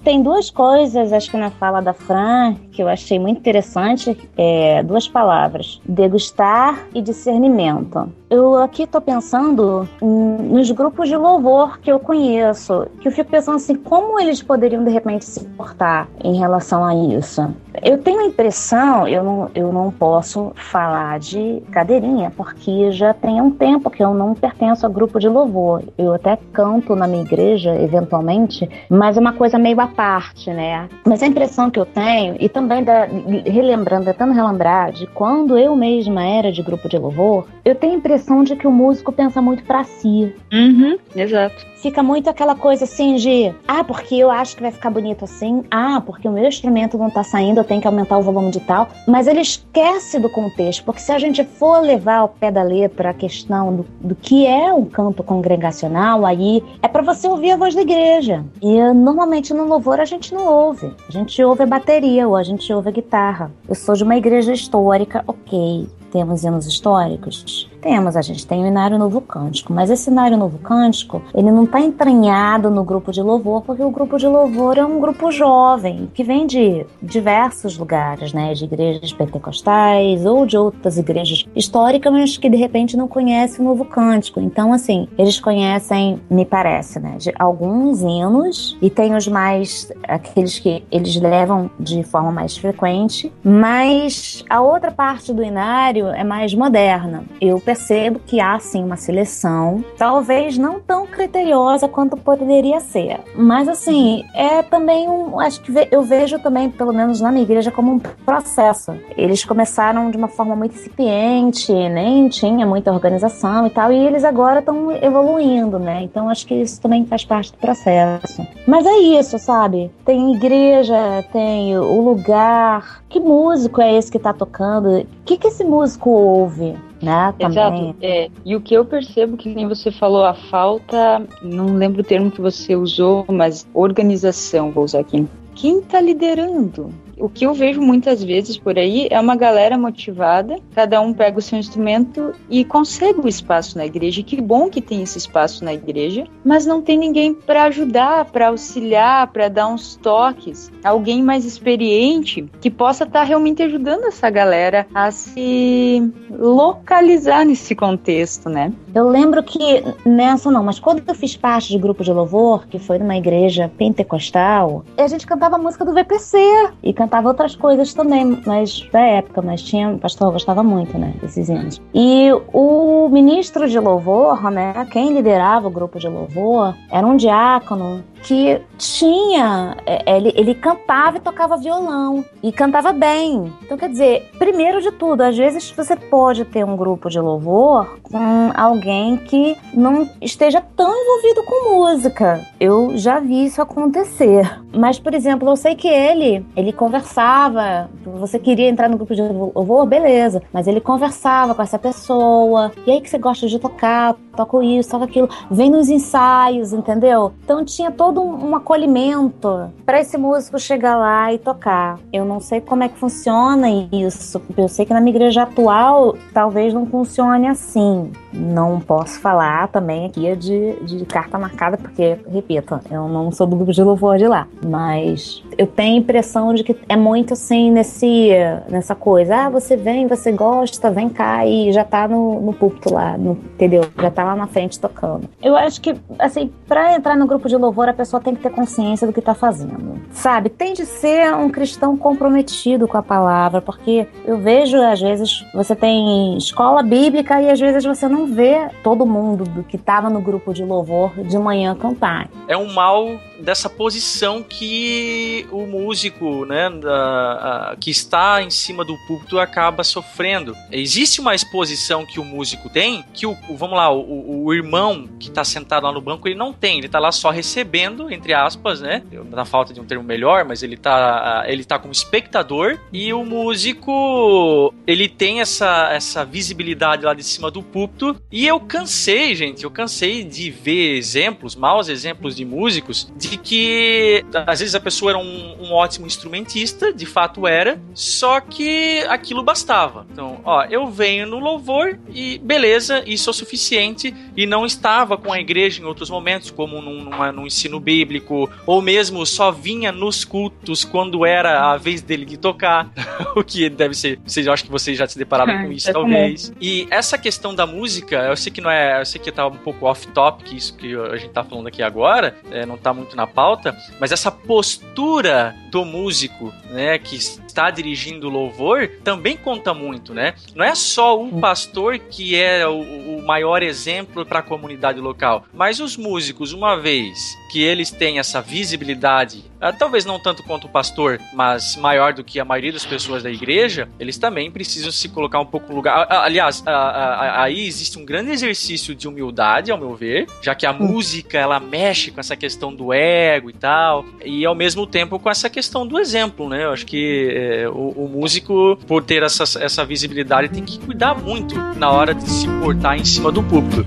Tem 0.04 0.22
duas 0.22 0.50
coisas, 0.52 1.14
acho 1.14 1.32
que 1.32 1.38
na 1.38 1.50
fala 1.50 1.82
da 1.82 1.94
Fran, 1.94 2.56
que 2.74 2.82
eu 2.82 2.90
achei 2.90 3.20
muito 3.20 3.38
interessante, 3.38 4.18
é, 4.36 4.84
duas 4.84 5.08
palavras: 5.08 5.80
degustar 5.86 6.88
e 6.94 7.02
discernimento. 7.02 8.12
Eu 8.30 8.56
aqui 8.58 8.88
tô 8.88 9.00
pensando 9.00 9.88
nos 10.02 10.72
grupos 10.72 11.08
de 11.08 11.16
louvor 11.16 11.80
que 11.80 11.92
eu 11.92 12.00
conheço, 12.00 12.88
que 13.00 13.08
eu 13.08 13.12
fico 13.12 13.30
pensando 13.30 13.58
assim, 13.58 13.76
como 13.76 14.20
eles 14.20 14.42
poderiam 14.42 14.84
de 14.84 14.90
repente 14.90 15.24
se 15.24 15.46
portar 15.50 16.08
em 16.24 16.36
relação 16.36 16.84
a 16.84 16.96
isso. 16.96 17.48
Eu 17.84 18.00
tenho 18.00 18.22
a 18.22 18.26
impressão, 18.26 19.08
eu 19.08 19.24
não, 19.24 19.52
eu 19.54 19.72
não 19.72 19.92
posso 19.92 20.52
falar 20.56 21.20
de 21.20 21.62
cadeirinha, 21.72 22.32
porque 22.36 22.92
já 22.92 23.14
tem 23.14 23.40
um 23.40 23.52
tempo 23.52 23.90
que 23.90 24.04
eu 24.04 24.14
não 24.16 24.34
pertenço 24.34 24.86
a 24.86 24.90
grupo 24.90 25.20
de 25.20 25.28
louvor. 25.28 25.84
Eu 25.98 26.14
até 26.14 26.38
canto 26.52 26.96
na 26.96 27.08
minha 27.08 27.24
igreja, 27.24 27.76
eventualmente, 27.76 28.68
mas 28.90 29.16
é 29.16 29.20
uma 29.20 29.34
coisa 29.34 29.60
meio 29.60 29.80
à 29.80 29.88
parte, 29.88 30.50
né? 30.52 30.90
Mas 31.06 31.22
a 31.22 31.28
impressão 31.28 31.70
que 31.70 31.80
eu 31.80 31.86
tenho, 31.86 32.36
e 32.40 32.50
também 32.50 32.63
da, 32.68 33.06
relembrando, 33.46 34.06
tentando 34.06 34.34
relembrar 34.34 34.92
de 34.92 35.08
quando 35.08 35.58
eu 35.58 35.76
mesma 35.76 36.26
era 36.26 36.52
de 36.52 36.62
grupo 36.62 36.88
de 36.88 36.98
louvor, 36.98 37.48
eu 37.64 37.76
tenho 37.76 37.94
a 37.94 37.98
impressão 37.98 38.44
de 38.44 38.56
que 38.56 38.68
o 38.68 38.72
músico 38.72 39.12
pensa 39.12 39.42
muito 39.42 39.64
para 39.64 39.84
si. 39.84 40.34
Uhum, 40.52 40.98
exato 41.16 41.74
fica 41.84 42.02
muito 42.02 42.30
aquela 42.30 42.56
coisa 42.56 42.86
assim 42.86 43.16
de, 43.16 43.54
ah, 43.68 43.84
porque 43.84 44.16
eu 44.16 44.32
acho 44.32 44.56
que 44.56 44.62
vai 44.62 44.72
ficar 44.72 44.90
bonito 44.90 45.26
assim, 45.26 45.66
ah, 45.70 46.02
porque 46.04 46.30
o 46.30 46.32
meu 46.32 46.48
instrumento 46.48 46.98
não 46.98 47.10
tá 47.10 47.24
saindo, 47.24 47.60
eu 47.60 47.64
tenho 47.66 47.82
que 47.82 47.88
aumentar 47.88 48.18
o 48.18 48.22
volume 48.22 48.52
de 48.52 48.62
tal, 48.62 48.88
mas 49.06 49.28
ele 49.28 49.42
esquece 49.42 50.18
do 50.18 50.30
contexto, 50.30 50.86
porque 50.86 51.02
se 51.02 51.12
a 51.12 51.20
gente 51.20 51.44
for 51.44 51.82
levar 51.82 52.20
ao 52.20 52.30
pé 52.30 52.50
da 52.50 52.64
letra 52.64 53.10
a 53.10 53.14
questão 53.14 53.76
do, 53.76 53.86
do 54.00 54.16
que 54.16 54.48
é 54.48 54.74
um 54.74 54.86
canto 54.86 55.22
congregacional, 55.24 56.26
aí 56.26 56.64
é 56.82 56.88
para 56.88 57.02
você 57.02 57.28
ouvir 57.28 57.52
a 57.52 57.58
voz 57.58 57.76
da 57.76 57.82
igreja. 57.82 58.46
E 58.62 58.82
normalmente 58.94 59.54
no 59.54 59.66
louvor 59.66 60.00
a 60.00 60.06
gente 60.06 60.34
não 60.34 60.48
ouve. 60.48 60.90
A 61.10 61.12
gente 61.12 61.44
ouve 61.44 61.64
a 61.64 61.68
bateria 61.68 62.26
ou 62.26 62.38
a 62.38 62.44
gente 62.44 62.53
ouve 62.74 62.90
a 62.90 62.92
guitarra. 62.92 63.52
Eu 63.68 63.74
sou 63.74 63.96
de 63.96 64.04
uma 64.04 64.16
igreja 64.16 64.54
histórica, 64.54 65.24
ok. 65.26 65.88
Temos 66.14 66.44
hinos 66.44 66.68
históricos? 66.68 67.68
Temos, 67.82 68.16
a 68.16 68.22
gente 68.22 68.46
tem 68.46 68.64
o 68.64 68.68
Inário 68.68 69.00
Novo 69.00 69.20
Cântico, 69.20 69.74
mas 69.74 69.90
esse 69.90 70.12
Inário 70.12 70.38
Novo 70.38 70.60
Cântico, 70.60 71.24
ele 71.34 71.52
não 71.52 71.64
está 71.64 71.82
entranhado 71.82 72.70
no 72.70 72.84
grupo 72.84 73.12
de 73.12 73.22
louvor, 73.22 73.64
porque 73.64 73.84
o 73.84 73.90
grupo 73.90 74.18
de 74.18 74.28
louvor 74.28 74.78
é 74.78 74.86
um 74.86 75.00
grupo 75.00 75.32
jovem, 75.32 76.10
que 76.14 76.24
vem 76.24 76.46
de 76.46 76.86
diversos 77.02 77.80
lugares, 77.80 78.32
né, 78.32 78.54
de 78.54 78.64
igrejas 78.66 79.12
pentecostais 79.12 80.24
ou 80.24 80.46
de 80.46 80.56
outras 80.56 81.00
igrejas 81.00 81.46
históricas, 81.56 82.14
mas 82.14 82.38
que 82.38 82.48
de 82.48 82.58
repente 82.58 82.96
não 82.96 83.08
conhece 83.08 83.60
o 83.60 83.64
Novo 83.64 83.84
Cântico. 83.84 84.40
Então, 84.40 84.72
assim, 84.72 85.08
eles 85.18 85.40
conhecem, 85.40 86.22
me 86.30 86.46
parece, 86.46 87.00
né, 87.00 87.16
de 87.18 87.34
alguns 87.40 88.02
hinos, 88.02 88.78
e 88.84 88.90
tem 88.90 89.16
os 89.16 89.28
mais, 89.28 89.92
aqueles 90.08 90.60
que 90.60 90.86
eles 90.92 91.20
levam 91.20 91.72
de 91.80 92.04
forma 92.04 92.32
mais 92.32 92.56
frequente, 92.56 93.34
mas 93.44 94.46
a 94.48 94.62
outra 94.62 94.92
parte 94.92 95.34
do 95.34 95.44
Inário 95.44 96.03
é 96.08 96.24
mais 96.24 96.54
moderna. 96.54 97.24
Eu 97.40 97.60
percebo 97.60 98.20
que 98.20 98.40
há 98.40 98.58
sim 98.60 98.84
uma 98.84 98.96
seleção, 98.96 99.84
talvez 99.98 100.58
não 100.58 100.80
tão 100.80 101.06
criteriosa 101.06 101.88
quanto 101.88 102.18
poderia 102.18 102.80
ser. 102.80 103.20
Mas 103.36 103.68
assim, 103.68 104.24
é 104.34 104.62
também 104.62 105.10
um. 105.10 105.40
Acho 105.40 105.62
que 105.62 105.72
eu 105.92 106.02
vejo 106.02 106.40
também, 106.40 106.70
pelo 106.70 106.94
menos 106.94 107.22
na 107.22 107.32
minha 107.32 107.44
igreja, 107.44 107.72
como 107.72 107.94
um 107.94 108.00
processo. 108.00 108.96
Eles 109.18 109.44
começaram 109.44 110.10
de 110.12 110.18
uma 110.18 110.28
forma 110.28 110.56
muito 110.56 110.76
incipiente, 110.76 111.72
nem 111.72 112.30
tinha 112.30 112.66
muita 112.66 112.92
organização 112.92 113.68
e 113.68 113.70
tal, 113.70 113.92
e 113.92 113.98
eles 113.98 114.24
agora 114.24 114.60
estão 114.60 114.92
evoluindo, 114.92 115.80
né? 115.80 116.02
Então 116.04 116.30
acho 116.30 116.46
que 116.46 116.56
isso 116.56 116.82
também 116.82 117.06
faz 117.06 117.24
parte 117.24 117.52
do 117.52 117.58
processo. 117.58 118.46
Mas 118.68 118.86
é 118.86 118.98
isso, 118.98 119.38
sabe? 119.38 119.92
Tem 120.06 120.36
igreja, 120.36 121.24
tem 121.32 121.78
o 121.78 122.02
lugar. 122.02 123.04
Que 123.10 123.20
músico 123.20 123.82
é 123.82 123.96
esse 123.96 124.12
que 124.12 124.18
tá 124.18 124.34
tocando? 124.34 125.00
O 125.00 125.06
que, 125.26 125.38
que 125.38 125.48
esse 125.48 125.64
músico 125.64 125.93
ouve? 126.10 126.76
né? 127.04 127.34
Exato. 127.38 127.96
É, 128.02 128.30
e 128.46 128.56
o 128.56 128.62
que 128.62 128.74
eu 128.74 128.86
percebo 128.86 129.36
que 129.36 129.54
nem 129.54 129.68
você 129.68 129.92
falou, 129.92 130.24
a 130.24 130.34
falta, 130.34 131.22
não 131.42 131.76
lembro 131.76 132.02
o 132.02 132.04
termo 132.04 132.32
que 132.32 132.42
você 132.42 132.76
usou, 132.76 133.26
mas 133.30 133.68
organização, 133.74 134.72
vou 134.72 134.86
usar 134.86 135.00
aqui. 135.00 135.28
Quem 135.54 135.80
está 135.80 136.00
liderando? 136.00 136.90
O 137.24 137.30
que 137.30 137.46
eu 137.46 137.54
vejo 137.54 137.80
muitas 137.82 138.22
vezes 138.22 138.58
por 138.58 138.78
aí 138.78 139.08
é 139.10 139.18
uma 139.18 139.38
galera 139.38 139.78
motivada, 139.78 140.58
cada 140.76 141.00
um 141.00 141.14
pega 141.14 141.40
o 141.40 141.42
seu 141.42 141.58
instrumento 141.58 142.34
e 142.50 142.66
consegue 142.66 143.22
o 143.22 143.30
espaço 143.30 143.78
na 143.78 143.86
igreja. 143.86 144.22
Que 144.22 144.42
bom 144.42 144.70
que 144.70 144.82
tem 144.82 145.02
esse 145.02 145.20
espaço 145.20 145.64
na 145.64 145.74
igreja, 145.74 146.28
mas 146.44 146.66
não 146.66 146.82
tem 146.82 146.98
ninguém 146.98 147.34
para 147.34 147.64
ajudar, 147.64 148.26
para 148.26 148.50
auxiliar, 148.50 149.28
para 149.28 149.48
dar 149.48 149.70
uns 149.70 149.96
toques, 149.96 150.70
alguém 150.84 151.24
mais 151.24 151.46
experiente 151.46 152.46
que 152.60 152.70
possa 152.70 153.06
estar 153.06 153.22
tá 153.22 153.26
realmente 153.26 153.64
ajudando 153.64 154.04
essa 154.04 154.30
galera 154.30 154.86
a 154.94 155.10
se 155.10 156.12
localizar 156.30 157.46
nesse 157.46 157.74
contexto, 157.74 158.50
né? 158.50 158.74
Eu 158.94 159.08
lembro 159.08 159.42
que 159.42 159.82
nessa 160.06 160.52
não, 160.52 160.62
mas 160.64 160.78
quando 160.78 161.02
eu 161.08 161.16
fiz 161.16 161.38
parte 161.38 161.70
de 161.70 161.78
grupo 161.78 162.04
de 162.04 162.12
louvor, 162.12 162.68
que 162.68 162.78
foi 162.78 162.98
numa 162.98 163.16
igreja 163.16 163.72
pentecostal, 163.78 164.84
a 164.98 165.08
gente 165.08 165.26
cantava 165.26 165.56
a 165.56 165.60
música 165.60 165.86
do 165.86 165.94
VPC 165.94 166.38
e 166.84 166.92
cantava 166.92 167.13
outras 167.22 167.56
coisas 167.56 167.94
também, 167.94 168.42
mas 168.46 168.88
da 168.92 169.02
época, 169.02 169.42
mas 169.42 169.62
tinha, 169.62 169.90
o 169.90 170.00
pastor 170.00 170.32
gostava 170.32 170.64
muito, 170.64 170.98
né, 170.98 171.14
desses 171.22 171.50
hinos. 171.50 171.82
E 171.94 172.30
o 172.52 173.10
ministro 173.10 173.68
de 173.70 173.80
louvor, 173.80 174.50
né, 174.52 174.88
quem 174.92 175.14
liderava 175.14 175.68
o 175.68 175.72
grupo 175.72 176.00
de 176.00 176.08
louvor, 176.08 176.76
era 176.92 177.06
um 177.06 177.16
diácono 177.16 178.04
que 178.24 178.62
tinha. 178.78 179.78
É, 179.86 180.16
ele, 180.18 180.34
ele 180.36 180.56
cantava 180.56 181.18
e 181.18 181.22
tocava 181.22 181.58
violão. 181.58 182.26
E 182.42 182.52
cantava 182.52 182.92
bem. 182.92 183.54
Então, 183.62 183.78
quer 183.78 183.90
dizer, 183.90 184.30
primeiro 184.40 184.82
de 184.82 184.92
tudo, 184.92 185.22
às 185.22 185.38
vezes 185.38 185.72
você 185.72 185.96
pode 185.96 186.46
ter 186.46 186.66
um 186.66 186.76
grupo 186.76 187.10
de 187.10 187.20
louvor 187.20 188.00
com 188.02 188.52
alguém 188.56 189.18
que 189.18 189.58
não 189.74 190.10
esteja 190.22 190.62
tão 190.76 190.90
envolvido 190.90 191.44
com 191.44 191.76
música. 191.76 192.46
Eu 192.60 192.98
já 192.98 193.20
vi 193.20 193.46
isso 193.46 193.62
acontecer. 193.62 194.60
Mas, 194.74 195.00
por 195.00 195.14
exemplo, 195.14 195.50
eu 195.50 195.56
sei 195.56 195.76
que 195.76 195.88
ele, 195.88 196.46
ele 196.56 196.74
conversava. 196.74 197.90
Você 198.04 198.40
queria 198.40 198.70
entrar 198.70 198.90
no 198.90 198.98
grupo 198.98 199.14
de 199.14 199.22
louvor, 199.22 199.86
beleza. 199.86 200.42
Mas 200.52 200.68
ele 200.68 200.82
conversava 200.82 201.54
com 201.54 201.62
essa 201.62 201.78
pessoa. 201.78 202.72
E 202.86 202.92
aí 202.92 203.02
que 203.02 203.10
você 203.10 203.18
gosta 203.18 203.48
de 203.48 203.60
tocar, 203.60 204.16
toco 204.36 204.62
isso, 204.62 204.90
toco 204.90 205.04
aquilo. 205.06 205.30
Vem 205.50 205.70
nos 205.70 205.90
ensaios, 205.90 206.74
entendeu? 206.74 207.34
Então 207.44 207.64
tinha 207.64 207.92
todo 207.92 208.22
um, 208.22 208.50
um 208.50 208.56
acolhimento 208.56 209.72
para 209.86 210.00
esse 210.00 210.18
músico 210.18 210.60
chegar 210.60 210.96
lá 210.96 211.34
e 211.34 211.38
tocar. 211.38 212.00
Eu 212.12 212.26
não 212.26 212.40
sei 212.40 212.62
como 212.62 212.84
é 212.84 212.90
que 212.90 212.98
funciona 212.98 213.68
isso. 213.92 214.42
Eu 214.58 214.68
sei 214.68 214.86
que 214.86 214.94
na 214.94 215.02
minha 215.02 215.16
igreja 215.16 215.44
atual 215.44 216.16
talvez 216.34 216.74
não 216.74 216.86
funcione 216.86 217.48
assim. 217.48 218.12
Não 218.34 218.80
posso 218.80 219.20
falar 219.20 219.68
também 219.68 220.06
aqui 220.06 220.36
de, 220.36 220.74
de 220.84 221.06
carta 221.06 221.38
marcada, 221.38 221.78
porque, 221.78 222.18
repito, 222.28 222.80
eu 222.90 223.08
não 223.08 223.32
sou 223.32 223.46
do 223.46 223.56
grupo 223.56 223.72
de 223.72 223.84
louvor 223.84 224.18
de 224.18 224.28
lá. 224.28 224.48
Mas 224.66 225.44
eu 225.58 225.68
tenho 225.68 225.96
a 225.96 226.00
impressão 226.00 226.54
de 226.54 226.64
que 226.64 226.76
é 226.90 226.96
muito 226.96 227.34
assim 227.34 227.72
nesse, 227.72 228.30
nessa 228.70 228.96
coisa. 228.96 229.46
Ah, 229.46 229.50
você 229.50 229.76
vem, 229.76 230.08
você 230.08 230.32
gosta, 230.32 230.90
vem 230.90 231.10
cá 231.10 231.46
e 231.46 231.72
já 231.72 231.84
tá 231.84 232.08
no, 232.08 232.42
no 232.42 232.54
púlpito 232.54 232.94
lá, 232.94 233.18
no, 233.18 233.32
entendeu? 233.32 233.84
Já 234.00 234.10
tá 234.10 234.23
lá 234.24 234.36
na 234.36 234.48
frente 234.48 234.80
tocando. 234.80 235.30
Eu 235.42 235.56
acho 235.56 235.82
que, 235.82 235.96
assim, 236.20 236.52
pra 236.68 236.96
entrar 236.96 237.16
no 237.16 237.28
grupo 237.28 237.48
de 237.48 237.56
louvor, 237.56 237.90
a 237.90 237.94
pessoa 237.94 238.22
tem 238.22 238.36
que 238.36 238.42
ter 238.42 238.50
consciência 238.50 239.06
do 239.06 239.14
que 239.14 239.22
tá 239.22 239.34
fazendo. 239.34 240.00
Sabe? 240.12 240.50
Tem 240.50 240.74
de 240.74 240.86
ser 240.86 241.34
um 241.34 241.50
cristão 241.50 241.98
comprometido 241.98 242.88
com 242.88 242.98
a 242.98 243.04
palavra, 243.04 243.62
porque 243.62 244.08
eu 244.26 244.38
vejo, 244.38 244.82
às 244.82 245.02
vezes, 245.02 245.46
você 245.54 245.76
tem 245.76 246.38
escola 246.38 246.84
bíblica 246.84 247.42
e 247.42 247.50
às 247.50 247.60
vezes 247.60 247.84
você 247.84 248.08
não 248.08 248.28
vê 248.28 248.70
todo 248.84 249.06
mundo 249.06 249.44
do 249.44 249.64
que 249.64 249.78
tava 249.78 250.10
no 250.10 250.22
grupo 250.22 250.54
de 250.54 250.64
louvor 250.64 251.12
de 251.24 251.38
manhã 251.38 251.76
cantar. 251.76 252.30
É 252.48 252.58
um 252.58 252.72
mal 252.74 253.08
dessa 253.40 253.70
posição 253.70 254.44
que 254.44 255.46
o 255.52 255.66
músico, 255.66 256.46
né, 256.46 256.70
da, 256.70 257.72
a, 257.72 257.76
que 257.80 257.90
está 257.90 258.42
em 258.42 258.50
cima 258.50 258.84
do 258.86 258.98
púlpito 259.08 259.40
acaba 259.40 259.84
sofrendo. 259.84 260.56
Existe 260.72 261.20
uma 261.20 261.36
exposição 261.36 262.06
que 262.06 262.20
o 262.20 262.26
músico 262.26 262.70
tem, 262.70 263.04
que 263.14 263.26
o, 263.26 263.36
vamos 263.56 263.78
lá, 263.78 263.92
o, 263.92 264.46
o, 264.46 264.54
irmão 264.54 265.08
que 265.20 265.30
está 265.30 265.44
sentado 265.44 265.84
lá 265.86 265.92
no 265.92 266.02
banco, 266.02 266.28
ele 266.28 266.36
não 266.36 266.54
tem, 266.54 266.78
ele 266.78 266.88
está 266.88 267.00
lá 267.00 267.12
só 267.12 267.30
recebendo, 267.30 268.12
entre 268.12 268.34
aspas, 268.34 268.82
né, 268.82 269.04
na 269.30 269.46
falta 269.46 269.74
de 269.74 269.80
um 269.80 269.86
termo 269.86 270.04
melhor, 270.04 270.46
mas 270.46 270.64
ele 270.64 270.76
está 270.76 271.44
ele 271.48 271.64
tá 271.64 271.80
como 271.80 271.92
espectador 271.92 272.80
e 272.92 273.14
o 273.14 273.26
músico, 273.26 274.74
ele 274.86 275.08
tem 275.08 275.42
essa, 275.42 275.90
essa 275.92 276.26
visibilidade 276.26 277.06
lá 277.06 277.14
de 277.14 277.24
cima 277.24 277.50
do 277.50 277.62
púlpito 277.62 278.16
e 278.32 278.48
eu 278.48 278.60
cansei, 278.60 279.36
gente, 279.36 279.64
eu 279.64 279.72
cansei 279.72 280.24
de 280.24 280.50
ver 280.50 280.98
exemplos, 280.98 281.56
maus 281.56 281.88
exemplos 281.88 282.36
de 282.36 282.46
músicos, 282.46 283.12
de 283.16 283.33
que 283.38 284.26
às 284.46 284.60
vezes 284.60 284.76
a 284.76 284.80
pessoa 284.80 285.12
era 285.12 285.20
um, 285.20 285.56
um, 285.60 285.74
ótimo 285.74 286.06
instrumentista, 286.06 286.94
de 286.94 287.06
fato 287.06 287.48
era, 287.48 287.80
só 287.94 288.40
que 288.40 289.00
aquilo 289.10 289.44
bastava. 289.44 290.06
Então, 290.12 290.42
ó, 290.44 290.64
eu 290.66 290.88
venho 290.88 291.28
no 291.28 291.40
louvor 291.40 292.00
e 292.10 292.38
beleza, 292.40 293.04
isso 293.06 293.30
é 293.30 293.32
o 293.32 293.34
suficiente, 293.34 294.14
e 294.36 294.46
não 294.46 294.66
estava 294.66 295.18
com 295.18 295.32
a 295.32 295.40
igreja 295.40 295.82
em 295.82 295.86
outros 295.86 296.10
momentos, 296.10 296.52
como 296.52 296.82
num, 296.82 297.04
numa, 297.04 297.32
num 297.32 297.46
ensino 297.46 297.80
bíblico, 297.80 298.50
ou 298.66 298.82
mesmo 298.82 299.26
só 299.26 299.52
vinha 299.52 299.92
nos 299.92 300.24
cultos 300.24 300.84
quando 300.84 301.26
era 301.26 301.72
a 301.72 301.78
vez 301.78 302.02
dele 302.02 302.26
de 302.26 302.38
tocar, 302.38 302.92
o 303.36 303.44
que 303.44 303.70
deve 303.70 303.94
ser, 303.94 304.20
vocês, 304.26 304.46
eu 304.46 304.54
acho 304.54 304.64
que 304.64 304.72
vocês 304.72 304.98
já 304.98 305.08
se 305.08 305.18
depararam 305.18 305.66
com 305.66 305.72
isso, 305.72 305.90
é 305.90 305.94
talvez. 305.94 306.54
E 306.60 306.88
essa 306.90 307.18
questão 307.18 307.54
da 307.54 307.66
música, 307.66 308.18
eu 308.28 308.36
sei 308.36 308.52
que 308.52 308.62
não 308.62 308.70
é, 308.70 309.02
eu 309.02 309.06
sei 309.06 309.20
que 309.20 309.32
tá 309.32 309.48
um 309.48 309.58
pouco 309.58 309.86
off-topic 309.86 310.54
isso 310.54 310.76
que 310.76 310.96
a 310.96 311.18
gente 311.18 311.32
tá 311.32 311.44
falando 311.44 311.68
aqui 311.68 311.82
agora, 311.82 312.36
é, 312.52 312.66
não 312.66 312.78
tá 312.78 312.94
muito 312.94 313.13
na 313.16 313.28
pauta, 313.28 313.76
mas 314.00 314.12
essa 314.12 314.32
postura 314.32 315.56
do 315.72 315.86
músico, 315.86 316.54
né, 316.70 316.98
que 316.98 317.18
está 317.54 317.70
dirigindo 317.70 318.30
louvor, 318.30 318.90
também 319.04 319.38
conta 319.38 319.74
muito, 319.74 320.14
né? 320.14 320.34
Não 320.56 320.66
é 320.66 320.74
só 320.74 321.22
o 321.22 321.40
pastor 321.40 322.00
que 322.00 322.36
é 322.36 322.68
o, 322.68 322.82
o 323.20 323.26
maior 323.26 323.62
exemplo 323.62 324.26
para 324.26 324.40
a 324.40 324.44
comunidade 324.44 325.00
local, 325.00 325.46
mas 325.54 325.80
os 325.80 325.96
músicos, 325.96 326.52
uma 326.52 326.76
vez 326.76 327.38
que 327.52 327.62
eles 327.62 327.92
têm 327.92 328.18
essa 328.18 328.42
visibilidade, 328.42 329.44
ah, 329.62 329.72
talvez 329.72 330.04
não 330.04 330.20
tanto 330.20 330.42
quanto 330.44 330.66
o 330.66 330.70
pastor, 330.70 331.22
mas 331.34 331.76
maior 331.78 332.14
do 332.14 332.24
que 332.24 332.40
a 332.40 332.44
maioria 332.44 332.74
das 332.74 332.86
pessoas 332.86 333.22
da 333.22 333.32
igreja, 333.32 333.88
eles 334.00 334.18
também 334.18 334.50
precisam 334.52 334.92
se 334.92 335.08
colocar 335.08 335.40
um 335.40 335.46
pouco 335.46 335.70
no 335.70 335.76
lugar. 335.76 336.08
Ah, 336.10 336.24
aliás, 336.24 336.64
ah, 336.66 337.44
aí 337.44 337.66
existe 337.66 338.00
um 338.00 338.04
grande 338.04 338.32
exercício 338.32 338.96
de 338.96 339.08
humildade, 339.08 339.72
ao 339.72 339.78
meu 339.78 339.96
ver, 339.96 340.28
já 340.42 340.56
que 340.56 340.66
a 340.66 340.74
música 340.74 341.38
ela 341.38 341.60
mexe 341.60 342.12
com 342.12 342.20
essa 342.20 342.36
questão 342.36 342.74
do 342.74 342.92
ego 342.92 343.52
e 343.52 343.54
tal, 343.54 344.04
e 344.26 344.44
ao 344.46 344.56
mesmo 344.56 344.88
tempo 344.88 345.20
com 345.20 345.30
essa 345.30 345.50
questão 345.50 345.86
do 345.86 346.00
exemplo, 346.00 346.50
né? 346.50 346.66
Eu 346.66 346.72
acho 346.72 346.86
que 346.86 347.43
é, 347.44 347.68
o, 347.68 347.90
o, 347.90 348.10
músico, 348.10 348.78
por 348.88 349.04
ter 349.04 349.24
essa, 349.24 349.44
essa 349.60 349.86
visibilidade, 349.86 350.50
tem 350.50 350.64
que 350.64 350.80
cuidar 350.80 351.16
muito 351.16 351.56
na 351.78 351.92
hora 351.92 352.14
de 352.14 352.24
se 352.30 352.48
portar 352.62 352.98
em 352.98 353.06
cima 353.06 353.32
do 353.32 353.44
público. 353.44 353.84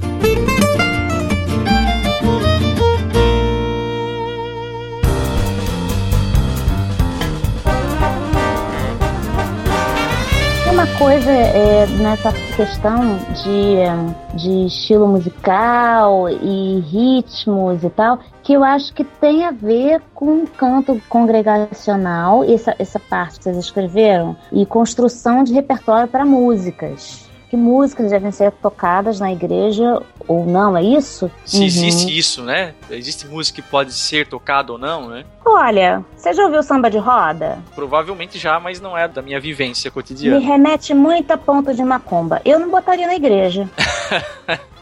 Coisa 10.99 11.31
é, 11.31 11.87
nessa 11.99 12.33
questão 12.57 13.19
de, 13.35 14.39
de 14.39 14.67
estilo 14.67 15.07
musical 15.07 16.29
e 16.31 16.81
ritmos 16.81 17.85
e 17.85 17.91
tal, 17.91 18.19
que 18.43 18.55
eu 18.55 18.65
acho 18.65 18.95
que 18.95 19.05
tem 19.05 19.45
a 19.45 19.51
ver 19.51 20.01
com 20.15 20.47
canto 20.47 21.01
congregacional, 21.09 22.43
essa, 22.45 22.75
essa 22.79 22.99
parte 22.99 23.39
que 23.39 23.45
vocês 23.45 23.59
escreveram, 23.59 24.35
e 24.51 24.65
construção 24.65 25.45
de 25.45 25.53
repertório 25.53 26.09
para 26.09 26.25
músicas. 26.25 27.29
Que 27.51 27.57
músicas 27.57 28.11
devem 28.11 28.33
ser 28.33 28.51
tocadas 28.53 29.21
na 29.21 29.31
igreja 29.31 30.03
ou 30.29 30.47
não, 30.47 30.77
é 30.77 30.83
isso? 30.83 31.31
Se 31.45 31.59
uhum. 31.59 31.65
existe 31.65 32.19
isso, 32.19 32.43
né? 32.43 32.75
Existe 32.91 33.27
música 33.27 33.63
que 33.63 33.69
pode 33.69 33.93
ser 33.93 34.27
tocada 34.27 34.73
ou 34.73 34.79
não, 34.79 35.09
né? 35.09 35.25
Olha, 35.45 36.05
você 36.17 36.33
já 36.33 36.45
ouviu 36.45 36.63
samba 36.63 36.91
de 36.91 36.99
roda? 36.99 37.59
Provavelmente 37.75 38.39
já, 38.39 38.59
mas 38.59 38.81
não 38.81 38.97
é 38.97 39.07
da 39.07 39.23
minha 39.23 39.41
vivência 39.41 39.91
cotidiana. 39.91 40.39
Me 40.39 40.45
remete 40.45 40.93
muito 40.95 41.31
a 41.31 41.37
ponto 41.37 41.73
de 41.75 41.83
macumba. 41.83 42.41
Eu 42.45 42.59
não 42.59 42.71
botaria 42.71 43.07
na 43.07 43.15
igreja. 43.15 43.69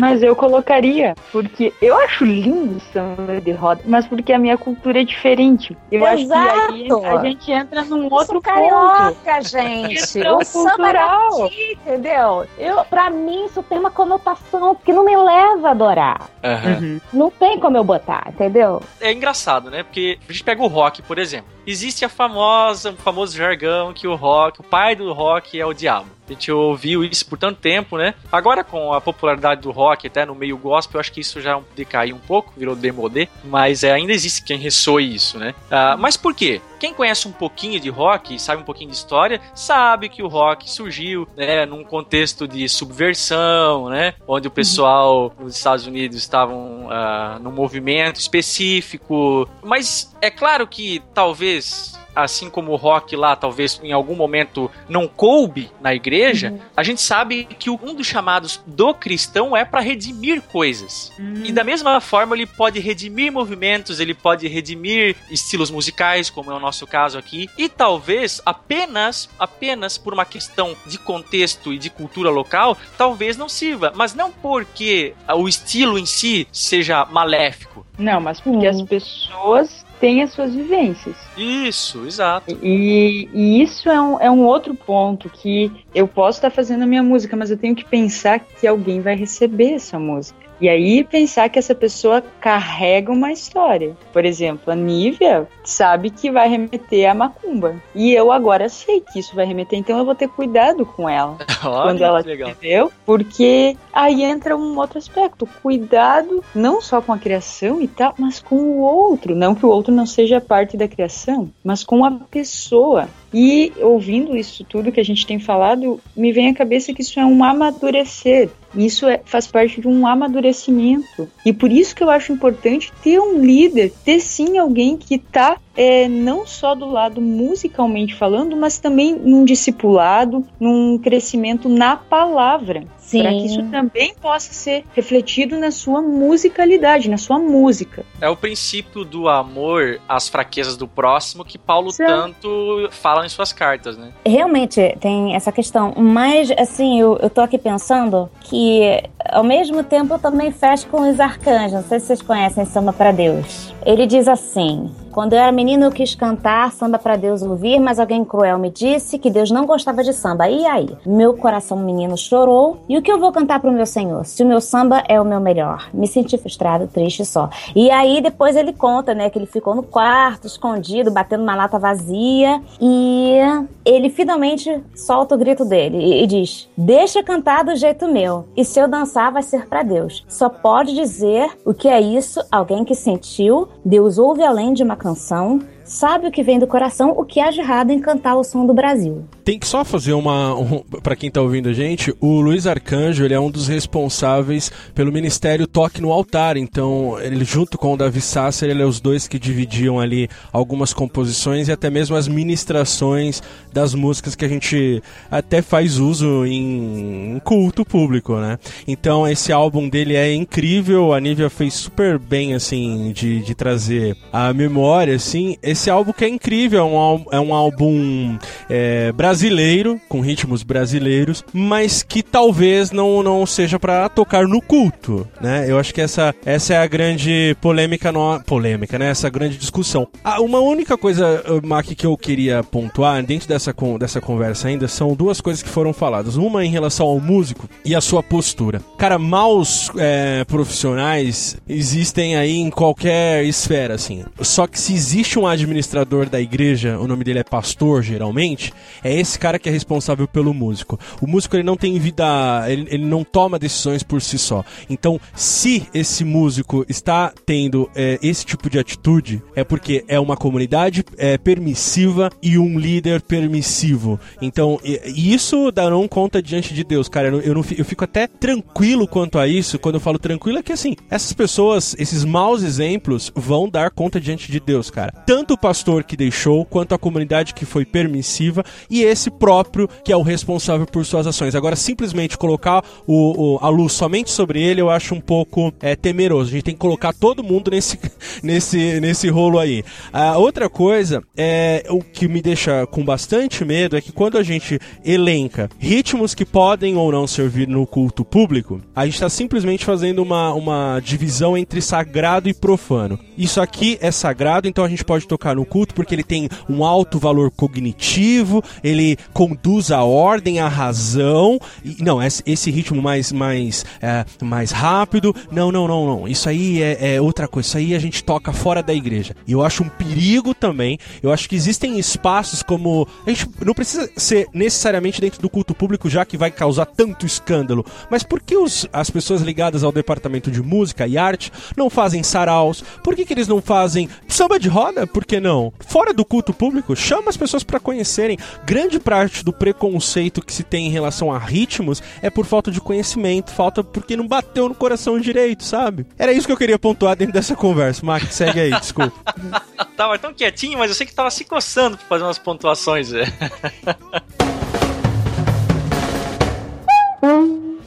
Mas 0.00 0.22
eu 0.22 0.34
colocaria, 0.34 1.14
porque 1.30 1.72
eu 1.80 1.96
acho 1.98 2.24
lindo 2.24 2.76
o 2.76 2.80
samba 2.92 3.40
de 3.40 3.52
roda, 3.52 3.82
mas 3.84 4.06
porque 4.06 4.32
a 4.32 4.38
minha 4.38 4.56
cultura 4.56 5.00
é 5.00 5.04
diferente. 5.04 5.76
Eu 5.90 6.06
Exato. 6.06 6.48
acho 6.48 6.72
que 6.72 6.92
aí 6.92 7.16
a 7.16 7.20
gente 7.20 7.52
entra 7.52 7.84
num 7.84 8.04
eu 8.04 8.12
outro 8.12 8.40
carioca, 8.40 9.14
ponto. 9.34 9.48
gente. 9.48 10.20
o 10.20 10.44
samba 10.44 10.90
é 10.90 11.44
aqui, 11.46 11.72
entendeu? 11.72 12.46
Eu, 12.58 12.84
pra 12.84 13.10
mim, 13.10 13.46
isso 13.46 13.62
tem 13.62 13.78
uma 13.78 13.90
conotação 13.90 14.74
que 14.74 14.92
não 14.92 15.04
me 15.04 15.16
leva 15.16 15.68
a 15.68 15.70
adorar. 15.70 16.30
Uhum. 16.42 17.00
Não 17.12 17.30
tem 17.30 17.58
como 17.58 17.76
eu 17.76 17.84
botar, 17.84 18.24
entendeu? 18.28 18.82
É 19.00 19.12
engraçado, 19.12 19.70
né? 19.70 19.82
Porque 19.82 20.18
a 20.28 20.32
gente 20.32 20.44
pega 20.44 20.62
o 20.62 20.66
rock, 20.66 21.02
por 21.02 21.18
exemplo. 21.18 21.50
Existe 21.66 22.04
a 22.04 22.08
famosa, 22.08 22.90
o 22.90 22.96
famoso 22.96 23.36
jargão 23.36 23.92
que 23.92 24.08
o 24.08 24.14
rock, 24.14 24.60
o 24.60 24.64
pai 24.64 24.96
do 24.96 25.12
rock 25.12 25.60
é 25.60 25.66
o 25.66 25.72
diabo. 25.72 26.08
A 26.30 26.32
gente 26.32 26.52
ouviu 26.52 27.02
isso 27.02 27.26
por 27.26 27.36
tanto 27.36 27.58
tempo, 27.58 27.98
né? 27.98 28.14
Agora 28.30 28.62
com 28.62 28.92
a 28.92 29.00
popularidade 29.00 29.62
do 29.62 29.72
rock 29.72 30.06
até 30.06 30.24
no 30.24 30.32
meio 30.32 30.56
gospel, 30.56 30.98
eu 30.98 31.00
acho 31.00 31.12
que 31.12 31.20
isso 31.20 31.40
já 31.40 31.60
decaiu 31.74 32.14
um 32.14 32.20
pouco, 32.20 32.52
virou 32.56 32.76
demodé, 32.76 33.26
mas 33.42 33.82
é, 33.82 33.90
ainda 33.90 34.12
existe 34.12 34.44
quem 34.44 34.56
ressoe 34.56 35.12
isso, 35.12 35.38
né? 35.38 35.54
Uh, 35.66 35.98
mas 35.98 36.16
por 36.16 36.32
quê? 36.32 36.60
Quem 36.78 36.94
conhece 36.94 37.26
um 37.26 37.32
pouquinho 37.32 37.80
de 37.80 37.90
rock, 37.90 38.40
sabe 38.40 38.62
um 38.62 38.64
pouquinho 38.64 38.90
de 38.90 38.96
história, 38.96 39.40
sabe 39.54 40.08
que 40.08 40.22
o 40.22 40.28
rock 40.28 40.70
surgiu, 40.70 41.28
né, 41.36 41.66
num 41.66 41.84
contexto 41.84 42.48
de 42.48 42.66
subversão, 42.70 43.90
né, 43.90 44.14
onde 44.26 44.48
o 44.48 44.50
pessoal 44.50 45.34
nos 45.38 45.56
Estados 45.56 45.86
Unidos 45.86 46.16
estavam 46.16 46.86
uh, 46.86 47.38
num 47.38 47.52
movimento 47.52 48.16
específico, 48.16 49.46
mas 49.62 50.16
é 50.22 50.30
claro 50.30 50.66
que 50.66 51.02
talvez 51.12 51.99
assim 52.22 52.50
como 52.50 52.72
o 52.72 52.76
rock 52.76 53.16
lá, 53.16 53.34
talvez 53.36 53.80
em 53.82 53.92
algum 53.92 54.14
momento 54.14 54.70
não 54.88 55.06
coube 55.06 55.70
na 55.80 55.94
igreja, 55.94 56.50
uhum. 56.50 56.58
a 56.76 56.82
gente 56.82 57.00
sabe 57.00 57.44
que 57.44 57.70
um 57.70 57.94
dos 57.94 58.06
chamados 58.06 58.60
do 58.66 58.94
cristão 58.94 59.56
é 59.56 59.64
para 59.64 59.80
redimir 59.80 60.42
coisas. 60.42 61.12
Uhum. 61.18 61.42
E 61.44 61.52
da 61.52 61.64
mesma 61.64 62.00
forma, 62.00 62.34
ele 62.34 62.46
pode 62.46 62.80
redimir 62.80 63.32
movimentos, 63.32 64.00
ele 64.00 64.14
pode 64.14 64.46
redimir 64.48 65.16
estilos 65.30 65.70
musicais, 65.70 66.30
como 66.30 66.50
é 66.50 66.54
o 66.54 66.60
nosso 66.60 66.86
caso 66.86 67.18
aqui, 67.18 67.48
e 67.56 67.68
talvez 67.68 68.40
apenas, 68.44 69.28
apenas 69.38 69.98
por 69.98 70.12
uma 70.12 70.24
questão 70.24 70.76
de 70.86 70.98
contexto 70.98 71.72
e 71.72 71.78
de 71.78 71.90
cultura 71.90 72.30
local, 72.30 72.76
talvez 72.96 73.36
não 73.36 73.48
sirva, 73.48 73.92
mas 73.94 74.14
não 74.14 74.30
porque 74.30 75.14
o 75.34 75.48
estilo 75.48 75.98
em 75.98 76.06
si 76.06 76.46
seja 76.52 77.04
maléfico. 77.04 77.86
Não, 77.98 78.20
mas 78.20 78.40
porque 78.40 78.68
uhum. 78.68 78.82
as 78.82 78.82
pessoas 78.82 79.89
tem 80.00 80.22
as 80.22 80.32
suas 80.32 80.54
vivências. 80.54 81.14
Isso, 81.36 82.06
exato. 82.06 82.58
E, 82.62 83.28
e 83.32 83.62
isso 83.62 83.88
é 83.88 84.00
um, 84.00 84.20
é 84.20 84.30
um 84.30 84.44
outro 84.44 84.74
ponto 84.74 85.28
que 85.28 85.70
eu 85.94 86.08
posso 86.08 86.38
estar 86.38 86.50
fazendo 86.50 86.82
a 86.82 86.86
minha 86.86 87.02
música, 87.02 87.36
mas 87.36 87.50
eu 87.50 87.58
tenho 87.58 87.76
que 87.76 87.84
pensar 87.84 88.40
que 88.40 88.66
alguém 88.66 89.00
vai 89.00 89.14
receber 89.14 89.74
essa 89.74 89.98
música. 89.98 90.49
E 90.60 90.68
aí 90.68 91.02
pensar 91.02 91.48
que 91.48 91.58
essa 91.58 91.74
pessoa 91.74 92.22
carrega 92.40 93.10
uma 93.10 93.32
história. 93.32 93.96
Por 94.12 94.24
exemplo, 94.24 94.72
a 94.72 94.76
Nívia 94.76 95.48
sabe 95.64 96.10
que 96.10 96.30
vai 96.30 96.48
remeter 96.48 97.10
a 97.10 97.14
macumba. 97.14 97.76
E 97.94 98.12
eu 98.12 98.30
agora 98.30 98.68
sei 98.68 99.00
que 99.00 99.18
isso 99.18 99.34
vai 99.34 99.46
remeter, 99.46 99.78
então 99.78 99.98
eu 99.98 100.04
vou 100.04 100.14
ter 100.14 100.28
cuidado 100.28 100.84
com 100.84 101.08
ela. 101.08 101.38
Olha, 101.64 101.82
quando 101.82 102.02
ela 102.02 102.20
entendeu? 102.20 102.92
Porque 103.06 103.76
aí 103.92 104.22
entra 104.22 104.56
um 104.56 104.78
outro 104.78 104.98
aspecto, 104.98 105.48
cuidado 105.62 106.44
não 106.54 106.80
só 106.80 107.00
com 107.00 107.12
a 107.12 107.18
criação 107.18 107.80
e 107.80 107.88
tal, 107.88 108.14
mas 108.18 108.40
com 108.40 108.56
o 108.56 108.80
outro, 108.80 109.34
não 109.34 109.54
que 109.54 109.64
o 109.64 109.70
outro 109.70 109.94
não 109.94 110.06
seja 110.06 110.40
parte 110.40 110.76
da 110.76 110.88
criação, 110.88 111.50
mas 111.64 111.82
com 111.82 112.04
a 112.04 112.10
pessoa. 112.10 113.08
E 113.32 113.72
ouvindo 113.80 114.36
isso 114.36 114.64
tudo 114.64 114.92
que 114.92 115.00
a 115.00 115.04
gente 115.04 115.26
tem 115.26 115.38
falado, 115.38 116.00
me 116.16 116.32
vem 116.32 116.48
à 116.48 116.54
cabeça 116.54 116.92
que 116.92 117.02
isso 117.02 117.18
é 117.18 117.24
um 117.24 117.42
amadurecer. 117.44 118.50
Isso 118.74 119.06
é, 119.06 119.20
faz 119.24 119.46
parte 119.46 119.80
de 119.80 119.88
um 119.88 120.06
amadurecimento. 120.06 121.28
E 121.44 121.52
por 121.52 121.72
isso 121.72 121.94
que 121.94 122.02
eu 122.02 122.10
acho 122.10 122.32
importante 122.32 122.92
ter 123.02 123.20
um 123.20 123.40
líder, 123.40 123.92
ter 124.04 124.20
sim 124.20 124.58
alguém 124.58 124.96
que 124.96 125.16
está 125.16 125.58
é, 125.76 126.08
não 126.08 126.46
só 126.46 126.74
do 126.74 126.86
lado 126.86 127.20
musicalmente 127.20 128.14
falando, 128.14 128.56
mas 128.56 128.78
também 128.78 129.14
num 129.14 129.44
discipulado, 129.44 130.44
num 130.58 130.98
crescimento 130.98 131.68
na 131.68 131.96
palavra. 131.96 132.84
Sim. 133.10 133.22
Para 133.22 133.32
que 133.32 133.46
isso 133.46 133.62
também 133.64 134.14
possa 134.14 134.52
ser 134.52 134.84
refletido 134.94 135.58
na 135.58 135.72
sua 135.72 136.00
musicalidade, 136.00 137.10
na 137.10 137.18
sua 137.18 137.40
música. 137.40 138.04
É 138.20 138.28
o 138.28 138.36
princípio 138.36 139.04
do 139.04 139.28
amor 139.28 140.00
às 140.08 140.28
fraquezas 140.28 140.76
do 140.76 140.86
próximo 140.86 141.44
que 141.44 141.58
Paulo 141.58 141.90
Sim. 141.90 142.06
tanto 142.06 142.88
fala 142.92 143.26
em 143.26 143.28
suas 143.28 143.52
cartas, 143.52 143.96
né? 143.96 144.12
Realmente 144.24 144.96
tem 145.00 145.34
essa 145.34 145.50
questão, 145.50 145.92
mas 145.96 146.52
assim, 146.52 147.00
eu, 147.00 147.18
eu 147.20 147.28
tô 147.28 147.40
aqui 147.40 147.58
pensando 147.58 148.30
que 148.42 149.02
ao 149.28 149.42
mesmo 149.42 149.82
tempo 149.82 150.14
eu 150.14 150.18
também 150.18 150.52
fecho 150.52 150.86
com 150.86 151.10
os 151.10 151.18
arcanjos. 151.18 151.72
Não 151.72 151.82
sei 151.82 151.98
se 151.98 152.06
vocês 152.06 152.22
conhecem 152.22 152.64
Samba 152.64 152.92
para 152.92 153.10
Deus. 153.10 153.74
Ele 153.84 154.06
diz 154.06 154.28
assim: 154.28 154.88
Quando 155.12 155.32
eu 155.32 155.40
era 155.40 155.50
menino 155.50 155.84
eu 155.84 155.90
quis 155.90 156.14
cantar 156.14 156.70
samba 156.72 156.98
para 156.98 157.16
Deus 157.16 157.42
ouvir, 157.42 157.80
mas 157.80 157.98
alguém 157.98 158.24
cruel 158.24 158.58
me 158.58 158.70
disse 158.70 159.18
que 159.18 159.28
Deus 159.28 159.50
não 159.50 159.66
gostava 159.66 160.04
de 160.04 160.12
samba. 160.12 160.48
E 160.48 160.64
aí? 160.64 160.88
Meu 161.04 161.34
coração 161.34 161.78
menino 161.78 162.16
chorou. 162.16 162.78
E 162.88 162.96
o 162.96 163.02
que 163.02 163.10
eu 163.10 163.18
vou 163.18 163.32
cantar 163.32 163.58
pro 163.60 163.72
meu 163.72 163.86
Senhor? 163.86 164.24
Se 164.24 164.44
o 164.44 164.46
meu 164.46 164.60
samba 164.60 165.02
é 165.08 165.20
o 165.20 165.24
meu 165.24 165.40
melhor. 165.40 165.88
Me 165.92 166.06
senti 166.06 166.38
frustrado, 166.38 166.86
triste 166.86 167.24
só. 167.24 167.50
E 167.74 167.90
aí 167.90 168.20
depois 168.20 168.54
ele 168.54 168.72
conta, 168.72 169.12
né, 169.12 169.28
que 169.28 169.38
ele 169.38 169.46
ficou 169.46 169.74
no 169.74 169.82
quarto, 169.82 170.46
escondido, 170.46 171.10
batendo 171.10 171.42
uma 171.42 171.56
lata 171.56 171.78
vazia. 171.78 172.62
E 172.80 173.38
ele 173.84 174.10
finalmente 174.10 174.80
solta 174.94 175.34
o 175.34 175.38
grito 175.38 175.64
dele 175.64 175.98
e, 175.98 176.22
e 176.22 176.26
diz: 176.26 176.68
Deixa 176.76 177.22
cantar 177.22 177.64
do 177.64 177.74
jeito 177.74 178.06
meu. 178.06 178.44
E 178.56 178.64
se 178.64 178.78
eu 178.78 178.86
dançar, 178.86 179.32
vai 179.32 179.42
ser 179.42 179.66
para 179.66 179.82
Deus. 179.82 180.24
Só 180.28 180.48
pode 180.48 180.94
dizer 180.94 181.50
o 181.64 181.74
que 181.74 181.88
é 181.88 182.00
isso 182.00 182.40
alguém 182.50 182.84
que 182.84 182.94
sentiu. 182.94 183.68
Deus 183.84 184.16
ouve 184.18 184.44
além 184.44 184.72
de 184.72 184.84
uma 184.84 184.99
canção. 185.00 185.58
Sabe 185.90 186.28
o 186.28 186.30
que 186.30 186.44
vem 186.44 186.56
do 186.56 186.68
coração, 186.68 187.10
o 187.18 187.24
que 187.24 187.40
há 187.40 187.50
de 187.50 187.58
errado 187.58 187.90
em 187.90 187.98
cantar 187.98 188.36
o 188.36 188.44
som 188.44 188.64
do 188.64 188.72
Brasil. 188.72 189.24
Tem 189.44 189.58
que 189.58 189.66
só 189.66 189.84
fazer 189.84 190.12
uma. 190.12 190.54
Um, 190.54 190.84
para 191.02 191.16
quem 191.16 191.28
tá 191.28 191.42
ouvindo 191.42 191.68
a 191.68 191.72
gente, 191.72 192.14
o 192.20 192.40
Luiz 192.40 192.64
Arcanjo 192.64 193.24
ele 193.24 193.34
é 193.34 193.40
um 193.40 193.50
dos 193.50 193.66
responsáveis 193.66 194.70
pelo 194.94 195.10
Ministério 195.10 195.66
Toque 195.66 196.00
no 196.00 196.12
Altar. 196.12 196.56
Então, 196.56 197.18
ele 197.20 197.44
junto 197.44 197.76
com 197.76 197.92
o 197.92 197.96
Davi 197.96 198.20
Sasser, 198.20 198.70
ele 198.70 198.82
é 198.82 198.86
os 198.86 199.00
dois 199.00 199.26
que 199.26 199.36
dividiam 199.36 199.98
ali 199.98 200.28
algumas 200.52 200.92
composições 200.92 201.66
e 201.66 201.72
até 201.72 201.90
mesmo 201.90 202.14
as 202.14 202.28
ministrações 202.28 203.42
das 203.72 203.92
músicas 203.92 204.36
que 204.36 204.44
a 204.44 204.48
gente 204.48 205.02
até 205.28 205.60
faz 205.60 205.98
uso 205.98 206.46
em, 206.46 207.34
em 207.34 207.38
culto 207.40 207.84
público, 207.84 208.36
né? 208.36 208.60
Então, 208.86 209.26
esse 209.26 209.52
álbum 209.52 209.88
dele 209.88 210.14
é 210.14 210.32
incrível. 210.32 211.12
A 211.12 211.18
Nívia 211.18 211.50
fez 211.50 211.74
super 211.74 212.16
bem, 212.16 212.54
assim, 212.54 213.10
de, 213.10 213.40
de 213.40 213.54
trazer 213.56 214.16
a 214.32 214.52
memória, 214.52 215.16
assim. 215.16 215.56
Esse 215.60 215.79
álbum 215.88 216.12
que 216.12 216.24
é 216.24 216.28
incrível, 216.28 216.80
é 216.80 216.84
um, 216.84 216.98
ál- 216.98 217.24
é 217.30 217.40
um 217.40 217.54
álbum 217.54 218.36
é, 218.68 219.12
brasileiro, 219.12 220.00
com 220.08 220.20
ritmos 220.20 220.62
brasileiros, 220.62 221.44
mas 221.52 222.02
que 222.02 222.22
talvez 222.22 222.90
não, 222.90 223.22
não 223.22 223.46
seja 223.46 223.78
pra 223.78 224.08
tocar 224.08 224.46
no 224.46 224.60
culto, 224.60 225.26
né? 225.40 225.64
Eu 225.68 225.78
acho 225.78 225.94
que 225.94 226.00
essa, 226.00 226.34
essa 226.44 226.74
é 226.74 226.78
a 226.78 226.86
grande 226.86 227.56
polêmica, 227.60 228.10
no, 228.10 228.40
polêmica, 228.40 228.98
né? 228.98 229.10
Essa 229.10 229.30
grande 229.30 229.56
discussão. 229.56 230.08
Ah, 230.24 230.40
uma 230.40 230.58
única 230.58 230.98
coisa, 230.98 231.42
eh, 231.46 231.66
Mac, 231.66 231.86
que 231.86 232.06
eu 232.06 232.16
queria 232.16 232.62
pontuar 232.64 233.22
dentro 233.22 233.48
dessa, 233.48 233.72
dessa 233.98 234.20
conversa 234.20 234.68
ainda 234.68 234.88
são 234.88 235.14
duas 235.14 235.40
coisas 235.40 235.62
que 235.62 235.68
foram 235.68 235.92
faladas. 235.92 236.36
Uma 236.36 236.64
em 236.64 236.70
relação 236.70 237.06
ao 237.06 237.20
músico 237.20 237.68
e 237.84 237.94
a 237.94 238.00
sua 238.00 238.22
postura. 238.22 238.80
Cara, 238.98 239.18
maus 239.18 239.90
eh, 239.96 240.44
profissionais 240.46 241.56
existem 241.68 242.36
aí 242.36 242.56
em 242.56 242.70
qualquer 242.70 243.44
esfera, 243.44 243.94
assim. 243.94 244.24
Só 244.40 244.66
que 244.66 244.78
se 244.80 244.94
existe 244.94 245.38
um 245.38 245.46
administrador 245.70 246.28
da 246.28 246.40
igreja, 246.40 246.98
o 246.98 247.06
nome 247.06 247.24
dele 247.24 247.38
é 247.38 247.44
pastor, 247.44 248.02
geralmente, 248.02 248.72
é 249.02 249.18
esse 249.18 249.38
cara 249.38 249.58
que 249.58 249.68
é 249.68 249.72
responsável 249.72 250.26
pelo 250.28 250.52
músico. 250.52 250.98
O 251.20 251.26
músico 251.26 251.56
ele 251.56 251.62
não 251.62 251.76
tem 251.76 251.98
vida, 251.98 252.64
ele, 252.68 252.86
ele 252.90 253.04
não 253.04 253.24
toma 253.24 253.58
decisões 253.58 254.02
por 254.02 254.20
si 254.20 254.38
só. 254.38 254.64
Então, 254.88 255.20
se 255.34 255.86
esse 255.94 256.24
músico 256.24 256.84
está 256.88 257.32
tendo 257.46 257.90
é, 257.94 258.18
esse 258.22 258.44
tipo 258.44 258.68
de 258.68 258.78
atitude, 258.78 259.42
é 259.54 259.64
porque 259.64 260.04
é 260.08 260.18
uma 260.18 260.36
comunidade 260.36 261.04
é, 261.16 261.38
permissiva 261.38 262.30
e 262.42 262.58
um 262.58 262.78
líder 262.78 263.22
permissivo. 263.22 264.18
Então, 264.40 264.78
isso 265.14 265.70
darão 265.70 266.06
conta 266.08 266.42
diante 266.42 266.74
de 266.74 266.84
Deus, 266.84 267.08
cara. 267.08 267.28
Eu, 267.28 267.54
não- 267.54 267.64
eu, 267.76 267.84
fico 267.84 268.04
até 268.04 268.26
tranquilo 268.26 269.06
quanto 269.06 269.38
a 269.38 269.46
isso. 269.46 269.78
Quando 269.78 269.96
eu 269.96 270.00
falo 270.00 270.18
tranquilo, 270.18 270.58
é 270.58 270.62
que 270.62 270.72
assim, 270.72 270.96
essas 271.10 271.32
pessoas, 271.32 271.94
esses 271.98 272.24
maus 272.24 272.62
exemplos, 272.62 273.32
vão 273.34 273.68
dar 273.68 273.90
conta 273.90 274.20
diante 274.20 274.50
de 274.50 274.60
Deus, 274.60 274.90
cara. 274.90 275.12
Tanto 275.26 275.56
pastor 275.60 276.04
que 276.04 276.16
deixou, 276.16 276.64
quanto 276.64 276.94
a 276.94 276.98
comunidade 276.98 277.54
que 277.54 277.64
foi 277.64 277.84
permissiva 277.84 278.64
e 278.88 279.02
esse 279.02 279.30
próprio 279.30 279.88
que 280.04 280.12
é 280.12 280.16
o 280.16 280.22
responsável 280.22 280.86
por 280.86 281.04
suas 281.04 281.26
ações. 281.26 281.54
Agora, 281.54 281.76
simplesmente 281.76 282.38
colocar 282.38 282.82
o, 283.06 283.54
o- 283.56 283.58
a 283.60 283.68
luz 283.68 283.92
somente 283.92 284.30
sobre 284.30 284.62
ele, 284.62 284.80
eu 284.80 284.90
acho 284.90 285.14
um 285.14 285.20
pouco 285.20 285.72
é, 285.80 285.94
temeroso. 285.94 286.50
A 286.50 286.52
gente 286.52 286.64
tem 286.64 286.74
que 286.74 286.80
colocar 286.80 287.12
todo 287.12 287.42
mundo 287.42 287.70
nesse, 287.70 287.98
nesse, 288.42 289.00
nesse 289.00 289.28
rolo 289.28 289.58
aí. 289.58 289.82
A 290.12 290.36
outra 290.38 290.68
coisa 290.68 291.22
é 291.36 291.84
o 291.90 292.00
que 292.00 292.26
me 292.28 292.40
deixa 292.40 292.86
com 292.86 293.04
bastante 293.04 293.64
medo 293.64 293.96
é 293.96 294.00
que 294.00 294.12
quando 294.12 294.38
a 294.38 294.42
gente 294.42 294.78
elenca 295.04 295.68
ritmos 295.78 296.34
que 296.34 296.44
podem 296.44 296.96
ou 296.96 297.10
não 297.12 297.26
servir 297.26 297.68
no 297.68 297.86
culto 297.86 298.24
público, 298.24 298.80
a 298.94 299.04
gente 299.04 299.14
está 299.14 299.28
simplesmente 299.28 299.84
fazendo 299.84 300.22
uma, 300.22 300.52
uma 300.54 301.00
divisão 301.04 301.56
entre 301.56 301.80
sagrado 301.80 302.48
e 302.48 302.54
profano. 302.54 303.18
Isso 303.36 303.60
aqui 303.60 303.98
é 304.00 304.10
sagrado, 304.10 304.68
então 304.68 304.84
a 304.84 304.88
gente 304.88 305.04
pode 305.04 305.26
tocar 305.26 305.49
no 305.54 305.64
culto 305.64 305.94
porque 305.94 306.14
ele 306.14 306.22
tem 306.22 306.48
um 306.68 306.84
alto 306.84 307.18
valor 307.18 307.50
cognitivo, 307.50 308.62
ele 308.82 309.16
conduz 309.32 309.90
a 309.90 310.02
ordem, 310.02 310.60
a 310.60 310.68
razão. 310.68 311.58
E, 311.84 312.02
não, 312.02 312.20
esse 312.22 312.70
ritmo 312.70 313.00
mais, 313.00 313.32
mais, 313.32 313.84
é, 314.00 314.24
mais 314.42 314.70
rápido, 314.70 315.34
não, 315.50 315.70
não, 315.70 315.86
não, 315.86 316.06
não. 316.06 316.28
Isso 316.28 316.48
aí 316.48 316.82
é, 316.82 317.16
é 317.16 317.20
outra 317.20 317.46
coisa. 317.48 317.68
Isso 317.68 317.78
aí 317.78 317.94
a 317.94 317.98
gente 317.98 318.22
toca 318.24 318.52
fora 318.52 318.82
da 318.82 318.94
igreja. 318.94 319.34
E 319.46 319.52
eu 319.52 319.62
acho 319.62 319.82
um 319.82 319.88
perigo 319.88 320.54
também. 320.54 320.98
Eu 321.22 321.32
acho 321.32 321.48
que 321.48 321.56
existem 321.56 321.98
espaços 321.98 322.62
como. 322.62 323.06
A 323.26 323.30
gente 323.30 323.48
não 323.64 323.74
precisa 323.74 324.10
ser 324.16 324.48
necessariamente 324.52 325.20
dentro 325.20 325.40
do 325.40 325.50
culto 325.50 325.74
público, 325.74 326.08
já 326.08 326.24
que 326.24 326.36
vai 326.36 326.50
causar 326.50 326.86
tanto 326.86 327.26
escândalo. 327.26 327.84
Mas 328.10 328.22
por 328.22 328.40
que 328.40 328.56
os, 328.56 328.86
as 328.92 329.10
pessoas 329.10 329.42
ligadas 329.42 329.84
ao 329.84 329.92
departamento 329.92 330.50
de 330.50 330.62
música 330.62 331.06
e 331.06 331.18
arte 331.18 331.52
não 331.76 331.90
fazem 331.90 332.22
saraus? 332.22 332.82
Por 333.02 333.14
que, 333.14 333.24
que 333.24 333.32
eles 333.32 333.48
não 333.48 333.60
fazem 333.60 334.08
samba 334.28 334.58
de 334.58 334.68
roda? 334.68 335.06
Por 335.06 335.24
que 335.30 335.38
não? 335.38 335.72
Fora 335.86 336.12
do 336.12 336.24
culto 336.24 336.52
público, 336.52 336.96
chama 336.96 337.30
as 337.30 337.36
pessoas 337.36 337.62
para 337.62 337.78
conhecerem. 337.78 338.36
Grande 338.64 338.98
parte 338.98 339.44
do 339.44 339.52
preconceito 339.52 340.44
que 340.44 340.52
se 340.52 340.64
tem 340.64 340.88
em 340.88 340.90
relação 340.90 341.32
a 341.32 341.38
ritmos 341.38 342.02
é 342.20 342.28
por 342.28 342.44
falta 342.44 342.68
de 342.68 342.80
conhecimento, 342.80 343.52
falta 343.52 343.84
porque 343.84 344.16
não 344.16 344.26
bateu 344.26 344.68
no 344.68 344.74
coração 344.74 345.20
direito, 345.20 345.62
sabe? 345.62 346.04
Era 346.18 346.32
isso 346.32 346.48
que 346.48 346.52
eu 346.52 346.56
queria 346.56 346.80
pontuar 346.80 347.14
dentro 347.14 347.32
dessa 347.32 347.54
conversa. 347.54 348.04
Mac, 348.04 348.24
segue 348.24 348.58
aí, 348.58 348.70
desculpa. 348.72 349.16
Tava 349.96 350.18
tão 350.18 350.34
quietinho, 350.34 350.80
mas 350.80 350.90
eu 350.90 350.96
sei 350.96 351.06
que 351.06 351.14
tava 351.14 351.30
se 351.30 351.44
coçando 351.44 351.96
pra 351.98 352.06
fazer 352.06 352.24
umas 352.24 352.38
pontuações. 352.38 353.10